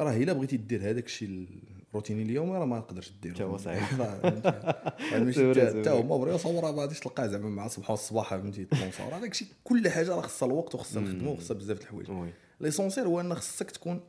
راه 0.00 0.16
إلا 0.16 0.32
بغيتي 0.32 0.56
دير 0.56 0.90
هذاك 0.90 1.06
الشيء 1.06 1.46
الروتيني 1.90 2.22
اليومي 2.22 2.58
راه 2.58 2.64
ما 2.64 2.80
تقدرش 2.80 3.12
دير. 3.22 3.34
حتى 3.34 3.44
هو 3.44 3.56
صحيح. 3.56 3.92
ماشي 5.12 5.54
حتى 5.80 5.90
هما 5.90 6.16
بغيو 6.16 6.38
صوره 6.38 6.70
ما 6.70 6.82
غاديش 6.82 7.00
تلقاه 7.00 7.26
زعما 7.26 7.48
مع 7.48 7.68
صباح 7.68 7.90
والصباح 7.90 8.30
فهمتي؟ 8.30 8.64
تلونسا 8.64 9.08
راه 9.08 9.20
داك 9.20 9.30
الشيء 9.30 9.48
كل 9.64 9.88
حاجة 9.88 10.14
راه 10.14 10.20
خصها 10.20 10.46
الوقت 10.46 10.74
وخصها 10.74 11.02
الخدمة 11.02 11.30
وخصها 11.30 11.54
بزاف 11.54 11.78
د 11.78 11.80
الحوايج. 11.80 12.32
ليسونسيال 12.60 13.06
هو 13.06 13.20
إن 13.20 13.34
خصك 13.34 13.70
تكون 13.70 14.00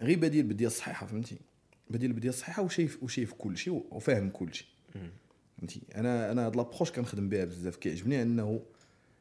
غير 0.00 0.18
بديل 0.18 0.46
بدية 0.46 0.66
الصحيحه 0.66 1.06
فهمتي؟ 1.06 1.36
بديل 1.90 2.12
بديه 2.12 2.28
الصحيحة 2.28 2.62
وشايف 2.62 3.02
وشايف 3.02 3.32
كل 3.32 3.58
شيء 3.58 3.84
وفاهم 3.90 4.30
كل 4.30 4.54
شيء 4.54 4.66
فهمتي؟ 5.58 5.80
أنا 5.94 6.32
أنا 6.32 6.46
هاد 6.46 6.56
لابروش 6.56 6.90
كنخدم 6.92 7.28
بها 7.28 7.44
بزاف. 7.44 7.76
كيعجبني 7.76 8.22
انه 8.22 8.62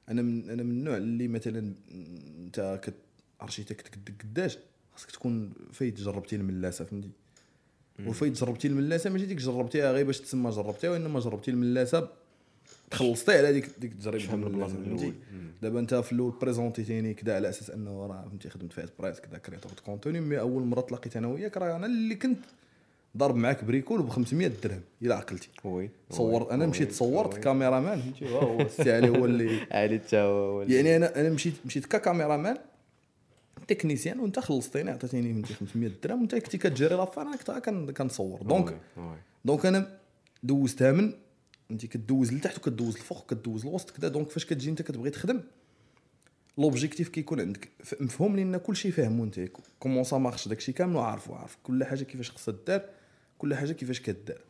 أنا 0.10 0.22
من 0.22 0.50
أنا 0.50 0.64
من 0.64 0.72
النوع 0.72 0.98
اللي 0.98 1.28
مثلا 1.28 1.74
أنت 1.92 2.80
كت 2.84 2.94
ارشيتكت 3.42 4.00
قداش 4.24 4.58
خاصك 4.94 5.12
تكون 5.12 5.54
فايت 5.74 6.00
جربتي 6.02 6.36
الملاسة 6.36 6.86
فهمتي؟ 6.86 7.10
وفايت 8.06 8.34
جربتي 8.34 8.68
الملاسة 8.68 9.10
ماشي 9.10 9.26
ديك 9.26 9.38
جربتيها 9.38 9.92
غير 9.92 10.06
باش 10.06 10.20
تسمى 10.20 10.52
جربتيها 10.52 10.90
وإنما 10.90 11.20
جربتي 11.20 11.52
الملاسة 11.52 12.10
تخلصتي 12.92 13.38
على 13.38 13.54
ديك 13.54 13.70
ديك 13.80 13.92
التجربه 13.92 14.36
من 14.36 14.44
البلاصة 14.44 14.74
من 14.74 14.86
فهمتي. 14.98 15.14
دابا 15.62 15.80
انت 15.80 15.96
في 15.96 16.12
الأول 16.12 16.34
بريزونتيتيني 16.42 17.14
كذا 17.14 17.36
على 17.36 17.50
أساس 17.50 17.70
أنه 17.70 18.06
راه 18.06 18.26
فهمتي 18.30 18.50
خدمت 18.50 18.74
في 18.74 18.88
بريس 19.00 19.20
كذا 19.20 19.38
كريتور 19.38 19.72
دو 19.72 19.82
كونتوني 19.86 20.20
مي 20.22 20.40
أول 20.40 20.64
مرة 20.64 20.82
تلاقيت 20.82 21.18
أنا 21.18 21.28
وياك 21.28 21.58
راه 21.58 21.76
أنا 21.76 21.86
اللي 21.86 22.16
كنت 22.16 22.40
ضارب 23.18 23.36
معاك 23.36 23.64
بريكول 23.64 24.02
ب 24.04 24.10
500 24.10 24.52
درهم 24.64 24.82
إلى 25.02 25.14
عقلتي 25.14 25.50
وي 25.64 25.90
صورت 26.12 26.50
أنا 26.52 26.66
مشيت 26.66 26.92
صورت 26.92 27.34
وي. 27.34 27.40
كاميرامان 27.40 28.00
فهمتي 28.02 28.30
هو 28.30 28.62
السي 28.62 28.92
علي 28.92 29.10
هو 29.10 29.26
اللي 29.26 29.60
عادي 29.72 30.00
حتى 30.00 30.18
هو 30.18 30.62
يعني 30.62 30.96
أنا 30.96 31.20
أنا 31.20 31.30
مشيت 31.30 31.54
مشيت 31.66 31.86
ككاميرامان 31.86 32.58
technicien 33.68 34.20
وانت 34.20 34.40
خلصتيني 34.40 34.92
عطيتيني 34.92 35.34
فهمتي 35.34 35.54
500 35.54 35.92
درهم 36.04 36.20
وانت 36.20 36.36
كنتي 36.36 36.58
كتجري 36.58 36.96
l'affaire 36.96 37.28
أنا 37.28 37.36
كنت 37.36 37.52
كن- 37.52 37.92
كنصور 37.92 38.42
donc. 38.42 38.78
donc 39.46 39.66
أنا 39.66 39.98
دوزتها 40.44 40.92
من 40.92 41.14
انت 41.72 41.86
كدوز 41.86 42.34
لتحت 42.34 42.58
وكدوز 42.58 42.96
الفوق 42.96 43.18
وكدوز 43.18 43.66
الوسط 43.66 43.90
كذا 43.90 44.08
donc 44.08 44.30
فاش 44.30 44.46
كتجي 44.46 44.70
انت 44.70 44.82
كتبغي 44.82 45.10
تخدم 45.10 45.42
l'objectif 46.58 47.10
كيكون 47.10 47.40
عندك. 47.40 47.70
مفهوم 48.00 48.36
لأن 48.36 48.58
كل 48.58 48.76
شيء 48.76 48.92
فاهمو 48.92 49.24
انت. 49.24 49.40
comment 49.80 50.04
ça 50.04 50.18
marche 50.18 50.48
داكشي 50.48 50.72
كامل 50.72 50.98
عارفو. 50.98 51.34
عارف 51.34 51.58
كل 51.64 51.84
حاجة 51.84 52.04
كيفاش 52.04 52.32
خصها 52.32 52.56
دار 52.68 52.82
كل 53.38 53.56
حاجة 53.56 53.72
كيفاش 53.72 54.02
كدار. 54.02 54.42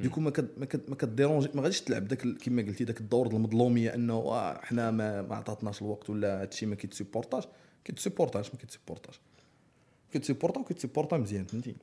dès 0.00 0.10
que 0.10 0.20
ما 0.20 0.30
كد 0.30 0.48
ما 0.56 0.66
كد 0.66 0.80
ما 0.88 0.96
ك 0.96 1.02
dérangeي 1.02 1.48
ما 1.54 1.62
غاديش 1.62 1.80
تلعب 1.80 2.08
داك 2.08 2.26
كما 2.26 2.62
قلتي 2.62 2.84
داك 2.84 3.00
الدور 3.00 3.26
المظلومية 3.26 3.94
انه 3.94 4.14
آه 4.14 4.60
حنا 4.64 4.90
ما 4.90 5.22
ما 5.22 5.36
عطاتناش 5.36 5.82
الوقت 5.82 6.10
ولا 6.10 6.42
هادشي 6.42 6.66
ما 6.66 6.74
كيت 6.74 6.91
supportاش 6.91 7.44
كيتسيبورتاش 7.84 8.50
ما 8.50 8.60
كيتسيبورتاش 8.60 9.20
كيتسيبورتا 10.12 10.60
وكيتسيبورتا 10.60 11.16
مزيان 11.16 11.44
فهمتي؟ 11.44 11.74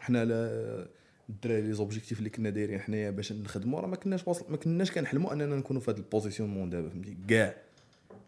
حنا 0.00 0.24
لا 0.24 0.88
الدراري 1.30 1.62
les 1.62 1.72
objectifs 1.72 2.18
اللي 2.18 2.30
كنا 2.30 2.50
دايرين 2.50 2.80
حنايا 2.80 3.10
باش 3.10 3.32
نخدموا 3.32 3.80
راه 3.80 3.86
ما 3.86 3.96
كناش 3.96 4.28
واصل 4.28 4.44
ما 4.48 4.56
كناش 4.56 4.90
كنحلموا 4.90 5.32
أننا 5.32 5.56
نكونوا 5.56 5.82
في 5.82 5.90
هذا 5.90 5.98
ال 5.98 6.03
positionnement 6.03 6.70
دابا 6.70 6.88
فهمتي؟ 6.88 7.16
كاع. 7.28 7.54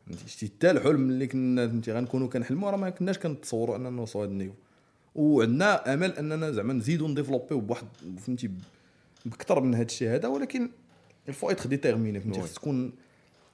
فهمتي؟ 0.07 0.29
شتي 0.29 0.47
حتى 0.47 0.71
الحلم 0.71 1.11
اللي 1.11 1.27
كنا 1.27 1.69
فهمتي؟ 1.69 1.93
غنكونوا 1.93 2.29
كنحلموا 2.29 2.71
راه 2.71 2.77
ما 2.77 2.91
كناش 2.91 3.19
كنتصوروا 3.19 3.77
أننا 3.77 3.91
نوصلوا 3.91 4.25
هذا 4.25 4.33
ال 4.33 4.35
niveau. 4.36 4.55
وعندنا 5.15 5.95
أمل 5.95 6.13
أننا 6.13 6.51
زعما 6.51 6.73
نزيدوا 6.73 7.09
ن 7.09 7.13
développيو 7.13 7.61
بواحد 7.61 7.87
فهمتي؟ 8.19 8.51
بكثر 9.27 9.61
من 9.61 9.75
هذا 9.75 9.85
الشيء 9.85 10.09
هذا 10.09 10.29
ولكن 10.29 10.71
il 11.29 11.36
faut 11.36 11.51
être 11.51 11.69
déterminé 11.69 12.21
فهمتي؟ 12.21 12.41
oui. 12.41 12.47
خص 12.47 12.55
تكون 12.55 12.93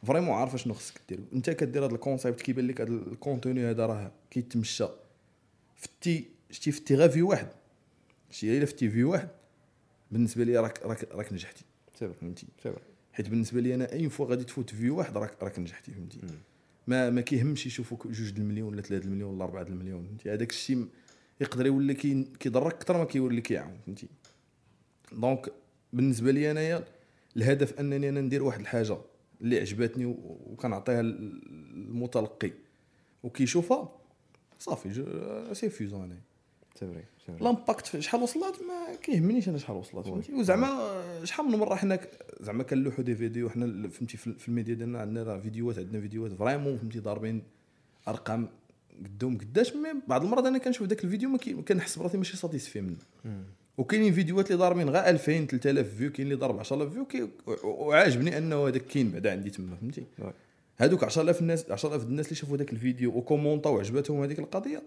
فريمون 0.03 0.35
عارف 0.35 0.57
شنو 0.57 0.75
خصك 0.75 1.01
دير. 1.09 1.21
أنت 1.33 1.51
كدير 1.51 1.87
هذا 1.87 1.95
الكونسيبت 1.95 2.41
كيبان 2.41 2.67
لك 2.67 2.81
هذا 2.81 2.91
الكونتوني 2.91 3.71
هذا 3.71 3.87
راه 3.87 4.13
كيتمشى. 4.31 4.87
فتي 5.77 6.29
شتي 6.51 6.73
فتي 6.73 6.95
غير 6.95 7.09
في 7.09 7.23
واحد. 7.23 7.49
شتي 8.35 8.59
الا 8.59 8.67
فتي 8.67 8.91
في 8.91 9.05
واحد 9.05 9.29
بالنسبة 10.11 10.45
لي 10.45 10.57
راك 10.59 10.83
راك 10.83 11.05
راك 11.13 11.33
نجحتي. 11.33 11.65
فهمتي؟ 12.21 12.47
حيت 13.13 13.29
بالنسبة 13.29 13.61
لي 13.61 13.75
أنا 13.75 13.93
أي 13.93 14.09
فوا 14.09 14.27
غادي 14.27 14.45
تفوت 14.45 14.71
في 14.71 14.91
واحد 14.91 15.17
راك 15.17 15.43
راك 15.43 15.59
نجحتي 15.59 15.93
فهمتي؟ 15.93 16.19
ما 16.87 17.11
ما 17.11 17.21
كيهمش 17.21 17.67
يشوفوك 17.67 18.07
جوج 18.07 18.33
المليون 18.39 18.69
ولا 18.75 18.83
ثلاثة 18.83 19.05
المليون 19.05 19.35
ولا 19.35 19.45
أربعة 19.45 19.63
المليون 19.63 20.05
فهمتي؟ 20.07 20.33
هذاك 20.33 20.51
الشيء 20.51 20.87
يقدر 21.41 21.67
يولي 21.67 21.95
كي- 21.95 22.25
كيضرك 22.41 22.75
أكثر 22.75 22.99
ما 22.99 23.05
كيولي 23.05 23.41
كيعاون 23.41 23.79
فهمتي؟ 23.87 24.09
donc 25.13 25.53
بالنسبة 25.93 26.31
لي 26.31 26.51
أنايا 26.51 26.85
الهدف 27.37 27.81
أنني 27.81 28.09
أنا 28.09 28.21
ندير 28.21 28.43
واحد 28.43 28.61
الحاجة 28.61 28.99
اللي 29.41 29.61
عجبتني 29.61 30.05
وكنعطيها 30.47 31.03
للمتلقي 31.03 32.51
وكيشوفها 33.23 33.93
صافي 34.59 35.05
c'est 35.53 35.71
فيزون 35.71 36.03
أنا 36.03 36.17
vrai 36.81 37.05
l'impact 37.41 38.01
شحال 38.01 38.23
وصلت 38.23 38.61
ما 38.69 38.95
كيهمنيش 39.03 39.49
أنا 39.49 39.59
شحال 39.59 39.77
وصلت 39.77 40.07
فهمتي؟ 40.07 40.33
وزعما 40.33 41.03
شحال 41.25 41.47
من 41.47 41.59
مرة 41.59 41.75
حنا 41.75 42.01
زعما 42.41 42.63
كنلوحوا 42.63 43.05
des 43.05 43.15
vidéos 43.15 43.51
حنا 43.51 43.89
فهمتي 43.89 44.17
في 44.17 44.49
الميديا 44.49 44.75
ديالنا 44.75 45.01
عندنا 45.01 45.23
راه 45.23 45.39
فيديوهات 45.39 45.79
عندنا 45.79 46.01
فيديوهات 46.01 46.33
vraiment 46.33 46.79
فهمتي 46.79 46.99
ضاربين 46.99 47.43
أرقام 48.09 48.49
قدام 49.05 49.39
قداش 49.39 49.77
mais 49.77 49.89
بعض 50.09 50.25
المرات 50.25 50.45
أنا 50.45 50.59
كنشوف 50.59 50.87
داك 50.87 51.05
الفيديو 51.05 51.29
ما 51.29 51.39
كنحس 51.39 51.99
براسي 51.99 52.17
ماشي 52.19 52.37
satisfait 52.37 52.81
منه. 52.81 52.97
وكاينين 53.79 54.13
فيديوهات 54.13 54.47
اللي 54.47 54.59
ضاربين 54.59 54.89
غير 54.89 55.09
2000 55.09 55.47
3000 55.47 55.95
views 55.97 56.13
كاين 56.13 56.27
اللي 56.27 56.39
ضارب 56.39 56.59
10000 56.59 56.93
فيو 56.93 57.29
وعاجبني 57.65 58.39
أنه 58.39 58.69
هذاك 58.69 58.87
كاين 58.87 59.11
بعدا 59.11 59.31
عندي 59.31 59.51
تما 59.51 59.77
فهمتي. 59.77 60.05
هذوك 60.77 61.05
10000 61.05 61.41
الناس 61.41 61.71
10000 61.71 62.03
الناس 62.03 62.27
اللي 62.27 62.37
شافوا 62.37 62.57
ذاك 62.57 62.73
الفيديو 62.73 63.17
و 63.19 63.25
commentاو 63.25 63.77
وعجبتهم 63.77 64.23
هذيك 64.23 64.39
القضية 64.39 64.83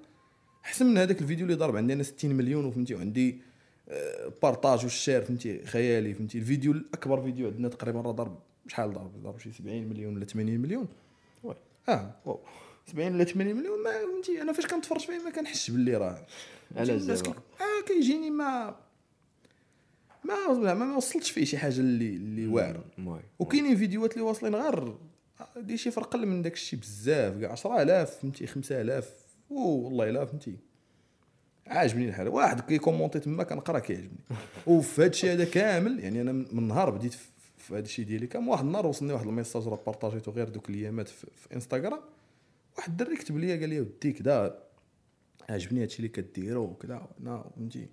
أحسن 0.68 0.86
من 0.86 0.98
هذاك 0.98 1.22
الفيديو 1.22 1.46
اللي 1.46 1.58
ضرب 1.58 1.76
عندي 1.76 1.94
أنا 1.94 2.04
60 2.04 2.32
مليون 2.36 2.66
وفهمتي 2.66 2.96
وعندي 2.96 3.42
آه، 3.90 4.32
partage 4.44 4.84
وال 4.84 4.94
share 4.94 5.22
فهمتي 5.22 5.66
خيالي 5.66 6.14
فهمتي. 6.14 6.38
الفيديو 6.38 6.72
الأكبر 6.72 7.22
فيديو 7.22 7.48
عندنا 7.48 7.68
تقريبا 7.70 8.02
راه 8.02 8.12
ضرب 8.12 8.40
شحال 8.68 8.94
ضرب؟ 8.94 9.24
ضرب 9.24 9.40
شي 9.40 9.52
70 9.52 9.84
مليون 9.90 10.16
ولا 10.16 10.26
80 10.26 10.60
مليون. 10.60 10.88
oui. 11.44 11.56
آه 11.90 12.16
waouh. 12.26 12.40
70 12.92 13.14
ولا 13.16 13.24
80 13.24 13.56
مليون 13.56 13.84
ما 13.84 13.92
فهمتي 13.92 14.42
أنا 14.42 14.54
فاش 14.54 14.66
كنتفرج 14.68 15.00
فيه 15.02 15.20
ما 15.24 15.30
كنحسش 15.30 15.72
باللي 15.72 15.98
راه. 15.98 16.26
الناس 16.72 17.02
زعما؟ 17.02 17.36
آه 17.38 17.86
كيجيني 17.88 18.30
ما 18.30 18.76
ما 20.24 20.36
زعما 20.64 20.86
ما 20.86 20.98
وصلتش 20.98 21.32
فيه 21.32 21.46
شي 21.46 21.58
حاجة 21.58 21.80
اللي 21.80 22.10
اللي 22.10 22.48
واعرة. 22.48 22.84
وكاينين 23.40 23.76
فيديوهات 23.76 24.14
اللي 24.14 24.24
واصلين 24.24 24.56
غير 24.56 24.96
دي 25.58 25.78
شي 25.78 25.92
فرق 25.92 26.16
من 26.16 26.42
داك 26.42 26.54
الشيء 26.54 26.80
بزاف 26.80 27.38
كاع 27.42 27.52
10000 27.52 28.20
فهمتي 28.20 28.48
5000 28.48 29.27
والله 29.50 30.10
الا 30.10 30.26
فهمتي؟ 30.26 30.58
عاجبني 31.68 32.08
الحال 32.10 32.28
واحد 32.28 32.60
كي 32.62 32.73
commentي 32.73 33.20
تما 33.20 33.44
كنقرا 33.44 33.80
كيعجبني. 33.80 34.20
وفي 34.68 35.02
هذا 35.02 35.08
الشيء 35.10 35.32
هذا 35.32 35.46
كامل 35.46 36.00
يعني 36.00 36.22
أنا 36.22 36.32
من 36.32 36.68
نهار 36.68 36.90
بديت 36.90 37.14
في- 37.14 37.74
هذا 37.74 37.80
الشيء 37.80 38.06
ديالي 38.06 38.28
كامل 38.28 38.48
واحد 38.50 38.66
النهار 38.66 38.88
وصلني 38.88 39.14
واحد 39.14 39.28
ال 39.28 39.33
message 39.33 39.68
راه 39.68 39.80
partageيتو 39.86 40.32
غير 40.32 40.50
دوك 40.50 40.70
الأيامات 40.70 41.08
في, 41.08 41.28
في 41.36 41.56
انستغرام 41.56 42.00
واحد 42.78 42.90
الدري 42.90 43.16
كتب 43.18 43.38
لي 43.38 43.60
قال 43.60 43.70
لي 43.70 43.80
ودي 43.82 44.12
كذا 44.14 44.64
عجبني 45.50 45.82
هادشي 45.84 45.98
اللي 45.98 46.08
كديرو 46.10 46.64
وكذا 46.64 47.08
أنا 47.22 47.46
فهمتي؟ 47.56 47.88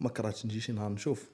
ما 0.00 0.08
كرهتش 0.08 0.46
نجي 0.46 0.60
شي 0.60 0.72
نهار 0.72 0.90
نشوف. 0.92 1.30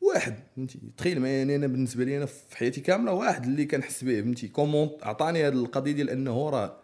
واحد 0.00 0.34
فهمتي؟ 0.56 0.78
تخيل 0.96 1.20
ما 1.20 1.28
يعني 1.38 1.56
أنا 1.56 1.66
بالنسبة 1.66 2.04
لي 2.04 2.16
أنا 2.16 2.26
في 2.26 2.56
حياتي 2.56 2.80
كاملة 2.80 3.12
واحد 3.12 3.44
اللي 3.44 3.64
كنحس 3.64 4.04
به 4.04 4.20
فهمتي؟ 4.20 4.48
commentaire 4.48 4.92
عطاني 5.02 5.46
هذه 5.46 5.52
القضية 5.52 5.92
ديال 5.92 6.10
أنه 6.10 6.50
راه 6.50 6.76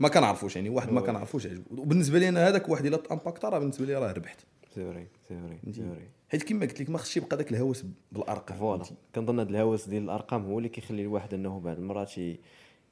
ما 0.00 0.08
كنعرفوش 0.08 0.56
يعني 0.56 0.68
واحد 0.68 0.92
ما. 0.92 1.00
كنعرفوش 1.00 1.46
عجبو 1.46 1.82
وبالنسبة 1.82 2.18
لي 2.18 2.28
أنا 2.28 2.48
هذاك 2.48 2.68
واحد 2.68 2.86
إلا 2.86 3.02
impact 3.12 3.44
راه 3.44 3.58
بالنسبة 3.58 3.86
لي 3.86 3.94
راه 3.94 4.12
ربحت 4.12 4.40
c'est 4.74 4.84
vrai 4.92 5.06
c'est 5.28 5.34
vrai 5.40 5.72
c'est 5.72 5.82
vrai 5.82 6.08
حيت 6.30 6.42
كما 6.42 6.60
قلت 6.66 6.80
لك 6.80 6.90
ما 6.90 6.98
خصش 6.98 7.16
يبقى 7.16 7.36
داك 7.36 7.50
الهوس 7.50 7.84
بالأرقام 8.12 8.58
voilà؟ 8.58 8.84
كنظن 9.14 9.40
هذا 9.40 9.50
الهوس 9.50 9.88
ديال 9.88 10.02
الأرقام 10.02 10.44
هو 10.46 10.58
اللي 10.58 10.68
كيخلي 10.68 11.02
الواحد 11.02 11.34
إنه 11.34 11.60
بعض 11.60 11.76
المرات 11.78 12.18
ي- 12.18 12.38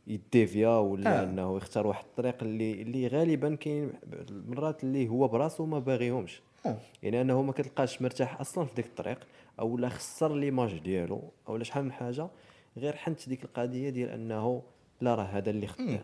ي 0.06 0.17
dévieا 0.17 0.68
ولا 0.78 1.20
آه. 1.20 1.24
إنه 1.24 1.56
يختار 1.56 1.86
واحد 1.86 2.04
الطريق 2.04 2.42
اللي 2.42 2.82
اللي 2.82 3.06
غالبا 3.06 3.54
كاين 3.54 3.92
المرات 4.30 4.84
اللي 4.84 5.08
هو 5.08 5.28
براسو 5.28 5.66
ما 5.66 5.78
باغيهمش 5.78 6.40
آه. 6.66 6.76
يعني 7.02 7.20
أنه 7.20 7.42
ما 7.42 7.52
كتلقاش 7.52 8.02
مرتاح 8.02 8.40
أصلا 8.40 8.64
في 8.64 8.74
ديك 8.74 8.86
الطريق 8.86 9.18
أو 9.60 9.78
لا 9.78 9.88
خسر 9.88 10.34
l'image 10.34 10.78
ديالو 10.78 11.22
أو 11.48 11.56
لا 11.56 11.64
شحال 11.64 11.84
من 11.84 11.92
حاجة 11.92 12.28
غير 12.76 12.96
حيت 12.96 13.28
ديك 13.28 13.44
القضية 13.44 13.90
ديال 13.90 14.08
أنه 14.08 14.62
لا 15.00 15.14
راه 15.14 15.22
هذا 15.24 15.50
اللي 15.50 15.66
خدام 15.66 16.00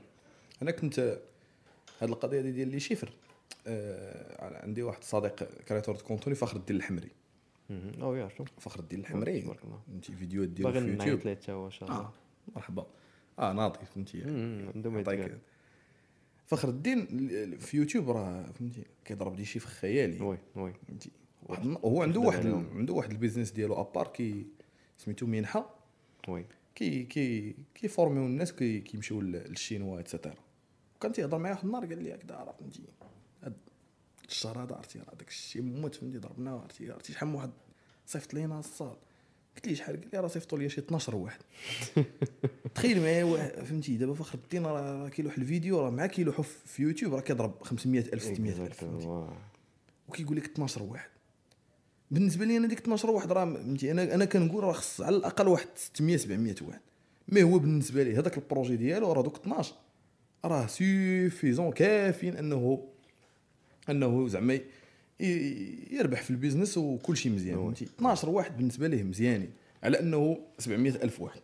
أنا 0.63 0.71
كنت 0.71 1.21
هذه 2.01 2.09
القضية 2.11 2.41
دي 2.41 2.53
ديال 2.53 2.69
les 2.69 2.81
chiffres. 2.81 3.13
آه 3.67 4.63
عندي 4.63 4.83
واحد 4.83 4.99
الصديق 4.99 5.63
créateur 5.69 5.97
de 5.97 6.03
contenu 6.05 6.37
فخر 6.37 6.57
الدين 6.57 6.77
الحمري. 6.77 7.11
أو 8.03 8.15
يا 8.15 8.29
شو 8.29 8.45
فخر 8.59 8.81
الدين 8.81 9.01
الحمري. 9.01 9.43
فهمتي 9.43 10.13
فيديوهات 10.13 10.49
ديالو 10.49 10.73
باغي 10.73 10.81
في 10.81 10.87
نعيط 10.87 11.01
يوتيوب 11.09 11.27
ليه 11.27 11.35
حتى 11.35 11.53
هو 11.53 11.67
إن 11.67 11.71
شاء 11.71 11.89
الله. 11.89 12.01
آه 12.01 12.13
مرحبا. 12.57 12.87
آه 13.39 13.53
ناضي 13.53 13.79
فهمتي. 13.95 14.25
مم، 14.25 14.71
عنده 14.75 14.91
ما 14.91 14.97
نعطيك. 14.99 15.19
يتقال. 15.19 15.39
فخر 16.47 16.69
الدين 16.69 16.99
ال- 17.11 17.61
في 17.61 17.77
يوتيوب 17.77 18.11
راه 18.11 18.43
فهمتي 18.53 18.83
كيضرب 19.05 19.37
des 19.37 19.45
chiffres 19.45 19.65
خيالي. 19.67 20.25
oui 20.25 20.39
oui. 20.57 20.73
فهمتي. 20.89 21.11
هو 21.85 22.03
عنده 22.03 22.21
واحد. 22.21 22.47
عنده 22.47 22.95
واحد 22.95 23.11
ال 23.11 23.15
business 23.15 23.51
ديالو 23.51 23.81
à 23.81 23.86
part 23.86 24.07
كي 24.07 24.47
سميتو 24.99 25.27
منحه 25.27 25.75
oui. 26.29 26.45
كي 26.75 27.03
كي 27.05 27.55
كيفورميو 27.75 28.27
الناس 28.27 28.53
كي 28.53 28.81
كيمشيو 28.81 29.21
لل- 29.21 29.33
للشينوا 29.51 30.01
et 30.01 30.09
cetera 30.09 30.35
وكان 30.97 31.13
تيهضر 31.13 31.39
معايا 31.39 31.55
واحد 31.55 31.65
النهار 31.65 31.87
قال 31.87 32.03
لي 32.03 32.15
هكذا 32.15 32.35
راه 32.35 32.55
فهمتي 32.61 32.83
هاد 33.43 33.57
الشهر 34.29 34.63
هذا 34.63 34.75
عرفتي 34.75 34.99
راه 34.99 35.15
داك 35.15 35.29
الشيء 35.29 35.63
موت 35.63 35.95
فهمتي 35.95 36.19
ضربنا 36.19 36.51
عرفتي 36.51 36.93
عرفتي 36.93 37.13
شحال 37.13 37.29
من 37.29 37.35
واحد 37.35 37.51
صيفط 38.07 38.35
لينا 38.35 38.59
الصال. 38.59 38.97
قلت 39.57 39.67
ليه 39.67 39.75
شحال؟ 39.75 40.01
قال 40.01 40.09
لي 40.13 40.19
راه 40.19 40.29
صيفطوا 40.29 40.59
لي 40.59 40.69
شي 40.69 40.81
12 40.81 41.17
واحد. 41.17 41.41
تخيل 42.75 43.01
معايا 43.01 43.25
واحد 43.25 43.65
فهمتي 43.65 43.97
دابا 43.97 44.15
فخر 44.15 44.39
الدين 44.39 44.67
راه 44.67 45.09
كيلوح 45.09 45.39
الفيديو 45.39 45.81
راه 45.81 45.91
مع 45.91 46.07
كيلوحو 46.07 46.43
في 46.43 46.83
يوتيوب 46.83 47.15
راه 47.15 47.21
كيضرب 47.21 47.63
500 47.63 48.01
ألف 48.01 48.23
600 48.23 48.67
ألف. 48.67 48.85
وكيقول 50.09 50.37
لك 50.37 50.45
12 50.45 50.83
واحد. 50.83 51.11
بالنسبة 52.11 52.45
لي 52.45 52.57
أنا 52.57 52.69
ديك 52.69 52.79
12 52.79 53.11
واحد 53.11 53.33
راه 53.33 53.45
فهمتي 53.45 53.91
أنا 53.91 54.15
أنا 54.15 54.25
كنقول 54.25 54.65
راه 54.65 54.73
خص 54.73 55.01
على 55.01 55.17
الأقل 55.17 55.49
واحد 55.49 55.69
600 55.77 56.17
700 56.17 56.55
واحد. 56.63 56.81
mais 57.29 57.43
هو 57.43 57.59
بالنسبة 57.59 58.03
لي 58.03 58.17
هذاك 58.17 58.39
ال 58.39 58.44
projet 58.44 58.77
ديالو 58.77 59.13
راه 59.13 59.23
دوك 59.23 59.37
12 59.37 59.75
راه 60.45 60.67
suffisant 60.67 61.73
كافيين 61.73 62.37
انه 62.37 62.89
أنه 63.91 64.29
زعما 64.29 64.61
يربح 65.91 66.23
في 66.23 66.31
ال 66.31 66.36
business 66.36 66.79
وكل 66.79 67.17
شيء 67.17 67.33
مزيان 67.33 67.57
فهمتي؟ 67.57 67.85
12 67.85 68.29
واحد 68.31 68.57
بالنسبة 68.57 68.89
ليه 68.89 69.03
مزيانين 69.03 69.51
على 69.83 70.01
أنه 70.01 70.39
700 70.59 70.91
ألف 71.03 71.21
واحد. 71.21 71.41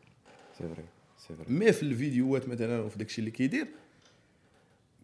c'est 0.59 0.65
vrai 0.75 0.85
c'est 1.29 1.35
vrai 1.35 1.55
mais 1.55 1.73
في 1.73 1.83
الفيديوهات 1.83 2.49
مثلا 2.49 2.81
وفي 2.81 2.99
داكشي 2.99 3.19
اللي 3.19 3.31
كيدير 3.31 3.67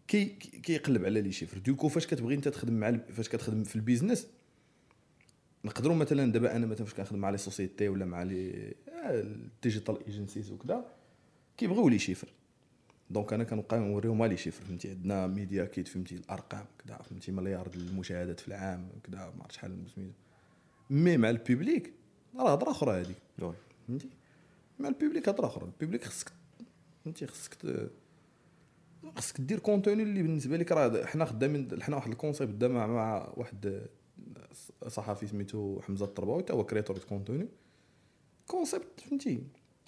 كي 0.07 0.25
كي- 0.25 0.59
كيقلب 0.59 1.05
على 1.05 1.21
les 1.21 1.31
chiffres. 1.31 1.57
donc 1.57 1.87
فاش 1.87 2.07
كتبغي 2.07 2.35
أنت 2.35 2.47
تخدم 2.47 2.73
مع 2.73 2.97
فاش 3.13 3.29
كتخدم 3.29 3.63
في 3.63 3.75
ال 3.75 3.81
business 3.81 4.27
نقدروا 5.65 5.95
مثلا 5.95 6.31
دابا 6.31 6.55
أنا 6.55 6.65
مثلا 6.65 6.85
فاش 6.85 6.93
كنخدم 6.95 7.19
مع 7.19 7.29
les 7.29 7.37
sociétés 7.37 7.89
ولا 7.89 8.05
مع 8.05 8.23
لي 8.23 8.73
ال 9.05 9.17
digital 9.17 10.05
agencies 10.07 10.51
وكذا 10.51 10.85
كيبغيو 11.57 11.89
les 11.89 11.99
chiffres. 11.99 12.27
donc 13.09 13.33
أنا 13.33 13.43
كنبقى 13.43 13.79
نوريهم 13.79 14.25
les 14.25 14.37
chiffres 14.37 14.65
فهمتي؟ 14.65 14.89
عندنا 14.89 15.27
media 15.27 15.65
kit 15.65 15.87
فهمتي؟ 15.87 16.15
الارقام 16.15 16.65
كذا 16.85 16.97
فهمتي؟ 16.97 17.31
مليار 17.31 17.67
ديال 17.67 17.87
المشاهدات 17.87 18.39
في 18.39 18.47
العام 18.47 18.89
كذا 19.03 19.17
ما 19.17 19.43
عرفت 19.43 19.51
شحال 19.51 19.85
سميتو. 19.95 20.13
mais 20.89 21.17
مع 21.17 21.29
ال 21.29 21.38
public 21.38 21.93
راه 22.35 22.51
هضرة 22.53 22.71
أخرى 22.71 23.01
هذيك 23.01 23.17
فهمتي؟ 23.87 24.09
مع 24.79 24.89
ال 24.89 24.95
public 24.95 25.29
هضرة 25.29 25.45
أخرى. 25.47 25.65
ال 25.65 25.70
public 25.70 26.03
خصك 26.03 26.31
فهمتي؟ 27.03 27.27
خصك 27.27 27.89
خصك 29.17 29.41
دير 29.41 29.59
contenu 29.59 30.03
اللي 30.03 30.21
بالنسبة 30.21 30.57
لك 30.57 30.71
راه 30.71 31.05
حنا 31.05 31.25
خدامين 31.25 31.83
حنا 31.83 31.95
واحد 31.95 32.11
ال 32.11 32.16
concept 32.16 32.53
دا 32.53 32.67
مع, 32.67 33.33
واحد 33.37 33.87
صحفي 34.87 35.27
سميتو 35.27 35.81
حمزة 35.81 36.05
الطرباوي 36.05 36.43
حتى 36.43 36.53
هو 36.53 36.65
créateur 36.65 36.97
contenu 36.97 37.47
concept 38.47 38.99
فهمتي؟ 38.99 39.43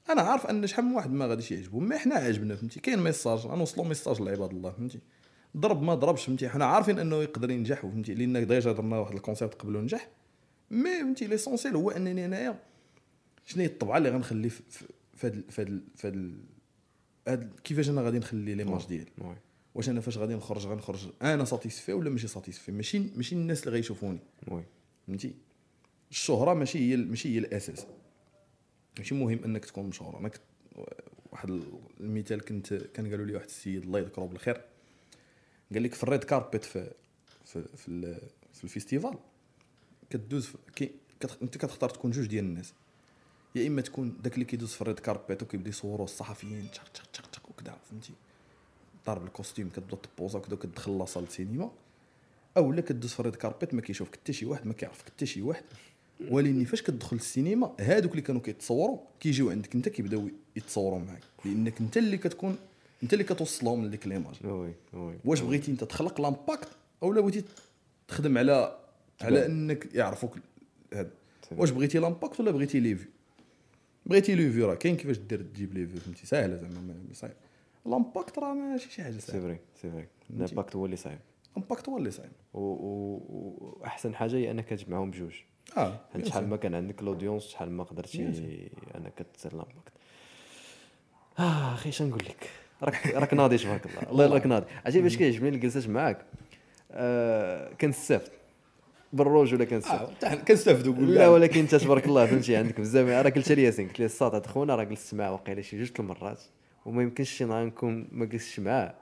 أنا 0.09 0.21
عارف 0.21 0.45
أن 0.45 0.67
شحال 0.67 0.85
من 0.85 0.95
واحد 0.95 1.11
ما 1.11 1.27
غاديش 1.27 1.51
يعجبو 1.51 1.79
mais 1.79 1.97
حنا 1.97 2.15
عجبنا 2.15 2.55
فهمتي؟ 2.55 2.79
كاين 2.79 2.99
message 2.99 3.39
غنوصلوا 3.39 3.85
message 3.85 4.21
لعباد 4.21 4.51
الله 4.51 4.71
فهمتي؟ 4.71 4.99
ضرب 5.57 5.81
ما 5.81 5.95
ضربش 5.95 6.25
فهمتي؟ 6.25 6.49
حنا 6.49 6.65
عارفين 6.65 6.99
أنه 6.99 7.15
يقدر 7.15 7.51
ينجح 7.51 7.81
فهمتي؟ 7.81 8.13
لأن 8.13 8.47
déjà 8.47 8.71
درنا 8.71 8.99
واحد 8.99 9.13
ال 9.13 9.18
concept 9.18 9.53
قبل 9.53 9.75
ونجح 9.75 10.09
mais 10.71 10.99
فهمتي؟ 10.99 11.27
l'essentiel 11.27 11.75
هو 11.75 11.91
أنني 11.91 12.25
أنايا 12.25 12.59
شنو 13.45 13.61
هي 13.61 13.67
الطبعة 13.67 13.97
اللي 13.97 14.09
غنخلي 14.09 14.49
في 14.49 14.61
هاد 15.23 15.43
في 15.95 16.35
هاد 17.27 17.49
كيفاش 17.63 17.89
أنا 17.89 18.01
غادي 18.01 18.19
نخلي 18.19 18.55
l'image 18.55 18.85
ديالي؟ 18.87 19.11
oui 19.17 19.35
واش 19.75 19.89
أنا 19.89 20.01
فاش 20.01 20.17
غادي 20.17 20.35
نخرج 20.35 20.67
غنخرج 20.67 21.07
أنا 21.21 21.45
satisfait 21.45 21.93
ولا 21.93 22.09
ماشي 22.09 22.27
satisfait 22.27 22.71
ماشي 22.71 22.99
ماشي 23.15 23.35
الناس 23.35 23.63
اللي 23.63 23.71
غيشوفوني 23.77 24.19
فهمتي؟ 25.07 25.35
الشهرة 26.11 26.53
ماشي 26.53 26.79
هي 26.79 26.97
ماشي 26.97 27.35
هي 27.35 27.37
الأساس. 27.39 27.85
ماشي 28.97 29.15
مهم 29.15 29.43
إنك 29.43 29.65
تكون 29.65 29.85
مشهور. 29.85 30.19
أنا 30.19 30.29
كنت 30.29 30.41
واحد 31.31 31.49
المثال 31.99 32.41
كنت 32.45 32.73
كان 32.73 33.11
قالوا 33.11 33.25
لي 33.25 33.33
واحد 33.35 33.45
السيد 33.45 33.83
الله 33.83 33.99
يذكره 33.99 34.25
بالخير 34.25 34.61
قال 35.73 35.83
لك 35.83 35.93
في 35.93 36.03
ال 36.03 36.08
red 36.08 36.23
carpet 36.23 36.63
في 36.63 36.91
في 37.45 37.63
في, 37.77 38.19
في 38.53 38.63
ال 38.63 38.69
festival 38.69 39.15
كدوز 40.09 40.49
كي 40.75 40.91
أنت 41.41 41.57
كتختار 41.57 41.89
تكون 41.89 42.11
جوج 42.11 42.25
ديال 42.25 42.45
الناس. 42.45 42.73
يا 43.55 43.67
إما 43.67 43.81
تكون 43.81 44.17
داك 44.21 44.33
اللي 44.33 44.45
كيدوز 44.45 44.73
في 44.73 44.81
ال 44.81 44.86
red 44.86 44.99
carpet 44.99 45.43
وكيبدا 45.43 45.69
يصوروا 45.69 46.05
الصحفيين 46.05 46.71
تشق 46.71 46.87
تشق 46.87 47.11
تشق 47.11 47.29
تشق 47.29 47.49
وكذا 47.49 47.77
فهمتي؟ 47.89 48.13
ضارب 49.05 49.25
ال 49.25 49.31
costume 49.31 49.69
كتبدا 49.69 49.95
تبوزا 49.95 50.39
وكذا 50.39 50.53
وكتدخل 50.53 50.97
la 50.97 51.05
salle 51.05 51.23
السينما 51.23 51.71
اولا 52.57 52.81
كدوز 52.81 53.13
في 53.13 53.19
ال 53.19 53.23
red 53.23 53.35
carpet 53.35 53.73
ما 53.73 53.81
كيشوفك 53.81 54.15
حتى 54.15 54.33
شي 54.33 54.45
واحد 54.45 54.67
ما 54.67 54.73
كيعرفك 54.73 55.05
حتى 55.05 55.25
شي 55.25 55.41
واحد. 55.41 55.63
ولكن 56.29 56.65
فاش 56.65 56.81
كتدخل 56.81 57.15
السينما 57.15 57.75
هادوك 57.79 58.11
اللي 58.11 58.21
كانوا 58.21 58.41
كيتصوروا 58.41 58.99
كيجيو 59.19 59.49
عندك 59.49 59.75
انت 59.75 59.89
كيبداو 59.89 60.29
يتصوروا 60.55 60.99
معاك. 60.99 61.23
لأنك 61.45 61.79
انت 61.81 61.97
اللي 61.97 62.17
كتكون 62.17 62.55
انت 63.03 63.13
اللي 63.13 63.23
كتوصلهم 63.23 63.85
لديك 63.85 64.07
l'image 64.07 64.35
oui 64.45 64.73
oui 64.93 65.15
واش 65.25 65.41
بغيتي 65.41 65.71
انت 65.71 65.83
تخلق 65.83 66.21
l'impact 66.21 66.67
أو 67.03 67.13
لا 67.13 67.21
بغيتي 67.21 67.43
تخدم 68.07 68.37
على 68.37 68.79
على 69.21 69.45
إنك 69.45 69.95
يعرفوك 69.95 70.37
هاد. 70.93 71.09
واش 71.51 71.69
بغيتي 71.69 71.99
l'impact 71.99 72.39
ولا 72.39 72.51
بغيتي 72.51 72.79
les 72.79 72.95
vues؟ 72.95 73.07
بغيتي 74.05 74.35
les 74.35 74.51
vues 74.51 74.67
راه 74.69 74.75
كاين 74.75 74.95
كيفاش 74.97 75.17
دير 75.17 75.41
تجيب 75.41 75.73
les 75.73 75.87
vues 75.87 75.99
فهمتي؟ 75.99 76.25
ساهلة 76.25 76.55
زعما 76.55 76.73
ما- 76.81 76.93
ما 76.93 77.13
صعيب. 77.13 77.33
l'impact 77.85 78.39
راه 78.39 78.53
ماشي 78.53 78.91
شي 78.91 79.03
حاجة 79.03 79.13
c'est 79.13 79.19
ساهلة. 79.21 79.41
vrai 79.41 79.57
c'est 79.81 79.91
vrai 79.91 80.07
l'impact 80.29 80.75
هو 80.75 80.85
اللي 80.85 80.95
صعيب. 80.97 81.19
l'impact 81.57 81.89
هو 81.89 81.97
اللي 81.97 82.11
صعيب. 82.11 82.31
واحسن 82.53 84.15
حاجة 84.15 84.35
هي 84.35 84.51
أنك 84.51 84.69
تجمعهم 84.69 85.11
بجوج. 85.11 85.33
آه 85.77 85.99
حيت 86.13 86.25
شحال 86.27 86.49
ما 86.49 86.57
كان 86.57 86.75
عندك 86.75 87.01
l'audience 87.01 87.47
شحال 87.47 87.71
ما 87.71 87.83
قدرتي 87.83 88.23
انك 88.95 89.25
تسير 89.33 89.51
l'impact 89.51 89.91
آه 91.39 91.73
أخي 91.73 91.91
شنو 91.91 92.07
نقول 92.07 92.21
لك؟ 92.29 92.49
راك 92.83 93.07
راك 93.07 93.33
ناضي 93.33 93.57
تبارك 93.57 93.85
الله. 93.85 94.11
الله 94.11 94.25
يراك 94.25 94.45
ناضي. 94.47 94.65
عرفتي 94.85 95.01
باش 95.01 95.17
كيعجبني 95.17 95.49
الجلسات 95.49 95.87
معاك. 95.89 96.25
آه 96.91 97.73
كنستافد 97.73 98.31
بالروج 99.13 99.53
ولا 99.53 99.65
كنستافد 99.65 100.13
تاع- 100.19 100.35
كنستافدوا 100.35 100.95
قول 100.95 101.09
لا 101.13 101.17
كاع. 101.21 101.27
ولكن 101.27 101.59
انت 101.59 101.75
تبارك 101.75 102.05
الله 102.05 102.25
فهمتي 102.25 102.55
عندك 102.55 102.79
بزاف. 102.81 103.07
راه 103.25 103.29
قلت 103.31 103.51
لي 103.51 103.63
ياسين 103.63 103.87
قلت 103.87 103.99
لي 103.99 104.05
الصاد 104.05 104.35
هاد 104.35 104.45
خونا 104.45 104.75
راه 104.75 104.83
جلست 104.83 105.13
معاه 105.13 105.31
واقيلا 105.31 105.61
شي 105.61 105.77
جوج 105.83 105.91
المرات 105.99 106.39
وما 106.85 107.01
يمكنش 107.03 107.29
شي 107.29 107.45
نهار 107.45 107.65
نكون 107.65 108.07
ما 108.11 108.25
جلستش 108.25 108.59
معاه. 108.59 108.93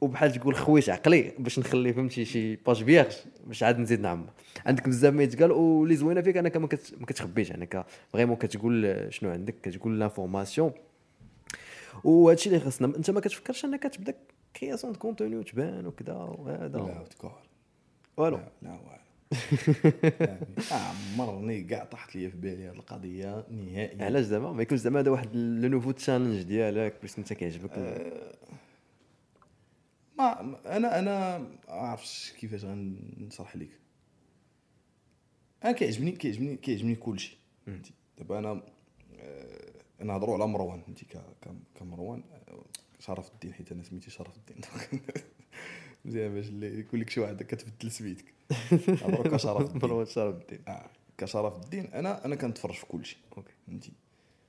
وبحال 0.00 0.32
تقول 0.32 0.54
خويش 0.54 0.90
عقلي 0.90 1.32
باش 1.38 1.58
نخلي 1.58 1.92
فهمتي 1.92 2.24
شي 2.24 2.56
page 2.56 2.84
vierge 2.84 3.12
باش 3.46 3.62
عاد 3.62 3.78
نزيد 3.78 4.00
نعمر. 4.00 4.26
عندك 4.66 4.88
بزاف 4.88 5.14
ما 5.14 5.22
يتقال 5.22 5.52
واللي 5.52 5.96
زوينة 5.96 6.20
فيك 6.20 6.36
أنك 6.36 6.56
ما 6.56 6.66
كت- 6.66 6.94
ما 7.00 7.06
كتخبيش 7.06 7.52
أنك 7.52 7.86
vraiment 8.12 8.36
كتقول 8.36 9.06
شنو 9.10 9.30
عندك 9.30 9.54
كتقول 9.62 10.00
l'information 10.00 10.72
وهادشي 12.04 12.48
اللي 12.48 12.60
خصنا 12.60 12.96
أنت 12.96 13.10
ما 13.10 13.20
كتفكرش 13.20 13.64
أنك 13.64 13.82
تبدا 13.82 14.14
création 14.56 14.92
de 14.92 14.98
contenu 14.98 15.36
وتبان 15.36 15.86
وكذا 15.86 16.12
وهذا؟ 16.14 16.78
لا 16.78 17.04
تكار 17.10 17.42
والو. 18.16 18.36
لا 18.36 18.42
لا 18.62 18.70
والو. 18.70 18.98
عمرني 21.18 21.62
كاع 21.62 21.84
طاحت 21.84 22.16
لي 22.16 22.30
في 22.30 22.36
بالي 22.36 22.68
هذه 22.68 22.72
القضية 22.72 23.44
نهائيا. 23.50 24.04
علاش 24.04 24.24
زعما 24.24 24.52
ما 24.52 24.62
يكونش 24.62 24.80
زعما 24.80 25.00
هذا 25.00 25.10
واحد 25.10 25.28
لو 25.36 25.68
نوفو 25.68 25.90
تشالنج 25.90 26.42
ديالك 26.42 26.94
باش 27.02 27.18
أنت 27.18 27.32
كيعجبك 27.32 27.70
ما 30.18 30.76
أنا 30.76 30.98
أنا 30.98 31.38
ما 31.38 31.48
عرفتش 31.68 32.32
كيفاش 32.40 32.64
غنشرح 32.64 33.56
لك 33.56 33.68
أنا 35.64 35.72
كيعجبني 35.72 36.12
كيعجبني 36.12 36.56
كيعجبني 36.56 36.94
كلشي. 36.94 37.36
فهمتي؟ 37.66 37.92
دابا 38.18 38.38
أنا 38.38 38.62
آه، 39.20 40.04
نهضروا 40.04 40.34
على 40.34 40.46
مروان. 40.46 40.80
فهمتي؟ 40.80 41.04
ك- 41.04 41.16
ك- 41.42 41.78
كمروان 41.78 42.22
آه، 42.48 42.64
شرف 43.00 43.30
الدين 43.34 43.52
حيت 43.52 43.72
أنا 43.72 43.82
سميتي 43.82 44.10
شرف 44.10 44.36
الدين. 44.36 44.60
مزيان 46.04 46.34
باش 46.34 46.48
اللي 46.48 46.80
يقول 46.80 47.00
لك 47.00 47.10
شي 47.10 47.20
واحد 47.20 47.42
كتبدل 47.42 47.90
سميتك. 47.90 48.24
نهضروا 48.88 49.28
كشرف 49.36 49.60
الدين. 49.60 49.82
مروان 49.82 50.06
شرف 50.06 50.34
الدين. 50.42 50.60
آه، 50.68 50.90
كشرف 51.18 51.64
الدين. 51.64 51.84
أنا 51.86 52.24
أنا 52.24 52.36
كنتفرج 52.36 52.74
في 52.74 52.86
كلشي. 52.86 53.16
OK. 53.36 53.52
فهمتي؟ 53.66 53.92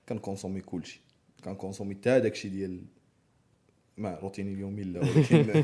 كنكونسومي 0.09 0.61
كلشي. 0.61 1.01
كنكونسومي 1.43 1.95
حتى 1.95 2.19
داكشي 2.19 2.49
ديال 2.49 2.81
ما 3.99 4.19
روتيني 4.19 4.53
اليومي 4.53 4.83
لا 4.83 4.99
ولكن 4.99 5.63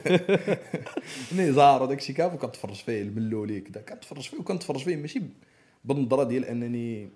نزار 1.38 1.84
وداكشي 1.84 2.14
كامل 2.14 2.38
كنتفرج 2.38 2.76
فيه 2.76 3.02
الملولي 3.02 3.62
كذا. 3.62 3.82
كنتفرج 3.82 4.22
فيه 4.30 4.38
وكنتفرج 4.38 4.80
فيه 4.84 4.96
ماشي 4.96 5.22
بالنظرة 5.86 6.24
ديال 6.24 6.46
أنني 6.46 7.10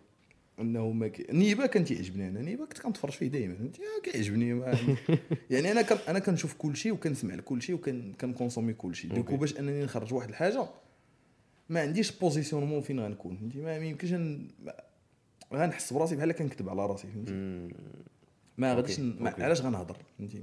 أنه 0.59 0.91
ما 0.91 1.07
كي... 1.07 1.25
نيبه 1.31 1.65
كان 1.65 1.85
تيعجبني 1.85 2.27
أنا 2.27 2.41
نيبه 2.41 2.65
كنت 2.65 2.77
كنتفرج 2.79 3.11
فيه 3.11 3.27
دائما 3.27 3.55
فهمتي 3.55 3.81
كيعجبني. 4.03 4.49
يعني 5.51 5.71
أنا 5.71 5.81
كن... 5.81 5.95
أنا 6.07 6.19
كنشوف 6.19 6.53
كلشي 6.53 6.91
وكنسمع 6.91 7.35
لكلشي 7.35 7.73
وكن 7.73 8.13
كنكونسومي 8.21 8.73
كلشي 8.73 9.07
donc 9.07 9.37
باش 9.37 9.59
أنني 9.59 9.83
نخرج 9.83 10.13
واحد 10.13 10.29
الحاجة 10.29 10.67
ما 11.69 11.81
عنديش 11.81 12.11
positionnement 12.11 12.81
فين 12.81 12.99
غنكون. 12.99 13.37
فهمتي؟ 13.37 13.61
ما 13.61 13.77
يمكنش 13.77 14.11
ن... 14.13 14.47
ما- 14.63 14.73
غنحس 15.53 15.93
براسي 15.93 16.15
بحال 16.15 16.31
كنكذب 16.31 16.69
على 16.69 16.85
راسي 16.85 17.07
فهمتي؟ 17.07 17.33
ما 18.57 18.73
غاديش. 18.73 18.99
علاش 19.21 19.61
غنهضر؟ 19.61 19.97
فهمتي؟ 20.17 20.41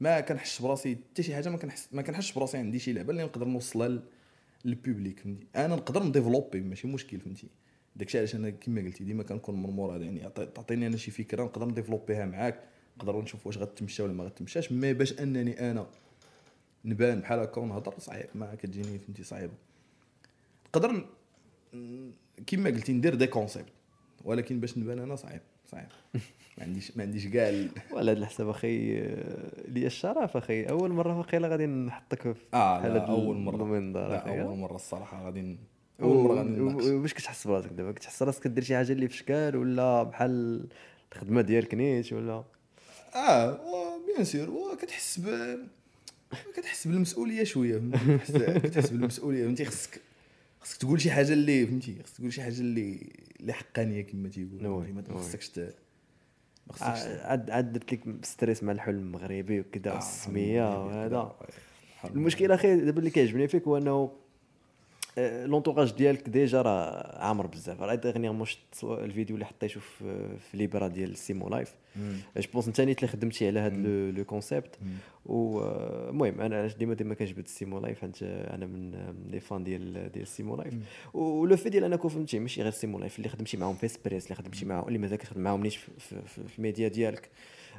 ما 0.00 0.20
كنحسش 0.20 0.62
براسي 0.62 0.96
حتى 1.12 1.22
شي 1.22 1.34
حاجة 1.34 1.48
ما 1.48 1.56
كنحس 1.58 1.88
ما 1.92 2.02
كنحسش 2.02 2.32
براسي 2.32 2.58
عندي 2.58 2.78
شي 2.78 2.92
لعبة 2.92 3.10
اللي 3.10 3.22
نقدر 3.24 3.46
نوصلها 3.46 3.88
لل- 3.88 4.02
لل 4.64 4.78
public 4.78 5.20
فهمتي؟ 5.20 5.46
أنا 5.56 5.76
نقدر 5.76 6.02
نديفلوبي 6.02 6.60
ماشي 6.60 6.86
مشكل 6.86 7.20
فهمتي؟ 7.20 7.48
داكشي 7.96 8.18
علاش 8.18 8.34
أنا 8.34 8.50
كما 8.50 8.80
قلتي 8.80 9.04
ديما 9.04 9.22
كنكون 9.22 9.62
من 9.62 9.70
مور 9.70 9.96
هذا 9.96 10.04
يعني 10.04 10.24
عطي- 10.24 10.46
تعطيني 10.46 10.86
أنا 10.86 10.96
شي 10.96 11.10
فكرة 11.10 11.42
نقدر 11.44 11.66
نديفلوبيها 11.68 12.26
معاك 12.26 12.60
نقدر 12.98 13.22
نشوف 13.22 13.46
واش 13.46 13.58
غتمشى 13.58 14.02
ولا 14.02 14.12
ما 14.12 14.24
غتمشاش 14.24 14.72
mais 14.72 14.92
باش 14.94 15.20
أنني 15.20 15.70
أنا 15.70 15.86
نبان 16.84 17.20
بحال 17.20 17.38
هكا 17.38 17.60
ونهضر 17.60 17.94
صعيب 17.98 18.26
ما 18.34 18.54
كتجيني 18.54 18.98
فهمتي؟ 18.98 19.22
صعيبه 19.24 19.52
نقدر 20.68 21.06
كما 22.46 22.70
قلتي 22.70 22.92
ندير 22.92 23.14
des 23.14 23.26
concepts 23.26 23.68
ولكن 24.24 24.60
باش 24.60 24.78
نبان 24.78 24.98
أنا 24.98 25.16
صعيب 25.16 25.40
صعيب. 25.70 25.86
ما 26.58 26.64
عنديش 26.64 26.96
ما 26.96 27.02
عنديش 27.02 27.26
كاع 27.26 27.66
وعلى 27.92 28.10
هذا 28.10 28.18
الحساب 28.18 28.48
أخي 28.48 29.00
لي 29.68 29.86
الشرف 29.86 30.36
أخي. 30.36 30.64
أول 30.64 30.90
مرة 30.90 31.18
واقيلا 31.18 31.48
غادي 31.48 31.66
نحطك 31.66 32.22
في 32.22 32.34
آه 32.54 32.88
لا 32.88 33.06
أول 33.06 33.36
مرة. 33.36 33.78
لا. 33.78 34.42
أول 34.42 34.58
مرة 34.58 34.76
الصراحة 34.76 35.24
غادي 35.24 35.56
أول 36.02 36.24
مرة 36.24 36.34
غادي 36.34 36.48
نناقش 36.48 36.84
واش 36.84 37.14
كتحس 37.14 37.46
براسك 37.46 37.70
دابا 37.70 37.92
كتحس 37.92 38.22
راسك 38.22 38.42
كدير 38.42 38.64
شي 38.64 38.76
حاجة 38.76 38.92
اللي 38.92 39.08
في 39.08 39.16
شكال 39.16 39.56
ولا 39.56 40.02
بحال 40.02 40.66
الخدمة 41.12 41.40
ديالك 41.40 41.74
نيت 41.74 42.12
ولا؟ 42.12 42.44
آه 43.14 43.58
bien 44.06 44.24
sûr 44.24 44.50
وكتحس 44.50 45.20
ب 45.20 45.58
كتحس 46.56 46.86
بالمسؤولية 46.88 47.44
شوية؟ 47.44 47.82
كتحس 47.94 48.36
كتحس 48.36 48.90
بالمسؤولية 48.90 49.44
فهمتي؟ 49.44 49.64
خصك 49.64 50.00
خصك 50.64 50.76
تقول 50.78 51.00
شي 51.00 51.10
حاجة 51.10 51.32
اللي 51.32 51.66
فهمتي 51.66 52.02
خصك 52.02 52.16
تقول 52.16 52.32
شي 52.32 52.42
حاجة 52.42 52.60
اللي 52.60 53.12
اللي 53.40 53.52
حقانية 53.52 54.02
كما 54.02 54.28
تيقولوا 54.28 54.84
فهمتي؟ 54.84 55.12
ما. 55.12 55.18
خصكش 55.18 55.58
ما 55.58 56.72
خصكش 56.72 57.02
درت 57.60 57.92
لك 57.92 58.24
stress 58.24 58.62
مع 58.62 58.72
الحلم 58.72 58.98
المغربي 58.98 59.60
وكذا 59.60 59.90
آه، 59.90 59.94
والسميه 59.94 60.72
المغربي 60.72 60.96
وهذا 60.96 61.18
وكذا. 61.18 62.10
المشكل 62.14 62.52
أخي 62.52 62.76
دابا 62.76 62.98
اللي 62.98 63.10
كيعجبني 63.10 63.48
فيك 63.48 63.62
هو 63.62 63.76
أنه 63.76 63.90
آه، 63.90 64.12
l'entourage 65.18 65.92
ديالك 65.92 66.28
déjà 66.28 66.62
راه 66.62 67.18
عامر 67.24 67.46
بزاف. 67.46 67.82
راه 67.82 67.94
dernièrement 67.94 68.46
شفت 68.46 68.84
الفيديو 68.84 69.36
اللي 69.36 69.46
حطيته 69.46 69.80
في 69.80 70.28
في 70.38 70.56
les 70.56 70.70
bras 70.70 70.88
ديال 70.88 71.16
Simo 71.16 71.48
Life. 71.48 71.74
je 72.36 72.48
pense 72.52 72.68
انت 72.68 72.80
اللي 72.80 72.94
خدمتي 72.94 73.46
على 73.46 73.60
هذا 73.60 73.76
le 74.10 74.24
concept 74.24 74.78
والمهم 75.26 76.40
أنا 76.40 76.58
علاش 76.58 76.74
ديما 76.74 76.94
ديما 76.94 77.14
كنجبد 77.14 77.46
Simo 77.46 77.80
Life 77.80 78.00
حيت 78.00 78.22
أنا 78.22 78.66
من 78.66 79.14
les 79.30 79.40
fans 79.40 79.64
ديال 79.64 80.12
ديال 80.12 80.26
Simo 80.26 80.56
Life. 80.56 80.74
ولو 81.14 81.56
في 81.56 81.70
ديال 81.70 81.84
انكم 81.84 82.08
فهمتي 82.08 82.38
ماشي 82.38 82.62
غير 82.62 82.72
Simo 82.72 82.98
Life 82.98 83.18
اللي 83.18 83.28
خدمتي 83.28 83.56
معاهم 83.56 83.74
في 83.74 83.86
Hespress 83.86 84.24
اللي 84.24 84.34
خدمتي 84.34 84.64
معاهم 84.64 84.88
اللي 84.88 84.98
مازال 84.98 85.18
كتخدم 85.18 85.40
معاهم 85.40 85.62
نيش 85.62 85.76
في, 85.76 85.90
في, 85.98 86.22
في, 86.26 86.48
في 86.48 86.58
الميديا 86.58 86.88
ديالك. 86.88 87.30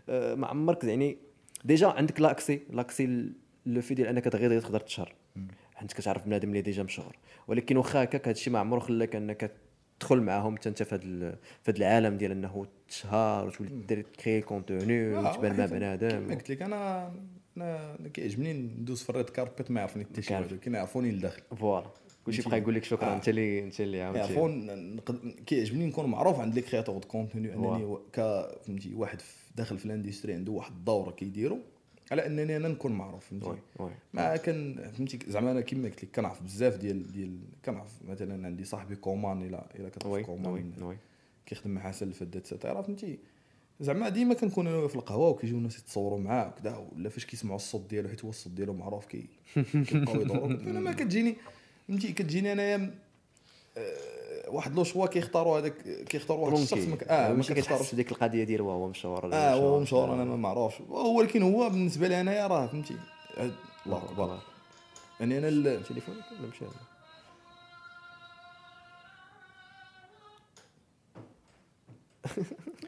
آه، 0.10 0.36
ما 0.36 0.48
عمرك 0.48 0.84
يعني 0.84 1.18
déjà 1.66 1.88
عندك 1.88 2.22
l'accès 2.22 2.62
l'accès 2.70 3.30
le 3.66 3.82
fait 3.82 3.94
ديال 3.94 4.08
أنك 4.08 4.28
دغيا 4.28 4.60
تقدر 4.60 4.80
تشهر. 4.80 5.14
حيت 5.76 5.94
كتعرف 5.94 6.26
بنادم 6.26 6.50
اللي 6.50 6.62
ديجا 6.62 6.84
مشهور. 6.84 7.16
ولكن 7.48 7.78
واخا 7.78 8.04
هكاك 8.04 8.28
هادشي 8.28 8.50
ما 8.50 8.60
عمره 8.60 8.80
خلاك 8.80 9.16
أنك 9.16 9.52
تدخل 10.00 10.22
معاهم 10.22 10.58
حتى 10.58 10.70
أنت 10.70 10.84
في 10.84 10.96
هذا 10.96 11.32
في 11.64 11.72
هذا 11.72 11.78
العالم 11.78 12.18
ديال 12.18 12.32
أنه 12.32 12.66
تشهر 12.88 13.48
وتولي 13.48 13.70
دير 13.88 14.02
تكري 14.02 14.42
contenu 14.42 15.16
آه، 15.16 15.32
وتبان 15.32 15.58
مع 15.58 15.66
بنادم. 15.66 16.32
قلت 16.34 16.50
لك 16.50 16.62
أنا 16.62 17.12
أنا 17.58 17.98
كيعجبني 18.14 18.54
ندوز 18.54 19.04
في 19.04 19.10
ال 19.10 19.15
red 19.15 19.30
carpet 19.30 19.72
ما 19.72 19.80
يعرفني 19.80 20.04
حتى 20.06 20.22
شي. 20.22 20.34
واحد 20.34 20.54
كيعرفوني 20.56 21.12
لداخل. 21.12 21.42
voilà. 21.58 21.88
كلشي 22.26 22.50
بقى 22.50 22.58
يقول 22.60 22.76
لك 22.76 22.84
شكرا 22.84 23.08
آه. 23.10 23.16
أنت 23.16 23.30
اللي 23.30 23.60
أنت 23.64 23.82
اللي 23.82 24.02
عاونتي 24.02 24.34
كيعجبني 25.46 25.86
نكون 25.86 26.06
معروف 26.06 26.40
عند 26.40 26.56
les 26.56 26.62
créateurs 26.62 26.98
de 26.98 27.08
contenu 27.08 27.54
أنني 27.54 27.98
فهمتي 28.66 28.94
واحد 28.96 29.22
في- 29.22 29.34
داخل 29.56 29.78
في 29.78 29.86
ال 29.86 29.91
industry 29.91 30.34
عنده 30.34 30.52
واحد 30.52 30.72
الدورة 30.72 31.12
كيديرو. 31.12 31.60
على 32.12 32.26
أنني 32.26 32.58
أنا 32.58 32.68
نكون 32.68 32.92
معروف 32.92 33.26
فهمتي؟ 33.26 33.62
ما 34.14 34.36
كان 34.36 34.92
فهمتي؟ 34.98 35.20
زعما 35.28 35.52
أنا 35.52 35.62
كيما 35.62 35.88
قلت 35.90 36.04
لك 36.04 36.12
كنعرف 36.16 36.44
بزاف 36.44 36.78
ديال 36.78 37.12
ديال 37.12 37.40
كنعرف 37.66 37.92
مثلا 38.08 38.46
عندي 38.46 38.64
صاحبي 38.64 38.96
كومان 38.96 39.42
إلى 39.42 39.66
إلى 39.80 39.90
كتعرف 39.90 40.26
كومان 40.26 40.98
كيخدم 41.46 41.72
مع 41.72 41.82
حسن 41.82 42.08
الفداد 42.08 42.36
et 42.36 42.47
cetera 42.47 42.82
فهمتي؟ 42.82 43.20
زعما 43.80 44.10
ديما 44.10 44.34
كنكون 44.34 44.68
أنا 44.68 44.88
في 44.88 44.96
القهوة 44.96 45.30
وكيجيو 45.30 45.58
الناس 45.58 45.80
يتصوروا 45.80 46.20
معاه 46.20 46.48
وكذا 46.48 46.90
ولا 46.96 47.10
فاش 47.10 47.26
كيسمعوا 47.26 47.56
الصوت 47.56 47.90
ديالو 47.90 48.10
حيت 48.10 48.24
هو 48.24 48.30
الصوت 48.30 48.54
ديالو 48.54 48.74
معروف 48.74 49.06
كي 49.06 49.28
كيبقاو 49.56 50.22
يدوروا. 50.22 50.48
أنا 50.72 50.80
ما 50.80 50.92
كتجيني 50.92 51.36
فهمتي؟ 51.88 52.14
كتجيني 52.14 52.52
أنايا 52.52 52.96
آه، 53.78 54.25
واحد 54.56 54.76
le 54.76 54.84
choix 54.84 55.06
كيختاروا 55.08 55.60
هذاك 55.60 55.74
كيختاروا 56.10 56.46
واحد 56.46 56.58
الشخص 56.58 56.82
ما 56.82 56.96
ك- 56.96 57.04
آه 57.04 57.28
ما 57.28 57.34
ماشي 57.34 57.54
كتحس 57.54 57.94
بديك 57.94 58.12
القضية 58.12 58.44
ديال 58.44 58.62
هو 58.62 58.88
مشهور 58.88 59.34
آه 59.34 59.54
هو 59.54 59.80
مشهور 59.80 60.14
أنا 60.14 60.24
ما 60.26 60.36
معروفش 60.36 60.76
ولكن 60.90 61.42
هو 61.44 61.70
بالنسبة 61.70 62.08
لي 62.08 62.22
أنايا 62.22 62.48
راه 62.48 62.68
فهمتي؟ 62.68 62.96
آه، 63.38 63.52
الله 63.86 63.98
أكبر. 63.98 64.40
يعني 65.20 65.38
أنا 65.38 65.48
ال- 65.48 65.84
تليفونك 65.84 66.24
ولا 66.40 66.48
مشى 66.50 66.66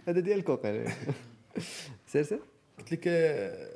هذا 0.07 0.19
ديال 0.19 0.37
الكوكا. 0.39 0.83
سير 2.11 2.23
سير. 2.23 2.39
قلت 2.79 2.91
لك 2.91 3.03
آه، 3.07 3.67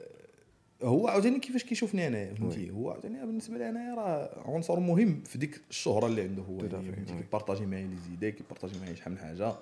هو 0.84 1.08
عاوتاني 1.08 1.40
كيفاش 1.40 1.64
كيشوفني 1.64 2.08
انايا 2.08 2.34
فهمتي؟ 2.34 2.70
هو 2.70 2.92
عاوتاني 2.92 3.26
بالنسبة 3.26 3.58
لي 3.58 3.70
أنايا 3.70 3.96
راه 3.96 4.44
عنصر 4.46 4.80
مهم 4.80 5.22
في 5.26 5.38
ديك 5.38 5.62
الشهرة 5.70 6.08
اللي 6.08 6.22
عنده 6.22 6.44
هو. 6.44 6.60
يعني. 6.60 7.06
كيبارطاجي 7.06 7.66
معايا 7.66 7.88
les 7.88 7.96
idées 8.10 8.32
كيبارطاجي 8.32 8.80
معايا 8.80 8.96
شحال 8.96 9.14
من 9.14 9.20
حاجة 9.20 9.56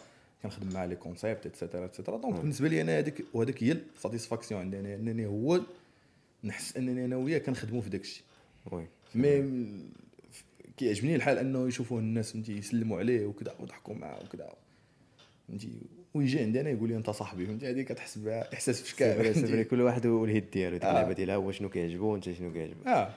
كنخدم 0.43 0.73
معاه 0.73 0.85
les 0.85 0.95
concepts 0.95 1.45
et 1.45 1.55
cetera 1.55 1.85
et 1.85 1.93
cetera 1.93 2.17
donc 2.17 2.39
بالنسبة 2.39 2.67
لي 2.67 2.81
أنا 2.81 2.99
هذيك 2.99 3.25
وهذيك 3.33 3.63
هي 3.63 3.71
ال 3.71 3.78
satisfaction 3.78 4.61
عندي 4.61 4.79
أنا 4.79 4.95
أنني 4.95 5.25
هو 5.25 5.61
نحس 6.43 6.77
أنني 6.77 7.05
أنا 7.05 7.15
وياه 7.17 7.39
كنخدموا 7.39 7.81
في 7.81 7.89
داك 7.89 8.01
الشيء 8.01 8.23
oui 8.71 8.87
mais 9.15 9.69
كيعجبني 10.77 11.15
الحال 11.15 11.37
أنه 11.37 11.67
يشوفوه 11.67 11.99
الناس 11.99 12.31
فهمتي 12.31 12.57
يسلموا 12.57 12.99
عليه 12.99 13.25
وكذا 13.25 13.55
ويضحكوا 13.59 13.95
معاه 13.95 14.19
وكذا. 14.23 14.49
فهمتي؟ 15.47 15.71
ويجي 16.13 16.39
عندي 16.39 16.61
أنا 16.61 16.69
يقول 16.69 16.89
لي 16.89 16.95
أنت 16.95 17.09
صاحبي 17.09 17.45
فهمتي 17.45 17.69
هذه 17.69 17.81
كتحس 17.81 18.17
بها 18.17 18.53
إحساس 18.53 18.81
في 18.81 18.89
c'est 18.89 18.95
vrai 19.15 19.23
شكال 19.23 19.35
c'est 19.35 19.47
vrai. 19.47 19.63
كل 19.63 19.81
واحد 19.81 20.05
وال 20.05 20.20
head 20.20 20.49
ديالو 20.51 20.73
ديك 20.77 20.83
آه. 20.85 20.89
اللعبه 20.89 21.13
ديالها 21.13 21.35
هو 21.35 21.51
شنو 21.51 21.69
كيعجبو 21.69 22.05
وأنت 22.13 22.31
شنو 22.31 22.53
كيعجبك. 22.53 22.87
آه. 22.87 23.09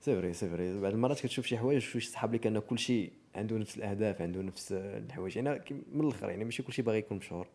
c'est 0.00 0.16
vrai 0.16 0.32
c'est 0.32 0.48
vrai. 0.48 0.80
بعض 0.80 0.92
المرات 0.92 1.20
كتشوف 1.20 1.46
شي 1.46 1.58
حوايج 1.58 1.82
شي 1.82 2.00
صحاب 2.00 2.34
لك 2.34 2.46
ان 2.46 2.58
كل 2.58 2.78
شيء 2.78 3.10
عنده 3.34 3.58
نفس 3.58 3.76
الأهداف 3.76 4.22
عنده 4.22 4.42
نفس 4.42 4.72
الحوايج. 4.72 5.38
أنا 5.38 5.60
من 5.92 6.00
الأخر 6.00 6.30
يعني 6.30 6.44
ماشي 6.44 6.62
كل 6.62 6.72
شيء 6.72 6.84
باغي 6.84 6.98
يكون 6.98 7.16
مشهور. 7.18 7.46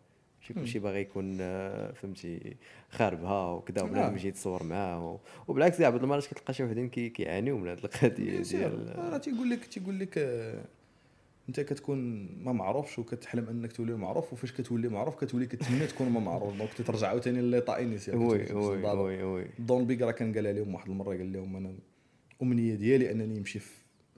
ماشي 0.42 0.54
كل 0.54 0.68
شيء 0.68 0.82
باغي 0.82 1.00
يكون 1.02 1.38
آه، 1.42 1.92
فهمتي 1.92 2.56
خاربها 2.90 3.52
وكذا 3.52 3.82
آه. 3.82 4.12
يجي 4.12 4.28
يتصور 4.28 4.64
معاه 4.64 5.20
وبالعكس 5.48 5.82
بعض 5.82 5.96
المرات 6.04 6.26
كتلقى 6.26 6.54
شي 6.54 6.64
وحدين 6.64 6.90
كي- 6.90 7.10
كيعانيو 7.10 7.58
من 7.58 7.68
هذه 7.70 7.78
القضية 7.84 8.40
ديال 8.42 8.94
راه 8.96 9.18
تيقول 9.18 9.50
لك 9.50 9.66
تيقول 9.66 10.00
لك 10.00 10.18
آه، 10.18 10.64
انت 11.50 11.60
كتكون 11.60 11.98
ما 12.44 12.52
معروفش 12.52 13.00
وكتحلم 13.00 13.48
انك 13.50 13.72
تولي 13.72 13.94
معروف 13.98 14.34
وفاش 14.34 14.52
كتولي 14.52 14.90
معروف 14.90 15.16
كتولي 15.24 15.46
كتمنى 15.46 15.88
تكون 15.88 16.10
ما 16.10 16.20
معروف. 16.20 16.58
donc 16.58 16.74
تترجع 16.74 17.08
عاوتاني 17.08 17.42
l'état 17.42 17.80
initial 17.80 18.18
oui 18.18 18.54
oui 18.54 18.78
oui 18.84 19.24
oui. 19.24 19.46
Don 19.60 19.86
Bigg 19.86 20.02
راه 20.02 20.12
كان 20.12 20.34
قالها 20.34 20.54
لهم 20.54 20.74
واحد 20.74 20.90
المرة 20.90 21.10
قال 21.18 21.34
لهم 21.34 21.56
أنا 21.56 21.74
الامنيه 22.42 22.76
ديالي 22.76 23.12
أنني 23.12 23.40
نمشي 23.40 23.60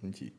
فهمتي؟ 0.01 0.31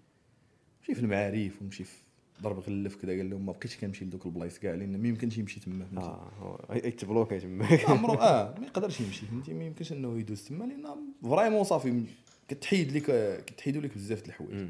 نمشي 0.80 0.94
في 0.94 1.00
المعارف 1.00 1.62
ونمشي 1.62 1.84
في 1.84 1.96
درب 2.42 2.58
غلف 2.58 2.96
كذا. 2.96 3.16
قال 3.16 3.30
لهم 3.30 3.46
ما 3.46 3.52
بقيتش 3.52 3.76
كنمشي 3.76 4.04
لذوك 4.04 4.26
البلايص 4.26 4.58
كاع 4.58 4.74
لأن 4.74 5.02
ما 5.02 5.08
يمكنش 5.08 5.38
يمشي 5.38 5.60
تما 5.60 5.84
فهمتي؟ 5.84 6.06
آه 6.06 6.30
هو 6.40 6.58
يتبلوكي 6.74 7.40
تما 7.40 7.66
عمرو 7.88 8.14
آه 8.14 8.54
ما 8.58 8.66
يقدرش 8.70 9.00
يمشي 9.00 9.26
فهمتي؟ 9.26 9.54
ما 9.54 9.64
يمكنش 9.64 9.92
أنه 9.92 10.18
يدوز 10.18 10.44
تما 10.44 10.64
لأن 10.64 10.84
vraiment 11.22 11.64
صافي. 11.64 12.02
كتحيد 12.48 12.92
لك 12.96 13.04
كتحيدوا 13.44 13.82
لك 13.82 13.94
بزاف 13.94 14.22
د 14.22 14.26
الحوايج. 14.26 14.68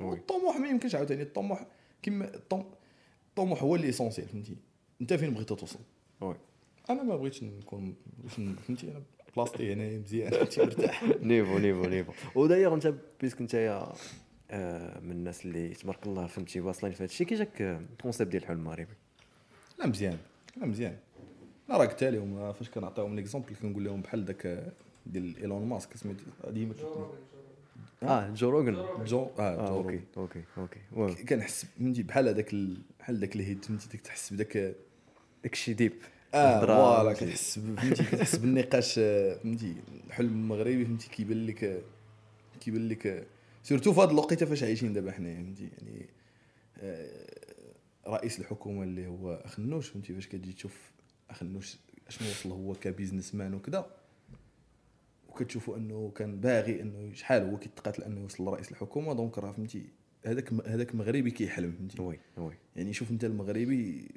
والطموح 0.00 0.56
ما 0.56 0.68
يمكنش 0.68 0.94
عاوتاني. 0.94 1.22
الطموح 1.22 1.66
الطم- 2.08 2.64
الطموح 3.28 3.62
هو 3.62 3.76
اللي 3.76 3.88
essentiel 3.88 4.28
فهمتي؟ 4.28 4.56
انت 5.00 5.12
فين 5.14 5.34
بغيتي 5.34 5.54
توصل؟ 5.54 5.78
oui. 6.20 6.36
أنا 6.90 7.02
ما 7.02 7.16
بغيتش 7.16 7.42
نكون 7.42 7.94
فهمتي؟ 8.66 8.90
أنا 8.90 9.02
بلاصتي 9.36 9.72
هنا 9.72 9.98
مزيان 9.98 10.30
فهمتي؟ 10.30 10.60
مرتاح. 10.60 11.04
niveau 11.22 11.58
niveau 11.58 11.84
niveau. 11.88 12.12
ودايوغ 12.34 12.74
انت 12.74 12.94
puisque 13.20 13.40
انت 13.40 13.54
يا 13.54 13.92
آه، 14.50 15.00
من 15.00 15.10
الناس 15.10 15.44
اللي 15.46 15.68
تبارك 15.68 16.06
الله 16.06 16.26
فهمتي 16.26 16.60
واصلين 16.60 16.92
في 16.92 16.98
هذا 16.98 17.04
الشيء 17.04 17.26
كي 17.26 17.34
جاك 17.34 17.60
ال 17.60 17.69
concept 17.69 18.30
ديال 18.30 18.42
الحلم 18.42 18.58
المغربي 18.58 18.94
لا 19.78 19.86
مزيان 19.86 20.18
لا 20.56 20.66
مزيان. 20.66 20.96
لا 21.68 21.76
راه 21.76 21.86
قلت 21.86 22.04
لهم 22.04 22.52
فاش 22.52 22.70
كنعطيهم 22.70 23.16
l'exemple 23.16 23.54
كنقول 23.62 23.84
لهم 23.84 24.00
بحال 24.00 24.24
داك 24.24 24.72
ديال 25.06 25.36
إيلون 25.36 25.68
ماسك 25.68 25.96
سميتو 25.96 26.22
ديما 26.50 26.74
آه 28.02 28.30
Joe 28.30 28.50
Rogan. 28.50 29.04
Joe 29.04 29.18
آه, 29.38 29.40
آه 29.40 29.66
جو 29.68 29.74
okay 29.76 30.00
okay 30.16 30.40
okay. 30.96 31.24
كنحس 31.24 31.64
فهمتي 31.64 32.02
بحال 32.02 32.28
هذاك 32.28 32.52
ال- 32.52 32.78
بحال 33.00 33.20
داك 33.20 33.36
ال 33.36 33.42
head 33.42 33.64
فهمتي؟ 33.64 33.88
ديك 33.88 34.00
تحس 34.00 34.32
بداك 34.32 34.56
داك 35.42 35.52
الشيء 35.52 35.74
deep. 35.74 35.92
آه 36.34 36.66
voilà. 36.66 37.12
كتحس 37.12 37.58
فهمتي؟ 37.58 38.04
كتحس 38.04 38.36
بالنقاش 38.36 38.94
آه، 38.98 39.34
فهمتي؟ 39.38 39.74
الحلم 40.06 40.28
المغربي 40.32 40.84
فهمتي؟ 40.84 41.08
كيبان 41.08 41.46
لك 41.46 41.64
آه، 41.64 41.80
كيبان 42.60 42.88
لك 42.88 43.06
آه، 43.06 43.24
surtout 43.62 43.92
في 43.92 44.00
هذه 44.00 44.10
الوقيتة 44.10 44.46
فاش 44.46 44.62
عايشين 44.62 44.92
دابا 44.92 45.12
حنايا 45.12 45.34
فهمتي؟ 45.36 45.68
يعني 45.78 46.06
آه، 46.78 47.26
رئيس 48.08 48.40
الحكومة 48.40 48.82
اللي 48.82 49.06
هو 49.06 49.32
أخنوش 49.44 49.88
فهمتي؟ 49.88 50.14
فاش 50.14 50.26
كتجي 50.28 50.52
تشوف 50.52 50.90
أخنوش 51.30 51.76
اشنو 52.08 52.28
وصل 52.28 52.50
هو 52.50 52.74
ك 52.74 53.34
businessman 53.34 53.54
وكذا 53.54 53.86
وكتشوفوا 55.40 55.76
أنه 55.76 56.12
كان 56.16 56.40
باغي 56.40 56.82
أنه 56.82 57.12
شحال 57.14 57.42
هو 57.50 57.58
كيتقاتل 57.58 58.02
أنه 58.02 58.20
يوصل 58.20 58.44
لرئيس 58.44 58.70
الحكومة 58.72 59.12
donc 59.12 59.38
راه 59.38 59.52
فهمتي 59.52 59.82
هذاك 60.26 60.52
هذاك 60.66 60.94
مغربي 60.94 61.30
كيحلم 61.30 61.72
فهمتي؟ 61.72 62.02
oui 62.02 62.18
oui. 62.36 62.54
يعني 62.76 62.92
شوف 62.92 63.10
أنت 63.10 63.24
المغربي 63.24 64.08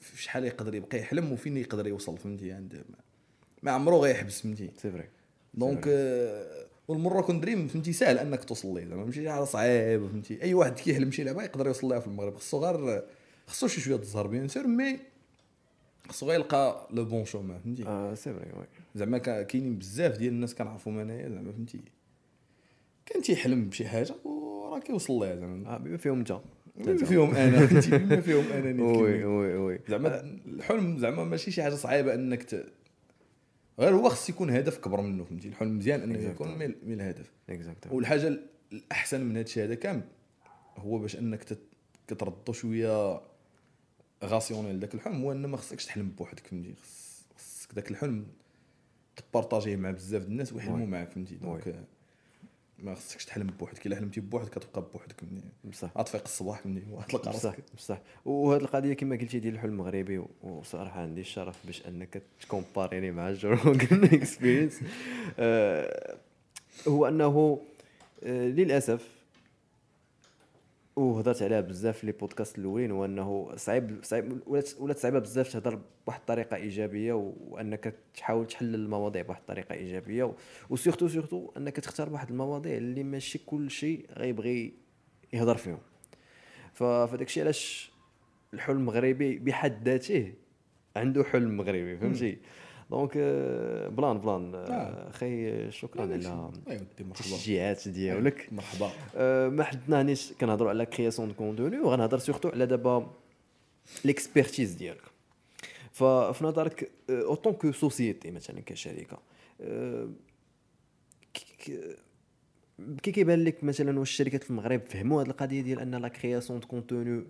في 0.00 0.22
شحال 0.22 0.44
يقدر 0.44 0.74
يبقى 0.74 0.98
يحلم 0.98 1.32
وفين 1.32 1.56
يقدر 1.56 1.86
يوصل 1.86 2.18
فهمتي؟ 2.18 2.52
عند 2.52 2.74
ما- 2.74 2.98
ما 3.62 3.70
عمره 3.70 3.96
غيحبس 3.96 4.40
فهمتي؟ 4.40 4.70
c'est 4.76 4.90
vrai 4.90 5.08
donc 5.54 5.84
آه، 5.88 6.66
والمرة 6.88 7.20
grand 7.20 7.40
rêve 7.40 7.68
فهمتي؟ 7.68 7.92
سهل 7.92 8.18
أنك 8.18 8.44
توصل 8.44 8.74
ليه 8.74 8.84
زعما 8.86 9.04
ماشي 9.04 9.30
حاجة 9.30 9.44
صعيب 9.44 10.06
فهمتي؟ 10.06 10.42
أي 10.42 10.54
واحد 10.54 10.72
كيحلم 10.78 11.10
شي 11.10 11.24
لعبة 11.24 11.42
يقدر 11.42 11.66
يوصل 11.66 11.86
لها 11.88 12.00
في 12.00 12.06
المغرب. 12.06 12.36
خصو 12.36 12.58
غير 12.64 13.02
خصو 13.46 13.66
شي 13.66 13.80
شوية 13.80 13.96
تزهر 13.96 14.26
bien 14.26 14.48
sûr 14.48 14.66
mais 14.66 14.98
خصو 16.08 16.32
يلقى 16.32 16.88
le 16.90 17.04
bon 17.04 17.24
chemin 17.24 17.58
فهمتي؟ 17.60 17.86
آه 17.86 18.14
c'est 18.14 18.32
vrai 18.34 18.52
oui 18.58 18.66
زعما 18.94 19.18
كا- 19.18 19.42
كاينين 19.42 19.78
بزاف 19.78 20.16
ديال 20.18 20.32
الناس 20.32 20.54
كنعرفهم 20.54 20.98
انايا 20.98 21.28
زعما 21.28 21.52
فهمتي؟ 21.52 21.80
كان 23.06 23.22
تيحلم 23.22 23.68
بشي 23.68 23.88
حاجة 23.88 24.14
وراه 24.24 24.78
كيوصل 24.78 25.12
لها 25.12 25.36
زعما. 25.36 25.74
آه 25.74 25.78
بما 25.78 25.96
فيهم 25.96 26.18
انت. 26.18 26.38
بما 26.76 26.96
فيهم 26.96 27.34
أنا 27.34 27.58
فهمتي؟ 27.66 27.98
بما 27.98 28.20
فيهم 28.20 28.44
أنا 28.52 28.82
oui 28.84 29.24
oui 29.24 29.54
oui. 29.56 29.80
زعما 29.88 30.20
الحلم 30.46 30.98
زعما 30.98 31.24
ماشي 31.24 31.50
شي 31.50 31.62
حاجة 31.62 31.74
صعيبة 31.74 32.14
أنك 32.14 32.42
ت... 32.42 32.66
غير 33.80 33.94
هو 33.94 34.08
خص 34.08 34.28
يكون 34.30 34.50
هدف 34.50 34.78
كبر 34.78 35.00
منه 35.00 35.24
فهمتي؟ 35.24 35.48
الحلم 35.48 35.78
مزيان 35.78 36.00
أنه 36.00 36.18
يكون 36.18 36.58
من 36.58 37.00
الهدف 37.00 37.32
والحاجة 37.92 38.38
الأحسن 38.72 39.20
من 39.24 39.30
هذا 39.36 39.40
الشيء 39.44 39.64
هذا 39.64 39.74
كامل 39.74 40.02
هو 40.76 40.98
باش 40.98 41.16
أنك 41.16 41.44
تت... 41.44 41.58
كتردو 42.08 42.52
شوية 42.52 43.20
rationnel 44.24 44.80
داك 44.80 44.94
الحلم 44.94 45.22
هو 45.22 45.32
ان 45.32 45.46
ما 45.46 45.56
خصكش 45.56 45.86
تحلم 45.86 46.08
بوحدك 46.08 46.46
فهمتي 46.46 46.74
خص- 46.74 47.24
خصك 47.36 47.74
داك 47.74 47.90
الحلم 47.90 48.26
تبارطاجيه 49.30 49.76
مع 49.76 49.90
بزاف 49.90 50.22
د 50.22 50.26
الناس 50.26 50.52
ويحلموا 50.52 50.78
oui. 50.78 50.86
معاك 50.86 51.10
فهمتي 51.10 51.34
donc 51.34 51.84
ما 52.78 52.94
خصكش 52.94 53.24
تحلم 53.24 53.46
بوحدك 53.46 53.86
الا 53.86 53.96
حلمتي 53.96 54.20
بوحدك 54.20 54.58
كتبقى 54.58 54.90
بوحدك 54.92 55.20
فهمتي 55.20 55.48
بصح 55.64 55.90
غتفيق 55.98 56.22
الصباح 56.24 56.60
فهمتي 56.60 56.86
وغتلقى 56.90 57.30
راسك 57.32 57.58
بصح 57.76 57.98
وهذه 58.24 58.60
القضية 58.60 58.92
كما 58.94 59.16
قلتي 59.16 59.38
ديال 59.38 59.54
الحلم 59.54 59.70
المغربي 59.72 60.24
وصراحه 60.42 61.00
عندي 61.00 61.20
الشرف 61.20 61.66
باش 61.66 61.86
انك 61.86 62.22
ت 62.40 62.46
comparer 62.46 62.97
ني 62.97 63.10
مع 63.10 63.32
Joe 63.32 63.59
Rogan 63.59 64.04
Experience 64.12 64.78
هو 66.88 67.08
انه 67.08 67.60
للاسف 68.26 69.08
وهضرت 70.98 71.42
عليها 71.42 71.60
بزاف 71.60 71.98
في 71.98 72.06
les 72.06 72.12
podcasts 72.12 72.58
الأولين 72.58 72.90
هو 72.90 73.04
انه 73.04 73.52
صعيب 73.56 73.98
صعيب 74.02 74.40
ولات 74.78 74.98
صعيبة 74.98 75.18
بزاف 75.18 75.52
تهضر 75.52 75.80
بواحد 76.06 76.20
الطريقة 76.20 76.56
إيجابية 76.56 77.12
وأنك 77.12 77.94
تحاول 78.14 78.46
تحلل 78.46 78.74
المواضيع 78.74 79.22
بواحد 79.22 79.40
الطريقة 79.40 79.74
إيجابية 79.74 80.34
و 80.70 80.75
surtout 80.75 81.08
surtout 81.08 81.52
أنك 81.56 81.76
تختار 81.76 82.12
واحد 82.12 82.30
المواضيع 82.30 82.76
اللي 82.76 83.02
ماشي 83.02 83.38
كل 83.38 83.70
شيء 83.70 84.06
غيبغي 84.16 84.74
يهضر 85.32 85.56
فيهم. 85.56 85.78
فداك 86.72 87.26
الشيء 87.26 87.42
علاش 87.42 87.92
الحلم 88.54 88.78
المغربي 88.78 89.38
بحد 89.38 89.88
ذاته 89.88 90.32
عنده 90.96 91.24
حلم 91.24 91.56
مغربي 91.56 91.96
فهمتي؟ 91.96 92.38
donc 92.90 93.12
آه، 93.16 93.88
plein 93.88 94.18
plein. 94.18 94.54
آه، 94.54 94.58
آه. 94.58 95.10
أخي 95.10 95.70
شكرا 95.70 96.02
على 96.02 96.16
مرحبا. 96.18 96.86
التشجيعات 97.00 97.88
ديالك. 97.88 98.48
مرحبا. 98.52 98.90
آه، 99.16 99.48
ما 99.48 99.64
حدنا 99.64 100.02
هنيش 100.02 100.32
كنهضروا 100.32 100.70
على 100.70 100.86
création 100.86 101.28
de 101.28 101.34
contenu 101.34 101.78
وغنهضر 101.78 102.18
surtout 102.18 102.48
على 102.48 102.66
دابا 102.66 103.10
l'expertise 104.04 104.72
ديالك. 104.72 105.02
ففي 105.92 106.44
نظرك 106.44 106.90
en 107.10 107.24
tant 107.24 107.52
que 107.52 107.72
société 107.72 108.30
مثلا 108.30 108.60
كشركة. 108.60 109.18
كي 113.02 113.12
كيبان 113.12 113.44
لك 113.44 113.64
مثلا 113.64 113.98
واش 113.98 114.10
الشركات 114.10 114.44
في 114.44 114.50
المغرب 114.50 114.80
فهموا 114.80 115.22
هذه 115.22 115.26
القضية 115.26 115.60
ديال 115.60 115.80
أن 115.80 115.94
la 115.94 116.08
création 116.08 116.60
de 116.60 116.66
contenu 116.66 117.24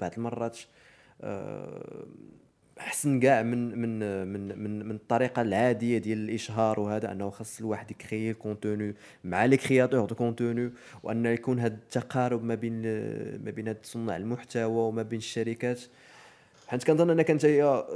بعض 0.00 0.12
المرات 0.16 0.58
أحسن 2.80 3.20
كاع 3.20 3.42
من 3.42 3.78
من 3.78 3.98
من 4.26 4.58
من 4.58 4.86
من 4.86 4.94
الطريقة 4.94 5.42
العادية 5.42 5.98
ديال 5.98 6.18
الإشهار 6.18 6.80
وهذا 6.80 7.12
أنه 7.12 7.30
خاص 7.30 7.60
الواحد 7.60 7.90
يكري 7.90 8.30
ال 8.30 8.38
contenu 8.38 8.94
مع 9.24 9.44
les 9.44 9.56
créateurs 9.56 10.04
de 10.04 10.14
contenu 10.14 10.70
وان 11.02 11.26
يكون 11.26 11.60
هذا 11.60 11.74
التقارب 11.74 12.44
ما 12.44 12.54
بين 12.54 12.82
ما 13.44 13.50
بين 13.50 13.68
هاد 13.68 13.78
صناع 13.82 14.16
المحتوى 14.16 14.64
وما 14.64 15.02
بين 15.02 15.18
الشركات. 15.18 15.80
حيت 16.66 16.84
كنظن 16.84 17.10
أنك 17.10 17.30
أنت 17.30 17.46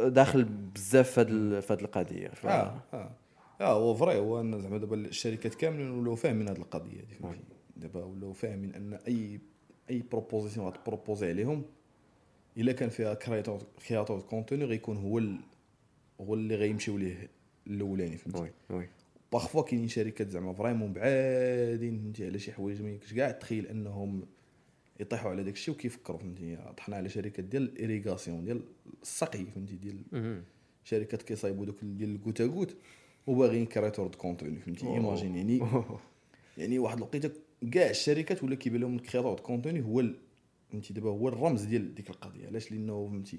داخل 0.07 0.45
بزاف 0.45 1.11
في 1.11 1.21
هاد 1.21 1.61
في 1.61 1.73
هاد 1.73 1.81
القضية. 1.81 2.29
ف... 2.29 2.47
آه 2.47 2.81
آه. 2.93 3.11
آه 3.61 3.73
هو 3.73 3.95
vrai 3.95 4.19
هو 4.19 4.41
أن 4.41 4.61
زعما 4.61 4.79
دابا 4.79 4.97
الشركات 4.97 5.55
كاملين 5.55 5.91
ولاو 5.91 6.15
فاهمين 6.15 6.49
هذه 6.49 6.57
القضية 6.57 7.01
دابا 7.77 8.05
ولاو 8.05 8.33
فاهمين 8.33 8.75
أن 8.75 8.99
اي 9.09 9.41
أي 9.91 10.03
proposition 10.13 10.67
غت 10.67 10.79
proposer 10.79 11.29
عليهم 11.29 11.65
إلا 12.59 12.73
كان 12.73 12.89
فيها 12.89 13.15
créateur 13.15 13.63
créateur 13.89 14.21
contenu 14.21 14.65
غيكون 14.65 14.97
هو 14.97 15.19
ال... 15.19 15.39
هو 16.21 16.35
اللي 16.35 16.55
غيمشيو 16.55 16.99
ليه 16.99 17.29
الأولاني 17.67 18.17
فهمتي 18.17 18.41
oui 18.41 18.51
oui. 18.71 18.89
parfois 19.33 19.63
كاينين 19.63 19.89
شركات 19.89 20.31
زعما 20.31 20.53
vraiment 20.53 20.93
بعادين 20.93 21.99
فهمتي؟ 21.99 22.27
على 22.27 22.39
شي 22.39 22.53
حوايج 22.53 22.83
ما 22.83 22.91
يمكنش 22.91 23.15
كاع 23.15 23.31
تخيل 23.31 23.67
أنهم 23.67 24.23
يطيحوا 25.01 25.31
على 25.31 25.45
داك 25.45 25.55
الشيء 25.55 25.75
وكيفكروا 25.75 26.19
فهمتي؟ 26.19 26.59
طحنا 26.77 26.97
على 26.97 27.09
شركات 27.09 27.45
ديال 27.45 27.63
ال 27.63 27.70
irrigation 27.70 28.45
ديال 28.45 28.63
السقي 29.03 29.45
فهمتي؟ 29.45 29.77
ديال. 29.77 30.43
شركات 30.85 31.23
كيصايبوا 31.23 31.67
دوك 31.67 31.77
ديال 31.83 32.15
ال 32.15 32.20
goutte 32.20 32.47
à 32.47 32.51
goutte 32.51 32.77
وباغيين 33.27 33.67
créateur 33.67 34.07
de 34.07 34.19
contenu 34.19 34.61
فهمتي؟ 34.61 34.87
imagine 34.87 35.37
يعني 35.37 35.61
يعني 36.59 36.79
واحد 36.79 36.97
الوقيتة 36.97 37.31
كاع 37.73 37.91
الشركات 37.91 38.45
ولا 38.45 38.55
كيبان 38.55 38.81
لهم 38.81 38.97
ال 38.97 39.01
créateur 39.01 39.35
de 39.35 39.43
contenu 39.43 39.83
هو 39.83 40.05
فهمتي؟ 40.73 40.93
دابا 40.95 41.11
هو 41.11 41.29
الرمز 41.29 41.63
ديال 41.63 41.95
ديك 41.95 42.11
القضية. 42.11 42.47
علاش؟ 42.47 42.73
لأنه 42.73 43.07
فهمتي 43.07 43.39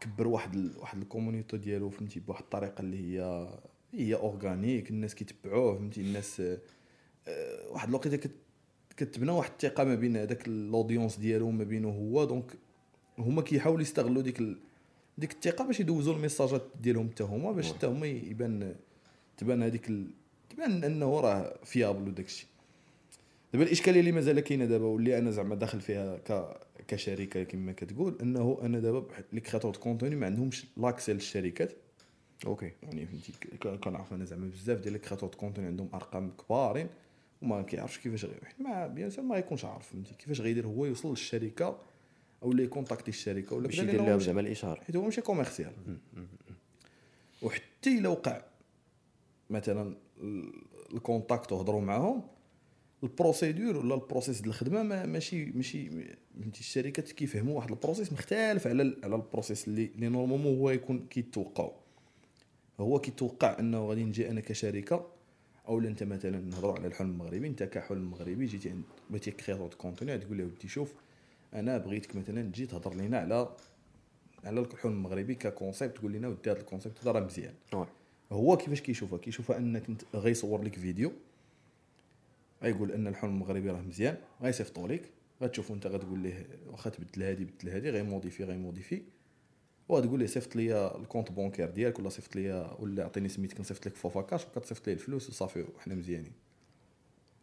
كبر 0.00 0.28
واحد 0.28 0.54
ال... 0.54 0.78
واحد 0.78 0.98
ال 0.98 1.04
community 1.04 1.56
ديالو 1.56 1.90
فهمتي 1.90 2.20
بواحد 2.20 2.42
الطريقة 2.42 2.80
اللي 2.80 2.96
هي 3.18 3.48
هي 3.92 4.14
organique 4.14 4.90
الناس 4.90 5.14
كيتبعوه 5.14 5.74
فهمتي 5.74 6.00
الناس 6.00 6.40
آه، 6.40 7.68
واحد 7.70 7.88
الوقيتة 7.88 8.16
كت... 8.16 8.30
كتبنى 8.96 9.30
واحد 9.30 9.50
الثقة 9.50 9.84
ما 9.84 9.94
بين 9.94 10.16
هذاك 10.16 10.48
ال 10.48 10.56
audience 10.56 11.16
ديالو 11.16 11.50
ما 11.50 11.64
بينه 11.64 11.88
هو. 11.88 12.24
donc 12.24 12.52
هما 13.18 13.42
كيحاولوا 13.42 13.82
يستغلوا 13.82 14.22
ديك 14.22 14.40
ال... 14.40 14.58
ديك 15.18 15.32
الثقة 15.32 15.64
باش 15.64 15.80
يدوزوا 15.80 16.14
ال 16.14 16.19
message 16.19 16.57
ات 16.57 16.62
ديالهم 16.80 17.10
حتى 17.10 17.24
هما 17.24 17.52
باش 17.52 17.72
حتى 17.72 17.86
هما 17.86 18.06
يبان 18.06 18.76
تبان 19.36 19.62
هذيك 19.62 19.88
ال... 19.90 20.10
تبان 20.50 20.84
أنه 20.84 21.20
راه 21.20 21.58
fiable 21.64 22.08
وداك 22.08 22.26
الشيء 22.26 22.48
دابا 23.52 23.64
الإشكالية 23.64 24.00
اللي 24.00 24.12
مازال 24.12 24.40
كاينة 24.40 24.64
دابا 24.64 24.84
واللي 24.86 25.18
أنا 25.18 25.30
زعما 25.30 25.54
داخل 25.54 25.80
فيها 25.80 26.16
ك 26.18 26.56
كشركة 26.88 27.42
كما 27.42 27.72
كتقول 27.72 28.18
إنه 28.22 28.58
أنا 28.62 28.78
دابا 28.80 29.00
بحال 29.00 29.24
les 29.32 29.40
créateurs 29.40 29.70
de 29.72 29.80
contenu 29.80 30.16
ما 30.16 30.26
عندهمش 30.26 30.66
l'accès 30.76 31.12
للشركات. 31.12 31.72
OK. 32.46 32.72
يعني 32.82 33.06
فهمتي؟ 33.06 33.32
كنعرف 33.76 34.12
أنا 34.12 34.24
زعما 34.24 34.48
بزاف 34.48 34.80
ديال 34.80 34.92
les 34.92 34.98
créateurs 34.98 35.28
de 35.28 35.38
contenu 35.38 35.66
عندهم 35.66 35.88
أرقام 35.94 36.30
كبارين 36.30 36.88
وما 37.42 37.62
كيعرفش 37.62 37.98
كيفاش 37.98 38.26
mais 38.58 38.86
bien 38.86 39.10
sûr 39.10 39.24
ما 39.24 39.36
يكونش 39.38 39.64
عارف 39.64 39.88
فهمتي؟ 39.92 40.14
كيفاش 40.18 40.40
غيدير 40.40 40.66
هو 40.66 40.84
يوصل 40.84 41.10
للشركة 41.10 41.78
أو 42.42 42.52
اللي 42.52 42.64
ي 42.64 42.68
contacter 42.68 43.08
الشركة 43.08 43.56
ولا 43.56 43.66
باش 43.66 43.78
يدير 43.78 44.02
لهم 44.04 44.18
زعما 44.20 44.40
الاشهار 44.40 44.80
حيت 44.86 44.96
هو 44.96 45.02
ماشي 45.02 45.20
commercial. 45.20 45.72
وحتى 47.42 47.98
إلا 47.98 48.08
وقع 48.08 48.42
مثلا 49.50 49.94
ال- 50.20 50.52
ال 50.94 51.01
contact 51.01 51.52
وهضروا 51.52 51.80
معاهم 51.80 52.22
ال 53.02 53.09
procédure 53.09 53.76
ولا 53.76 53.94
ال 53.94 54.00
process 54.00 54.40
ديال 54.40 54.48
الخدمة 54.48 54.82
ما 54.82 55.06
ماشي 55.06 55.44
ماشي 55.44 55.90
فهمتي 55.90 56.60
الشركات 56.60 57.12
كيفهموا 57.12 57.56
واحد 57.56 57.70
ال 57.70 57.75
process 57.75 58.12
مختلف 58.12 58.66
على 58.66 58.96
على 59.04 59.16
ال 59.16 59.22
process 59.22 59.68
اللي 59.68 59.90
اللي 59.94 60.08
normalement 60.08 60.58
هو 60.58 60.70
يكون 60.70 61.06
كيتوقعوا 61.10 61.72
هو 62.80 62.98
كيتوقع 62.98 63.58
أنه 63.58 63.86
غادي 63.86 64.04
نجي 64.04 64.30
أنا 64.30 64.40
كشركة 64.40 65.06
أو 65.68 65.78
أنت 65.78 66.02
مثلا 66.02 66.40
نهضروا 66.40 66.74
على 66.74 66.86
الحلم 66.86 67.10
المغربي 67.10 67.46
أنت 67.46 67.62
كحلم 67.62 68.10
مغربي 68.10 68.46
جيتي 68.46 68.70
عند 68.70 68.82
بغيتي 69.10 69.30
créateur 69.30 69.68
de 69.68 69.76
contenu 69.76 70.18
تقول 70.18 70.38
له 70.38 70.44
ودي 70.44 70.68
شوف 70.68 70.94
أنا 71.54 71.78
بغيتك 71.78 72.16
مثلا 72.16 72.42
تجي 72.42 72.66
تهضر 72.66 72.94
لينا 72.94 73.18
على 73.18 73.48
على 74.44 74.60
الحلم 74.60 74.92
المغربي 74.92 75.34
ك 75.34 75.42
concept 75.42 75.96
تقول 75.96 76.12
لنا 76.12 76.28
ودي 76.28 76.50
هذا 76.50 76.60
ال 76.60 76.65
concept 76.65 76.98
هذا 77.02 77.10
راه 77.10 77.20
مزيان. 77.20 77.54
هو 78.32 78.56
كيفاش 78.56 78.80
كيشوفها؟ 78.80 79.18
كيشوفها 79.18 79.58
أنك 79.58 79.88
أنت 79.88 80.02
غيصور 80.14 80.62
لك 80.62 80.78
فيديو 80.78 81.12
غيقول 82.62 82.92
أن 82.92 83.06
الحلم 83.06 83.30
المغربي 83.30 83.70
راه 83.70 83.80
مزيان 83.80 84.16
غيصيفطوا 84.42 84.88
لك 84.88 85.10
غتشوفوا 85.42 85.76
أنت 85.76 85.86
غتقول 85.86 86.18
ليه 86.18 86.46
واخا 86.66 86.90
تبدل 86.90 87.22
هادي 87.22 87.44
بدل 87.44 87.68
هادي 87.68 87.90
غي 87.90 88.01
modifier 88.01 88.44
غي 88.44 88.56
modifier 88.56 89.02
وغتقول 89.88 90.18
ليه 90.18 90.26
صيفط 90.26 90.56
لي 90.56 90.96
ال 90.96 91.01
compte 91.01 91.32
bancaire 91.32 91.70
ديالك 91.70 91.98
ولا 91.98 92.08
صيفط 92.08 92.36
لي 92.36 92.76
ولا 92.78 93.04
عطيني 93.04 93.28
سميتك 93.28 93.60
نصيفط 93.60 93.86
لك 93.86 93.96
Wafacash 93.96 94.44
وكتصيفط 94.44 94.86
ليه 94.86 94.94
الفلوس 94.94 95.28
وصافي 95.28 95.64
وحنا 95.76 95.94
مزيانين. 95.94 96.32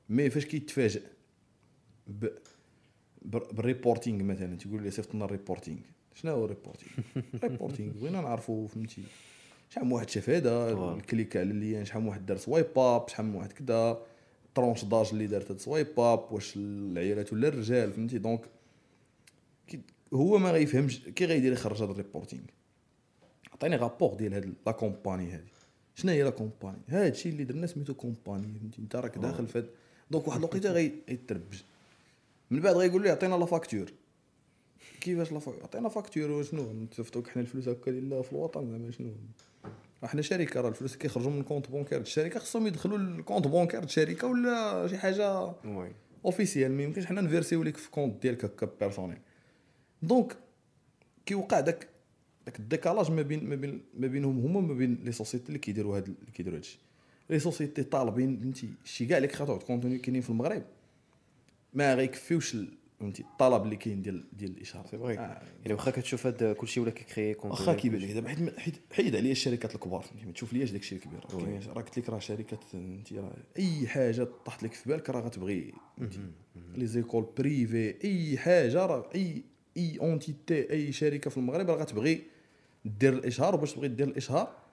mais 0.10 0.30
فاش 0.30 0.46
كيتفاجئ 0.46 1.02
ب 2.08 2.28
بال 3.22 3.40
reporting 3.40 4.24
مثلا 4.24 4.58
تقول 4.58 4.84
لي 4.84 4.92
صيفط 4.92 5.16
لنا 5.16 5.26
ال 5.26 5.31
reporting. 5.31 5.80
شنو 6.14 6.32
هو 6.32 6.46
ال 6.46 6.50
reporting؟ 6.50 6.92
ال 7.34 7.40
reporting 7.40 7.94
بغينا 7.94 8.22
نعرفوا 8.22 8.68
فهمتي. 8.68 9.04
شحال 9.70 9.86
من 9.86 9.92
واحد 9.92 10.10
شاف 10.10 10.30
هذا. 10.30 10.72
ال 10.94 11.03
clic 11.03 11.38
على 11.38 11.52
ال 11.52 11.59
lien 11.59 11.86
شحال 11.86 12.02
من 12.02 12.08
واحد 12.08 12.26
دار 12.26 12.38
swipe 12.38 12.80
up 12.80 13.10
شحال 13.10 13.26
من 13.26 13.36
واحد 13.36 13.52
كذا 13.52 14.06
tranche 14.56 14.86
d'âge 14.86 15.10
اللي 15.12 15.28
دارت 15.28 15.70
هاد 15.70 15.88
اب 15.98 16.32
واش 16.32 16.54
العيالات 16.58 17.34
ولا 17.34 17.48
الرجال 17.48 17.94
فهمتي؟ 17.94 18.18
donc 18.18 18.42
هو 20.14 20.38
ما 20.38 20.52
غيفهمش 20.52 21.00
كي 21.00 21.26
غيدير 21.26 21.54
يخرج 21.54 21.84
هذا 21.84 21.92
ال 21.92 21.97
reporting 21.97 22.44
عطيني 23.54 23.76
rapport 23.76 24.14
ديال 24.14 24.34
هاد 24.34 24.54
la 24.66 24.72
campagne 24.72 25.32
هادي. 25.32 25.44
شنو 25.96 26.12
هي 26.12 26.24
la 26.24 26.30
campagne 26.30 26.78
هاد 26.88 27.12
الشيء 27.12 27.32
اللي 27.32 27.44
درنا 27.44 27.68
سميتو 27.68 27.94
campagne 27.94 28.48
فهمتي؟ 28.60 28.82
انت 28.82 28.96
راك 28.96 29.18
داخل 29.18 29.48
في 29.48 29.58
هاد 29.58 29.70
donc 30.12 30.28
واحد 30.28 30.40
الوقيته 30.40 30.72
غي- 30.72 30.92
غيتربك. 31.10 31.62
من 32.52 32.60
بعد 32.60 32.76
غيقول 32.76 33.04
لي 33.04 33.10
عطينا 33.10 33.36
la 33.36 33.46
facture 33.46 33.92
كيفاش 35.02 35.32
la 35.32 35.40
facture 35.40 35.64
عطينا 35.64 35.90
facture 35.90 36.32
وشنو؟ 36.32 36.72
نصيفطو 36.74 37.14
لك 37.14 37.28
حنا 37.28 37.42
الفلوس 37.42 37.68
هكا 37.68 37.90
لله 37.92 38.22
في 38.22 38.32
الوطن 38.32 38.72
زعما 38.72 38.92
شنو؟ 38.92 39.12
إحنا 40.06 40.22
شركة 40.22 40.62
راه 40.62 40.70
الفلوس 40.70 40.96
كيخرجوا 40.96 41.32
من 41.32 41.40
ال 41.40 41.44
compte 41.44 41.70
bancaire 41.70 42.02
الشركة 42.02 42.40
خصهم 42.40 42.68
يدخلوا 42.68 42.98
ال 42.98 43.05
compte 43.05 43.48
bancaire 43.48 43.84
الشركة 43.84 44.28
ولا 44.28 44.88
شي 44.88 44.98
حاجة 44.98 45.54
oui. 45.66 45.92
officiel 46.26 46.72
ما 46.72 46.84
يمكنش 46.84 47.06
حنا 47.06 47.22
ن 47.22 47.27
verser 47.27 47.58
و 47.59 47.64
لك 47.64 47.78
في 47.78 47.92
compte 47.92 48.22
ديالك 48.22 48.46
هكا 48.46 48.70
personnel 48.80 49.18
donc 50.02 50.38
كيوقع 51.26 51.60
داك 51.60 51.88
داك 52.46 52.60
ال 52.60 52.66
décalage 52.66 53.12
ما 53.12 53.22
بين 53.22 53.50
ما 53.50 53.56
بين 53.56 53.82
ما 53.98 54.08
بينهم 54.08 54.40
هما 54.40 54.62
ما 54.62 54.74
بين 54.74 55.00
les 55.04 55.12
sociétés 55.12 55.48
اللي 55.48 55.60
كيديروا 55.60 55.98
هاد 55.98 56.06
اللي 56.08 56.32
كيديروا 56.34 56.58
هادشي. 56.58 56.80
les 57.30 57.40
sociétés 57.40 57.84
طالبين 57.84 58.40
فهمتي 58.40 58.70
شي 58.84 59.06
كاع 59.06 59.18
les 59.18 59.28
créateurs 59.28 59.58
de 59.58 59.66
contenu 59.66 59.98
كاينين 59.98 60.22
في 60.22 60.30
المغرب. 60.30 60.64
ما 61.74 61.96
غيكفيوش 61.96 62.58
فهمتي؟ 63.00 63.24
الطلب 63.24 63.64
اللي 63.64 63.76
كاين 63.76 64.02
ديال 64.02 64.24
ديال 64.34 64.52
الاشهار 64.52 64.86
c'est 64.86 64.98
vrai 64.98 65.20
آه، 65.20 65.42
يعني 65.62 65.74
واخا 65.74 65.92
كتشوف 65.92 66.28
هذا 66.28 66.54
كلشي 66.54 66.80
ولا 66.80 66.92
كيكري 66.92 67.36
واخا 67.44 67.74
كيبان 67.74 68.02
لك 68.02 68.12
دابا 68.12 68.30
حيت 68.30 68.60
حيت 68.60 68.76
حيد 68.94 69.16
عليا 69.16 69.32
الشركات 69.32 69.76
الكبار 69.76 70.02
فهمتي؟ 70.02 70.26
ما 70.26 70.32
تشوف 70.32 70.54
لياش 70.54 70.72
داك 70.72 70.82
الشيء 70.82 70.98
الكبير 70.98 71.20
راه 71.20 71.74
قلت 71.74 72.00
لك 72.00 72.10
راه 72.10 72.20
شركات 72.20 72.64
انت 72.74 73.14
راه 73.14 73.34
أي 73.58 73.88
حاجة 73.88 74.28
طاحت 74.46 74.64
لك 74.64 74.74
في 74.74 74.90
بالك 74.90 75.10
راه 75.10 75.22
غتبغي 75.22 75.74
les 76.76 76.88
écoles 76.88 77.28
privées 77.38 77.96
أي 78.04 78.38
حاجة 78.38 78.86
راه 78.86 79.10
اي 79.16 79.44
أي 79.78 79.98
entité 80.02 80.72
أي 80.72 80.92
شركة 80.92 81.30
في 81.30 81.38
المغرب 81.38 81.70
راه 81.70 81.76
غتبغي 81.76 82.22
دير 82.86 83.14
الإشهار 83.14 83.56
وباش 83.56 83.74
تبغي 83.74 83.88
دير 83.88 84.08
الإشهار 84.08 84.65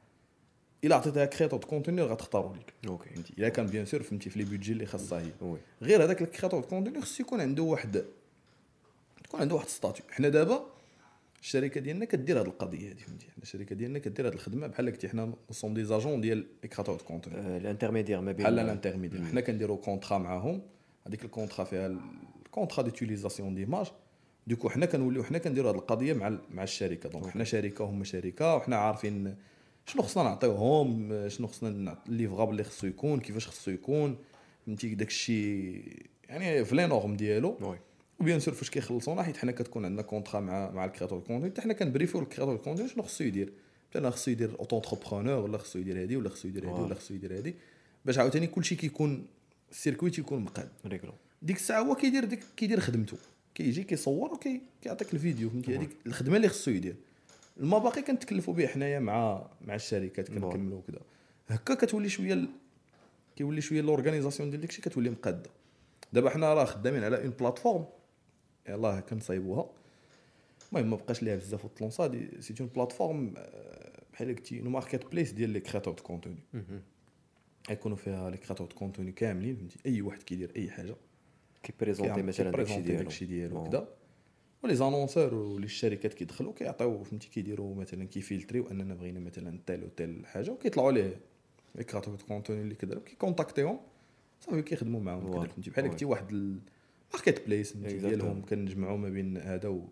les 0.84 0.96
créateurs 0.96 1.46
de 1.46 1.58
contenu 1.58 2.02
غتختاروا 2.02 2.56
لك. 2.56 2.72
OK. 2.88 3.10
فهمتي؟ 3.10 3.34
إلا 3.38 3.48
كان 3.48 3.66
bien 3.66 3.84
sûr 3.84 4.02
فهمتي 4.02 4.30
في 4.30 4.38
les 4.38 4.44
budgets 4.44 4.72
اللي 4.72 4.86
خاصها 4.86 5.20
هي. 5.20 5.56
غير 5.82 6.04
هذاك 6.04 6.22
de 6.22 6.62
contenu 6.62 7.00
خصو 7.00 7.22
يكون 7.22 7.40
عنده 7.40 7.62
واحد 7.62 8.04
تكون 9.24 9.40
عنده 9.40 9.54
واحد 9.54 9.68
statut 9.68 10.04
حنا 10.10 10.28
دابا 10.28 10.66
الشركة 11.42 11.80
ديالنا 11.80 12.04
كدير 12.04 12.40
هذه 12.40 12.46
القضية 12.46 12.90
هذه 12.90 12.98
فهمتي؟ 12.98 13.26
حنا 13.26 13.42
الشركة 13.42 13.74
ديالنا 13.76 13.98
كدير 13.98 14.28
هذه 14.28 14.34
الخدمة. 14.34 14.66
بحال 14.66 14.90
قلتي 14.90 15.08
حنا 15.08 15.32
sont 15.50 15.74
des 15.74 15.84
agents 15.84 16.20
ديال 16.20 16.46
les 16.62 16.68
créateurs 16.68 16.96
de 16.96 17.04
contenu 17.04 17.36
آه، 17.36 17.58
ال 17.58 17.62
intermédiaire 17.62 18.20
ما 18.20 18.32
بين 18.32 18.44
بحال 18.44 18.58
ال 18.58 18.63
intermédiaire 18.63 19.24
حنا 19.24 19.40
كنديروا 19.40 19.76
contrat 19.76 20.18
معاهم. 20.18 20.62
هذيك 21.06 21.24
ال 21.24 21.29
contrat 21.29 21.64
فيها 21.64 21.86
ال 22.46 22.51
contrat 22.51 22.82
d'utilisation 22.82 23.54
d'image 23.54 23.86
donc 24.46 24.68
حنا 24.68 24.86
كنوليو 24.86 25.24
حنا 25.24 25.38
كنديروا 25.38 25.70
هذه 25.70 25.76
القضية 25.76 26.12
مع 26.12 26.38
مع 26.50 26.62
الشركة. 26.62 27.08
donc 27.08 27.26
حنا 27.26 27.44
شركة 27.44 27.84
وهما 27.84 28.04
شركة 28.04 28.56
وحنا 28.56 28.76
عارفين 28.76 29.36
شنو 29.86 30.02
خصنا 30.02 30.22
نعطيوهم؟ 30.22 31.28
شنو 31.28 31.46
خصنا 31.46 31.98
ال 32.08 32.13
livrable 32.13 32.52
اللي 32.52 32.64
خصو 32.64 32.86
يكون 32.86 33.20
كيفاش 33.20 33.48
خصو 33.48 33.70
يكون 33.70 34.16
فهمتي؟ 34.66 34.94
داك 34.94 35.08
الشيء 35.08 35.82
يعني 36.28 36.64
في 36.64 36.74
les 36.74 36.86
normes 36.86 37.16
ديالو. 37.16 37.58
oui 37.60 37.78
و 38.20 38.24
bien 38.24 38.40
sûr 38.40 38.54
فاش 38.54 38.70
كيخلصونا 38.70 39.22
حيت 39.22 39.36
حنا 39.36 39.52
كتكون 39.52 39.84
عندنا 39.84 40.02
contrat 40.02 40.40
مع 40.40 40.70
مع 40.70 40.84
ال 40.84 40.88
créateur 40.88 41.18
de 41.18 41.24
contenu 41.24 41.50
حتى 41.50 41.62
حنا 41.62 41.72
كنبريفيو 41.72 42.20
ال 42.20 42.24
créateur 42.24 42.56
de 42.56 42.62
contenu 42.62 42.88
شنو 42.88 43.02
خصو 43.02 43.24
يدير؟ 43.24 43.52
مثلا 43.90 44.10
خصو 44.10 44.30
يدير 44.30 44.58
auto-entrepreneur 44.58 45.44
ولا 45.44 45.58
خصو 45.58 45.78
يدير 45.78 46.02
هادي 46.02 46.16
ولا 46.16 46.28
خصو 46.28 46.48
يدير 46.48 46.70
هادي 46.70 46.80
ولا 46.80 46.94
خصو 46.94 47.14
يدير 47.14 47.36
هادي. 47.36 47.54
باش 48.04 48.18
عاوتاني 48.18 48.46
كلشي 48.46 48.74
كيكون 48.76 49.26
ال 49.70 49.75
circuit 49.75 50.10
تيكون 50.10 50.38
مقاد. 50.38 50.68
ديك 51.42 51.56
الساعة 51.56 51.80
هو 51.80 51.94
كيدير 51.94 52.24
ديك 52.24 52.40
كيدير 52.56 52.80
خدمته. 52.80 53.16
كيجي 53.54 53.84
كيصور 53.84 54.32
وكي 54.32 54.60
كيعطيك 54.82 55.14
الفيديو 55.14 55.50
فهمتي؟ 55.50 55.76
هذيك 55.76 55.90
الخدمة 56.06 56.36
اللي 56.36 56.48
خصو 56.48 56.70
يدير. 56.70 56.96
الما 57.60 57.78
باقي 57.78 58.02
كنتكلفوا 58.02 58.54
به 58.54 58.66
حنايا 58.66 58.98
مع 58.98 59.50
مع 59.60 59.74
الشركات 59.74 60.28
كنكملوا 60.28 60.78
وكذا 60.78 61.00
هكا 61.48 61.74
كتولي 61.74 62.08
شوية 62.08 62.32
ال... 62.32 62.48
كيولي 63.36 63.60
شوية 63.60 63.80
l'organisation 63.80 64.50
ديال 64.50 64.60
داكشي 64.60 64.82
كتولي 64.82 65.10
مقادة. 65.10 65.50
دابا 66.12 66.30
حنا 66.30 66.54
راه 66.54 66.64
خدامين 66.64 67.04
على 67.04 67.22
une 67.22 67.30
plateforme 67.30 67.84
يلاه 68.68 69.00
كنصايبوها. 69.00 69.70
المهم 70.72 70.90
ما 70.90 70.96
بقاش 70.96 71.22
ليها 71.22 71.36
بزاف 71.36 71.66
d'ici 72.00 72.54
une 72.60 72.68
plateforme 72.68 73.34
بحال 74.12 74.28
قلتي 74.28 74.60
une 74.60 74.68
marketplace 74.68 75.32
ديال 75.32 75.50
les 75.50 75.60
créateurs 75.60 75.94
de 75.94 76.02
contenu 76.02 76.38
يكونوا 77.70 77.96
فيها 77.96 78.30
les 78.30 78.36
créateurs 78.36 78.66
de 78.66 78.74
contenu 78.74 79.12
كاملين 79.12 79.56
فهمتي؟ 79.56 79.78
أي 79.86 80.02
واحد 80.02 80.22
كيدير 80.22 80.52
أي 80.56 80.70
حاجة. 80.70 80.94
كيبريزونتي 81.62 82.22
مثلا 82.22 82.50
داكشي 82.50 82.80
ديالو. 82.80 83.02
داكشي 83.02 83.26
ديالو 83.26 83.62
bon. 83.62 83.86
و 84.62 84.74
les 84.74 84.88
annonceurs 84.88 85.34
ولي 85.34 85.64
الشركات 85.64 86.14
كيدخلوا 86.14 86.52
كيعطيو 86.52 87.04
فهمتي 87.04 87.28
كيديروا 87.28 87.74
مثلا 87.74 88.04
كيفلتريو 88.04 88.70
أننا 88.70 88.94
بغينا 88.94 89.20
مثلا 89.20 89.58
tel 89.66 89.84
و 89.84 89.91
telle 89.91 90.26
حاجة 90.26 90.50
وكيطلعوا 90.50 90.92
ليه 90.92 91.20
les 91.74 91.84
créateurs 91.84 92.14
de 92.14 92.24
contenu 92.26 92.62
اللي 92.62 92.74
كيديروا 92.74 93.02
كيكونتاكتيهم 93.02 93.80
صافي 94.40 94.62
كيخدموا 94.62 95.00
معاهم 95.00 95.46
فهمتي 95.46 95.70
بحال. 95.70 95.90
قلتي 95.90 96.04
واحد 96.04 96.30
ال 96.30 97.46
marketplace. 97.46 97.76
ديالهم 97.76 98.44
كنجمعوا 98.44 98.98
ما 98.98 99.08
بين 99.08 99.36
هذا 99.36 99.68
و 99.68 99.88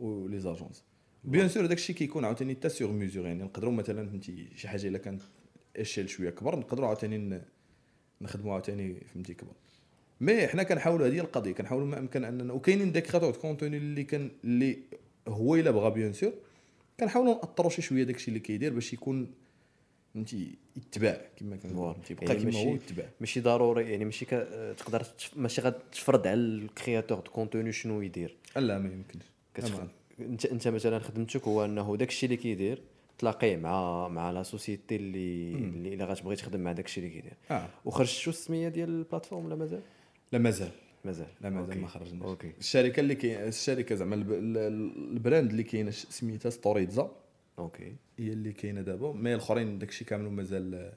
و 0.00 0.10
les 0.10 0.40
agences 0.40 0.84
bien 1.24 1.48
sûr 1.48 1.66
داك 1.66 1.76
الشيء 1.76 1.96
كيكون 1.96 2.24
عاوتاني 2.24 2.54
تا 2.54 2.68
sur 2.68 2.92
mesure 2.92 3.26
يعني 3.26 3.42
نقدروا 3.42 3.72
مثلا 3.72 4.08
فهمتي 4.08 4.48
شي 4.56 4.68
حاجة 4.68 4.88
إلا 4.88 4.98
كانت 4.98 5.22
échelle 5.76 6.08
شوية 6.08 6.30
كبر 6.30 6.58
نقدروا 6.58 6.86
عاوتاني 6.86 7.40
نخدموا 8.20 8.52
عاوتاني 8.52 9.00
فهمتي 9.00 9.34
كبر 9.34 9.52
mais 10.20 10.46
حنا 10.46 10.62
كنحاولوا 10.62 11.06
هذه 11.06 11.18
القضية 11.20 11.52
كنحاولوا 11.52 11.86
ما 11.86 11.98
أمكن 11.98 12.24
أننا 12.24 12.52
وكاينين 12.52 12.92
داك 12.92 13.02
créateur 13.02 13.32
contenu 13.32 13.76
اللي 13.76 14.04
كان 14.04 14.30
اللي 14.44 14.78
هو 15.28 15.56
إلا 15.56 15.70
بغى 15.70 15.90
bien 15.90 16.12
sûr 16.12 16.32
كنحاولوا 17.00 17.34
ناثروا 17.34 17.70
شي 17.70 17.82
شوية 17.82 18.04
داك 18.04 18.16
الشيء 18.16 18.28
اللي 18.28 18.40
كيدير 18.40 18.72
باش 18.72 18.92
يكون 18.92 19.30
فهمتي 20.14 20.54
يتباع 20.76 21.20
كما 21.36 21.56
كنقول 21.56 21.76
voilà. 21.76 21.92
فهمتي 21.94 22.12
يبقى 22.12 22.26
يعني 22.26 22.50
كما 22.50 22.58
هو 22.58 22.74
يتباع 22.74 23.06
ماشي 23.20 23.40
ضروري 23.40 23.90
يعني 23.90 24.04
ماشي. 24.04 24.26
تقدر. 24.76 25.02
ماشي 25.36 25.60
غتفرض 25.60 26.26
على 26.26 26.40
ال 26.40 26.49
créateur 26.49 27.18
de 27.20 27.30
contenu 27.30 27.72
شنو 27.72 28.00
يدير 28.00 28.36
لا 28.56 28.78
ما 28.78 28.88
يمكنش 28.92 29.24
انت 30.20 30.46
أنت 30.46 30.68
مثلا 30.68 30.98
خدمتك 30.98 31.48
هو 31.48 31.64
أنه 31.64 31.96
داك 31.96 32.08
الشيء 32.08 32.30
اللي 32.30 32.36
كيدير 32.42 32.82
تلاقيه 33.18 33.56
مع 33.56 34.08
مع 34.08 34.30
la 34.30 34.42
société 34.42 34.96
اللي 34.96 35.52
اللي 35.54 35.94
الا 35.94 36.04
غتبغي 36.04 36.36
تخدم 36.36 36.60
مع 36.60 36.72
داك 36.72 36.86
الشيء 36.86 37.04
اللي 37.04 37.14
كيدير 37.14 37.36
آه 37.50 37.68
وخرجت 37.84 38.10
شو 38.10 38.30
السمية 38.30 38.68
ديال 38.68 38.88
ال 38.88 38.93
plateforme 38.93 39.46
ولا 39.46 39.54
مازال 39.56 39.82
لا 40.32 40.38
مازال. 40.38 40.70
مازال. 41.04 41.26
لا 41.40 41.50
مازال 41.50 41.68
okay. 41.70 41.80
ما 41.80 41.88
خرجناش. 41.88 42.22
okay. 42.22 42.52
الشركة 42.58 43.00
اللي 43.00 43.14
كاين 43.14 43.48
الشركة 43.48 43.94
زعما 43.94 44.14
الب- 44.14 44.32
ال- 44.32 44.56
ال- 44.58 45.12
ال 45.12 45.18
brand 45.18 45.50
اللي 45.50 45.62
كاينة 45.62 45.90
ش- 45.90 46.06
سميتها 46.10 46.50
ستوريتزا 46.50 47.10
okay. 47.58 47.94
هي 48.18 48.28
اللي 48.32 48.52
كاينة 48.52 48.80
دابا. 48.80 49.12
mais 49.12 49.34
الأخرين 49.34 49.78
داكشي 49.78 50.04
كامل 50.04 50.30
مازال 50.30 50.92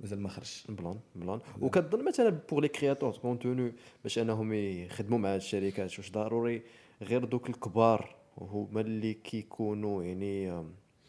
مازال 0.00 0.20
ما 0.20 0.28
خرجش. 0.28 0.66
plan 0.68 0.98
plan 1.16 1.40
وكتظن 1.60 2.04
مثلا 2.04 2.30
pour 2.50 2.60
les 2.60 2.68
créateurs 2.68 3.12
contenu 3.16 3.72
باش 4.02 4.18
أنهم 4.18 4.52
يخدموا 4.52 5.18
مع 5.18 5.36
الشركات 5.36 5.98
واش 5.98 6.10
ضروري؟ 6.12 6.62
غير 7.02 7.24
دوك 7.24 7.48
الكبار 7.50 8.16
هما 8.38 8.80
اللي 8.80 9.14
كيكونوا 9.14 10.02
يعني 10.04 10.64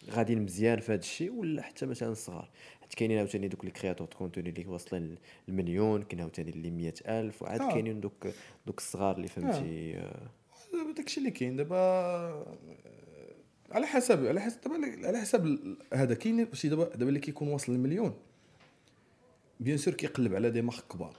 غاديين 0.10 0.42
مزيان 0.42 0.80
في 0.80 0.92
هذا 0.92 1.00
الشيء 1.00 1.34
ولا 1.34 1.62
حتى 1.62 1.86
مثلا 1.86 2.12
الصغار 2.12 2.50
حيت 2.82 2.94
كاينين 2.94 3.18
عاوتاني 3.18 3.48
دوك 3.48 3.66
les 3.66 3.72
créateurs 3.72 4.08
de 4.08 4.18
contenu 4.18 4.50
اللي 4.50 4.66
واصلين 4.66 5.16
المليون 5.50 6.04
كاين 6.04 6.22
عاوتاني 6.22 6.50
اللي 6.50 6.72
100000 6.72 7.42
وعاد 7.42 7.62
آه. 7.62 7.72
كاينين 7.72 8.00
دوك 8.00 8.28
دوك 8.68 8.78
الصغار 8.78 9.16
اللي 9.16 9.28
فهمتي 9.28 9.98
آه. 9.98 10.30
دابا 10.74 10.92
داكشي 10.92 11.20
اللي 11.20 11.32
كاين 11.32 11.56
دابا 11.56 11.78
آه، 11.78 12.58
على 13.72 13.88
حسب 13.88 14.26
على 14.26 14.42
حسب 14.42 14.62
دابا 14.62 15.08
على 15.08 15.18
حسب 15.18 15.76
هذا 15.94 16.14
كاين 16.14 16.54
شي 16.54 16.70
دابا 16.70 16.84
دابا 16.84 17.10
اللي 17.10 17.20
كيكون 17.20 17.48
واصل 17.48 17.72
المليون 17.72 18.14
bien 19.60 19.78
sûr 19.78 19.94
كيقلب 19.94 20.36
على 20.36 20.50
des 20.50 20.62
marques 20.62 20.84
كبار. 20.92 21.16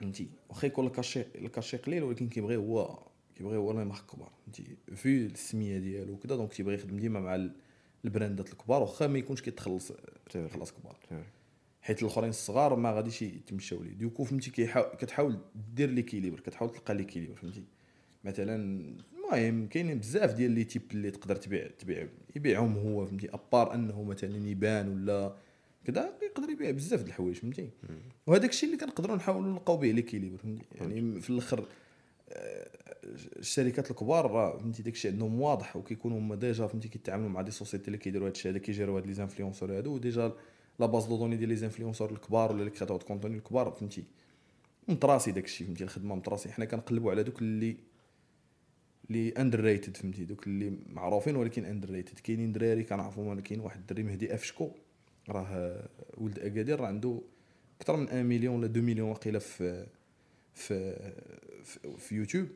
فهمتي؟ 0.00 0.28
واخا 0.48 0.66
يكون 0.66 0.86
ال 0.86 0.91
cachet 0.91 1.24
ال 1.34 1.40
cachet 1.40 1.76
قليل 1.76 2.02
ولكن 2.02 2.28
كيبغي 2.28 2.56
هو 2.56 2.98
كيبغي 3.36 3.56
هو 3.56 3.72
les 3.72 3.84
marques 3.84 4.06
كبار. 4.06 4.32
فهمتي؟ 4.46 4.76
في 4.96 5.26
السمية 5.26 5.78
ديالو 5.78 6.12
وكذا 6.12 6.36
donc 6.36 6.52
تيبغي 6.52 6.74
يخدم 6.74 6.96
ديما 6.96 7.20
مع 7.20 7.50
البراندات 8.04 8.52
الكبار 8.52 8.82
واخا 8.82 9.06
ما 9.06 9.18
يكونش 9.18 9.42
كيتخلص 9.42 9.92
خلاص 10.52 10.72
كبار. 10.72 10.96
حيت 11.82 12.02
الاخرين 12.02 12.30
الصغار 12.30 12.76
ما 12.76 12.92
غاديش 12.92 13.22
يتمشاو 13.22 13.82
ليه. 13.82 13.92
donc 13.92 14.24
فهمتي 14.24 14.50
كتحاول 14.98 15.38
دير 15.74 15.90
l'équilibre 15.90 16.40
كتحاول 16.40 16.70
تلقى 16.70 16.94
l'équilibre 16.94 17.34
فهمتي. 17.34 17.64
مثلا 18.24 18.56
المهم 19.12 19.66
كاينين 19.66 19.98
بزاف 19.98 20.34
ديال 20.34 20.50
les 20.50 20.64
types 20.64 20.82
اللي 20.92 21.10
تقدر 21.10 21.36
تبيع 21.36 21.66
تبيع 21.78 22.08
يبيعهم 22.36 22.76
هو 22.76 23.06
فهمتي. 23.06 23.28
à 23.34 23.42
part 23.42 23.74
أنه 23.74 24.02
مثلا 24.02 24.48
يبان 24.48 24.88
ولا 24.88 25.36
كذا 25.84 26.12
يقدر 26.22 26.50
يبيع 26.50 26.70
بزاف 26.70 27.02
د 27.02 27.06
الحوايج 27.06 27.36
فهمتي. 27.36 27.70
وهذاك 28.26 28.50
الشيء 28.50 28.68
اللي 28.68 28.80
كنقدروا 28.84 29.16
نحاولوا 29.16 29.52
نلقاو 29.52 29.76
به 29.76 29.90
l'équilibre 29.90 30.36
فهمتي. 30.36 30.64
يعني 30.80 31.20
في 31.20 31.30
الأخر 31.30 31.66
آه، 32.28 32.70
الشركات 33.04 33.90
الكبار 33.90 34.30
راه 34.30 34.58
فهمتي 34.58 34.82
داك 34.82 34.94
الشيء 34.94 35.12
عندهم 35.12 35.40
واضح 35.40 35.76
وكيكونوا 35.76 36.18
هما 36.18 36.34
déjà 36.34 36.66
فهمتي 36.66 36.88
كيتعاملوا 36.88 37.28
مع 37.28 37.42
des 37.42 37.50
sociétés 37.50 37.86
اللي 37.86 37.98
كيديروا 37.98 38.26
هذا 38.26 38.32
الشيء 38.32 38.52
هذا 38.52 38.58
كيجيروا 38.58 38.98
هاد 38.98 39.06
les 39.06 39.14
influenceurs 39.14 39.78
هادو 39.78 39.94
و 39.94 40.02
déjà 40.02 40.32
la 40.78 40.86
base 40.86 41.04
de 41.04 41.16
données 41.16 41.36
ديال 41.36 41.48
les 41.48 41.56
influenceurs 41.56 42.10
الكبار 42.10 42.52
ولا 42.52 42.64
les 42.64 42.70
créateurs 42.70 42.96
de 42.96 43.06
contenu 43.06 43.36
الكبار 43.36 43.70
فهمتي؟ 43.70 44.04
مطراسي 44.88 45.32
داك 45.32 45.44
الشيء 45.44 45.66
فهمتي؟ 45.66 45.84
الخدمة 45.84 46.14
مطراسي 46.14 46.52
حنا 46.52 46.64
كنقلبوا 46.64 47.10
على 47.10 47.22
دوك 47.22 47.42
اللي 47.42 47.76
اللي 49.10 49.28
underrated 49.28 49.96
فهمتي؟ 49.96 50.24
دوك 50.24 50.46
اللي 50.46 50.72
معروفين 50.88 51.36
ولكن 51.36 51.64
underrated 51.64 52.18
كاينين 52.18 52.52
دراري 52.52 52.84
كنعرفهم 52.84 53.40
كاين 53.40 53.60
واحد 53.60 53.80
الدري 53.80 54.02
مهدي 54.02 54.34
أفشكو 54.34 54.70
راه 55.28 55.82
ولد 56.16 56.38
أكادير 56.38 56.80
راه 56.80 56.86
عنده 56.86 57.20
أكثر 57.80 57.96
من 57.96 58.04
1 58.04 58.16
مليون 58.16 58.56
ولا 58.56 58.66
2 58.66 58.84
مليون 58.84 59.10
وقيله 59.10 59.38
في 59.38 59.86
في 60.60 61.12
في, 61.64 61.78
في 61.98 62.14
يوتيوب. 62.14 62.46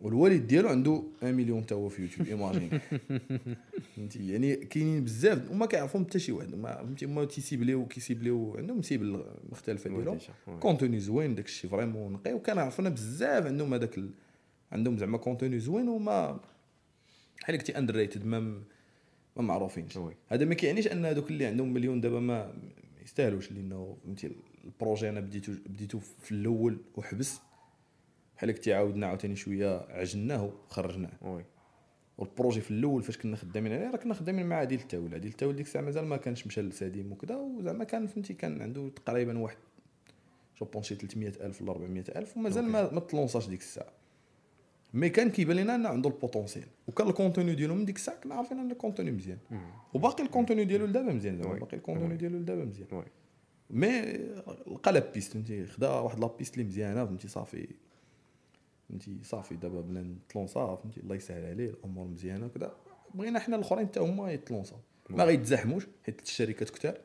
والوالد 0.00 0.46
ديالو 0.46 0.68
عنده 0.68 1.02
1 1.22 1.34
مليون 1.34 1.66
تا 1.66 1.74
هو 1.74 1.88
في 1.88 2.02
يوتيوب. 2.02 2.28
imagine 2.28 2.80
فهمتي؟ 3.96 4.28
يعني 4.32 4.56
كاينين 4.56 5.04
بزاف 5.04 5.50
وما 5.50 5.66
كيعرفهم 5.66 6.04
حتى 6.04 6.18
شي 6.18 6.32
واحد. 6.32 6.54
ما 6.54 6.76
فهمتي؟ 6.76 7.04
هما 7.06 7.24
تيسيبليو 7.24 7.86
كيسيبليو 7.86 8.56
عندهم 8.56 8.82
cible 8.82 9.24
مختلفة 9.52 9.90
ديالهم. 9.90 10.18
contenu 10.60 11.00
زوين 11.00 11.34
داك 11.34 11.46
الشيء 11.46 11.70
vraiment 11.70 12.12
نقي. 12.12 12.32
وكنعرفنا 12.32 12.88
بزاف 12.88 13.46
عندهم 13.46 13.74
هذاك 13.74 13.98
ال... 13.98 14.10
عندهم 14.72 14.98
زعما 14.98 15.18
contenu 15.18 15.58
زوين 15.58 15.88
وما 15.88 16.40
بحال 17.40 17.56
قلتي 17.56 17.78
underrated 17.78 18.26
ما 18.26 18.40
ما 19.36 19.42
معروفينش. 19.42 19.98
هذا 20.28 20.44
ما 20.44 20.54
كيعنيش 20.54 20.86
أن 20.86 21.04
هذوك 21.04 21.30
اللي 21.30 21.46
عندهم 21.46 21.72
مليون 21.72 22.00
دابا 22.00 22.20
ما 22.20 22.54
يستاهلوش 23.10 23.52
لأنه 23.52 23.96
فهمتي 24.04 24.36
ال 24.64 24.70
projet 24.70 25.08
أنا 25.08 25.20
بديتو 25.20 25.52
بديتو 25.66 25.98
في 25.98 26.32
الأول 26.32 26.78
وحبس 26.96 27.40
بحال 28.36 28.52
كنتي 28.52 28.74
عاودنا 28.74 29.06
عاوتاني 29.06 29.36
شوية 29.36 29.86
عجناه 29.88 30.44
وخرجناه. 30.44 31.10
oui. 31.22 31.44
و 32.18 32.23
ال 32.23 32.28
projet 32.28 32.60
في 32.60 32.70
الأول 32.70 33.02
فاش 33.02 33.18
كنا 33.18 33.36
خدامين 33.36 33.72
عليه 33.72 33.90
راه 33.90 33.96
كنا 33.96 34.14
خدامين 34.14 34.46
مع 34.46 34.56
عادل 34.56 34.76
التاول. 34.76 35.14
عادل 35.14 35.28
التاول 35.28 35.56
ديك 35.56 35.66
الساعة 35.66 35.82
مازال 35.82 36.04
ما 36.04 36.16
كانش 36.16 36.46
مشى 36.46 36.62
لساديم 36.62 37.12
وكذا 37.12 37.36
وزعما 37.36 37.84
كان 37.84 38.06
فهمتي 38.06 38.34
كان 38.34 38.62
عنده 38.62 38.88
تقريبا 38.88 39.38
واحد 39.38 39.56
je 40.60 40.66
pense 40.66 40.94
300 40.94 41.28
ألف 41.40 41.62
ولا 41.62 41.72
400 41.72 42.04
ألف 42.16 42.36
ومازال 42.36 42.64
ما 42.64 42.92
ما 42.92 43.00
تلونساش 43.00 43.46
ديك 43.46 43.60
الساعة. 43.60 43.92
mais 44.94 45.08
كان 45.08 45.30
كيبان 45.30 45.56
لنا 45.56 45.74
انه 45.74 45.88
عنده 45.88 46.10
ال 46.10 46.16
potentiel 46.16 46.66
وكان 46.88 47.08
ال 47.08 47.14
contenu 47.14 47.54
ديالو 47.54 47.74
من 47.74 47.84
ديك 47.84 47.96
الساعة 47.96 48.20
كنا 48.20 48.34
عارفين 48.34 48.58
ان 48.58 48.70
ال 48.70 48.75
contenu 48.75 49.10
مزيان 49.10 49.38
وباقي 49.94 50.22
ال 50.22 50.27
contenu 50.27 50.64
ديالو 50.64 50.86
لدابا 50.86 51.12
مزيان 51.12 51.36
زعما 51.42 51.58
باقي 51.58 51.76
ال 51.76 51.81
contenu 51.81 52.16
ديالو 52.16 52.38
لدابا 52.38 52.64
مزيان 52.64 52.86
mais 53.70 54.02
لقى 54.66 54.92
la 54.92 55.12
piste 55.12 55.32
فهمتي 55.32 55.66
خدا 55.66 55.88
واحد 55.90 56.20
la 56.20 56.26
piste 56.38 56.54
اللي 56.54 56.64
مزيانه 56.64 57.04
فهمتي 57.04 57.28
صافي 57.28 57.68
فهمتي 58.88 59.18
صافي 59.22 59.56
دابا 59.56 59.80
بنا 59.80 60.02
نتلونسا 60.02 60.76
فهمتي 60.82 61.00
الله 61.00 61.14
يسهل 61.14 61.44
عليه 61.46 61.70
الأمور 61.70 62.06
مزيانه 62.06 62.46
وكذا 62.46 62.72
بغينا 63.14 63.38
حنا 63.38 63.56
الاخرين 63.56 63.86
حتى 63.86 64.00
هما 64.00 64.32
يتلونسا 64.32 64.76
ما 65.10 65.24
غيتزاحموش 65.24 65.86
حيت 66.06 66.22
الشركات 66.22 66.70
كثار 66.70 66.98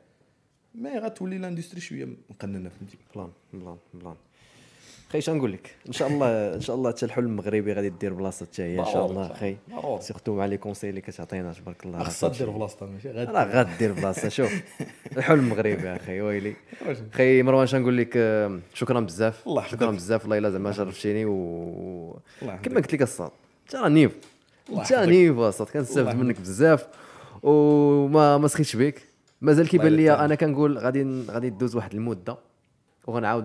mais 0.74 0.98
غتولي 0.98 1.38
l'industrie 1.38 1.80
شوية 1.80 2.08
مقننه 2.30 2.68
فهمتي 2.68 2.96
بلان 3.14 3.30
بلان 3.52 3.78
بلان 3.94 4.16
خي 5.12 5.18
اش 5.18 5.30
نقول 5.30 5.52
لك؟ 5.52 5.74
إن 5.88 5.92
شاء 5.92 6.08
الله 6.08 6.54
إن 6.54 6.60
شاء 6.60 6.76
الله 6.76 6.90
حتى 6.90 7.06
الحلم 7.06 7.26
المغربي 7.26 7.72
غادي 7.72 7.88
دير 7.88 8.12
بلاصه 8.14 8.46
حتى 8.46 8.62
هي 8.62 8.80
إن 8.80 8.84
شاء 8.84 9.06
الله 9.06 9.34
خي. 9.34 9.56
surtout 10.00 10.34
مع 10.34 10.46
les 10.46 10.56
conseils 10.56 10.90
اللي 10.90 11.00
كتعطينا 11.00 11.52
تبارك 11.52 11.86
الله. 11.86 12.04
خاصها 12.04 12.28
دير 12.28 12.50
بلاصتها 12.50 12.86
ماشي؟ 12.86 13.10
غير 13.10 13.30
راه 13.30 13.44
غادير 13.44 13.92
بلاصة 13.92 14.28
شوف. 14.28 14.62
الحلم 15.16 15.38
المغربي 15.38 15.96
أخي 15.96 16.20
ويلي. 16.20 16.56
خي 17.16 17.42
مروان 17.42 17.62
اش 17.62 17.74
نقول 17.74 17.96
لك؟ 17.98 18.12
شكرا 18.74 19.00
بزاف. 19.00 19.46
الله 19.46 19.66
شكرا. 19.66 19.90
بزاف. 19.90 20.22
والله 20.22 20.38
إلا 20.38 20.50
زعما 20.50 20.72
شرفتيني 20.72 21.24
و. 21.24 22.18
كما 22.40 22.76
قلت 22.76 22.92
لك 22.92 23.02
الصاط 23.02 23.30
انت 23.66 23.76
راه 23.76 23.88
نيف. 23.88 24.12
انت. 24.70 24.92
نيف 24.92 25.38
الصاط 25.38 25.68
كنستافد 25.68 26.16
منك 26.16 26.40
بزاف. 26.40 26.86
وما 27.42 28.38
ما 28.38 28.48
سخيتش 28.48 28.76
بك 28.76 29.02
مازال 29.40 29.68
كيبان 29.68 29.92
لي 29.92 30.12
أنا 30.12 30.34
كنقول 30.34 30.78
غادي 30.78 31.22
غادي 31.30 31.50
دوز 31.50 31.76
واحد 31.76 31.94
المدة. 31.94 32.36
وغنعاود 33.06 33.44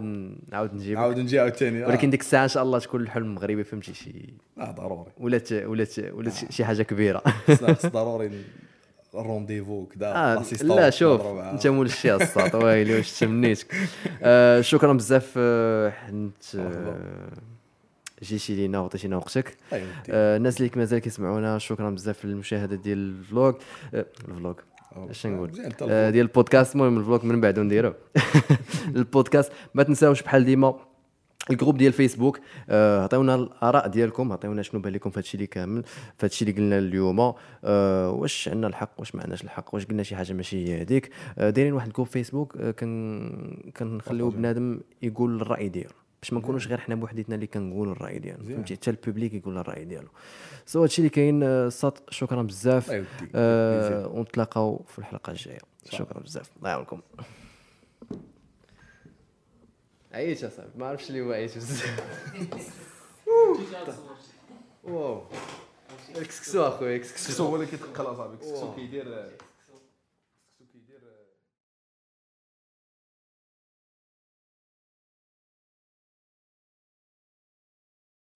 نعاود 0.52 0.74
نجيبك. 0.74 0.98
نعاود 0.98 1.20
نجي 1.20 1.40
عاوتاني 1.40 1.86
ولكن 1.86 2.10
ديك 2.10 2.22
الساعة 2.22 2.44
إن 2.44 2.48
شاء 2.48 2.64
الله 2.64 2.80
تكون 2.80 3.02
الحلم 3.02 3.26
المغربي 3.26 3.64
فهمتي 3.64 3.94
شي 3.94 4.34
آه 4.60 4.72
ضروري. 4.72 5.12
ولات 5.20 5.54
ولات 5.54 6.00
ولات 6.00 6.34
شي 6.52 6.66
حاجة 6.66 6.84
كبيرة. 6.84 7.24
ضروري 7.86 8.32
ال 9.16 9.21
rendez-vous 9.21 9.86
كذا 9.86 10.08
آه 10.08 10.44
لا 10.62 10.90
شوف. 10.90 11.22
أنت 11.22 11.68
مول 11.68 11.86
الشيء 11.86 12.16
الساط 12.16 12.56
ويلي 12.56 12.96
واش 12.96 13.20
تمنيتك. 13.20 13.76
آه 14.24 14.62
شكرا 14.62 14.94
بزاف 14.94 15.34
آه، 15.38 15.90
حنت 15.90 16.56
آه 16.56 17.32
جيتي 18.24 18.56
لينا 18.56 18.80
وعطيتينا 18.80 19.18
وقتك. 19.18 19.58
طيب،. 19.72 19.88
آه 20.10 20.38
الناس 20.38 20.62
اللي 20.62 20.72
مازال 20.76 21.00
كيسمعونا 21.00 21.58
شكرا 21.58 21.90
بزاف 21.90 22.26
للمشاهدة 22.26 22.76
ديال 22.76 22.98
ال 22.98 23.09
vlog 23.09 23.56
آه 23.94 24.06
ال 24.28 24.33
vlog 24.33 24.56
اش 24.96 25.26
نقول؟ 25.26 25.52
آه. 25.82 26.10
ديال 26.10 26.26
البودكاست. 26.26 26.76
المهم 26.76 26.98
ال 26.98 27.03
vlog 27.03 27.26
من 27.26 27.42
بعد 27.42 27.60
نديرو 27.60 27.94
البودكاست 28.96 29.52
ما 29.74 29.84
تنساوش 29.84 30.22
بحال 30.22 30.46
ديما 30.46 30.76
ال 31.50 31.54
groupe 31.54 31.78
ديال 31.78 31.94
فيسبوك. 31.94 32.40
آه، 32.70 33.04
عطيونا 33.04 33.36
الآراء 33.36 33.88
ديالكم 33.88 34.32
عطيونا 34.32 34.62
شنو 34.62 34.82
بان 34.82 34.94
لكم 34.94 35.10
في 35.10 35.20
هادشي 35.20 35.36
اللي 35.36 35.48
كامل 35.48 35.84
في 36.18 36.26
هادشي 36.26 36.46
اللي 36.46 36.56
قلنا 36.56 36.78
اليوم. 36.78 37.34
آه، 37.64 38.12
واش 38.12 38.50
عندنا 38.50 38.68
الحق؟ 38.68 38.92
واش 38.98 39.16
ما 39.16 39.22
عندناش 39.22 39.44
الحق؟ 39.44 39.76
واش 39.76 39.86
قلنا 39.86 40.04
شي 40.04 40.16
حاجة 40.16 40.34
ماشي 40.34 40.68
هي 40.68 40.82
هذيك 40.82 41.10
آه، 41.38 41.50
دايرين 41.50 41.74
واحد 41.74 41.88
ال 41.88 41.91
groupe 41.91 42.08
فيسبوك 42.08 42.58
كن 42.58 43.72
كنخليو 43.78 44.30
بنادم 44.30 44.80
يقول 45.02 45.42
الرأي 45.42 45.70
ديالو. 45.70 45.94
باش 46.22 46.34
ما 46.34 46.40
نكونوش 46.40 46.68
غير 46.68 46.80
حنا 46.80 46.96
بوحديتنا 46.96 47.36
اللي 47.36 47.48
كنقولوا 47.48 47.94
الرأي 47.94 48.20
ديالو. 48.20 48.44
فهمتي؟ 48.44 48.76
حتى 48.76 48.90
ال 48.90 48.96
public 48.96 49.34
يقول 49.34 49.58
الرأي 49.58 49.86
ديالو. 49.86 50.08
سو 50.66 50.82
هادشي 50.82 50.98
اللي 50.98 51.10
كاين 51.10 51.44
آه، 51.44 51.70
ساط 51.70 52.04
شكرا 52.10 52.42
بزاف. 52.42 52.90
يوديك. 52.90 53.08
آه، 53.36 54.08
ونتلاقاو 54.08 54.84
في 54.88 55.00
الحلقة 55.00 55.32
الجاية. 55.32 55.60
شكرا 55.90 56.20
بزاف. 56.20 56.50
الله 56.58 56.70
يعاونكم. 56.70 57.02
عييت 60.14 60.44
اصاحبي 60.44 60.70
ما 60.78 60.86
عرفتش 60.88 61.10
اللي 61.10 61.22
هو 61.22 61.32
عييت 61.32 61.58
بزاف 61.58 62.04
واو. 64.84 65.22
الكسكسو 66.18 66.68
أخويا 66.68 66.96
الكسكسو 66.96 67.16
السكسو 67.16 67.46
هو 67.46 67.56
اللي 67.56 67.68
كيتقل 67.68 68.06
اصاحبي 68.06 68.34
السكسو 68.34 68.76
كيدير 68.76 69.30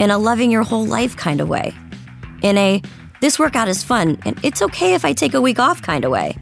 in 0.00 0.10
a 0.10 0.18
loving 0.18 0.50
your 0.50 0.64
whole 0.64 0.86
life 0.86 1.16
kind 1.16 1.40
of 1.40 1.48
way. 1.48 1.72
In 2.42 2.56
a, 2.56 2.82
this 3.20 3.38
workout 3.38 3.68
is 3.68 3.84
fun 3.84 4.18
and 4.24 4.40
it's 4.42 4.62
okay 4.62 4.94
if 4.94 5.04
I 5.04 5.12
take 5.12 5.34
a 5.34 5.40
week 5.40 5.60
off 5.60 5.82
kind 5.82 6.04
of 6.04 6.10
way. 6.10 6.36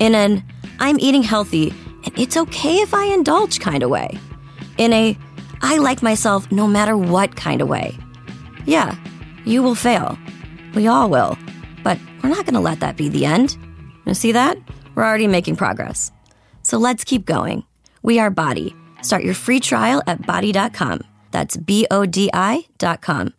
In 0.00 0.14
an, 0.14 0.44
I'm 0.80 0.98
eating 0.98 1.22
healthy 1.22 1.70
and 2.04 2.18
it's 2.18 2.36
okay 2.36 2.78
if 2.78 2.92
I 2.92 3.04
indulge 3.04 3.60
kind 3.60 3.82
of 3.82 3.90
way. 3.90 4.18
In 4.76 4.92
a, 4.92 5.16
I 5.62 5.78
like 5.78 6.02
myself 6.02 6.50
no 6.50 6.66
matter 6.66 6.96
what 6.96 7.36
kind 7.36 7.62
of 7.62 7.68
way. 7.68 7.96
Yeah, 8.66 8.96
you 9.44 9.62
will 9.62 9.76
fail. 9.76 10.18
We 10.74 10.88
all 10.88 11.08
will. 11.08 11.38
But 11.84 11.98
we're 12.22 12.30
not 12.30 12.44
going 12.44 12.54
to 12.54 12.60
let 12.60 12.80
that 12.80 12.96
be 12.96 13.08
the 13.08 13.24
end. 13.24 13.56
You 14.04 14.14
see 14.14 14.32
that? 14.32 14.58
We're 14.94 15.04
already 15.04 15.28
making 15.28 15.56
progress. 15.56 16.10
So 16.62 16.76
let's 16.76 17.04
keep 17.04 17.24
going. 17.24 17.64
We 18.02 18.18
are 18.18 18.30
Body. 18.30 18.74
Start 19.02 19.22
your 19.22 19.34
free 19.34 19.60
trial 19.60 20.02
at 20.06 20.26
body.com. 20.26 21.02
That's 21.30 21.56
B 21.56 21.86
O 21.90 22.06
D 22.06 22.30
I 22.32 22.66
dot 22.78 23.00
com. 23.00 23.34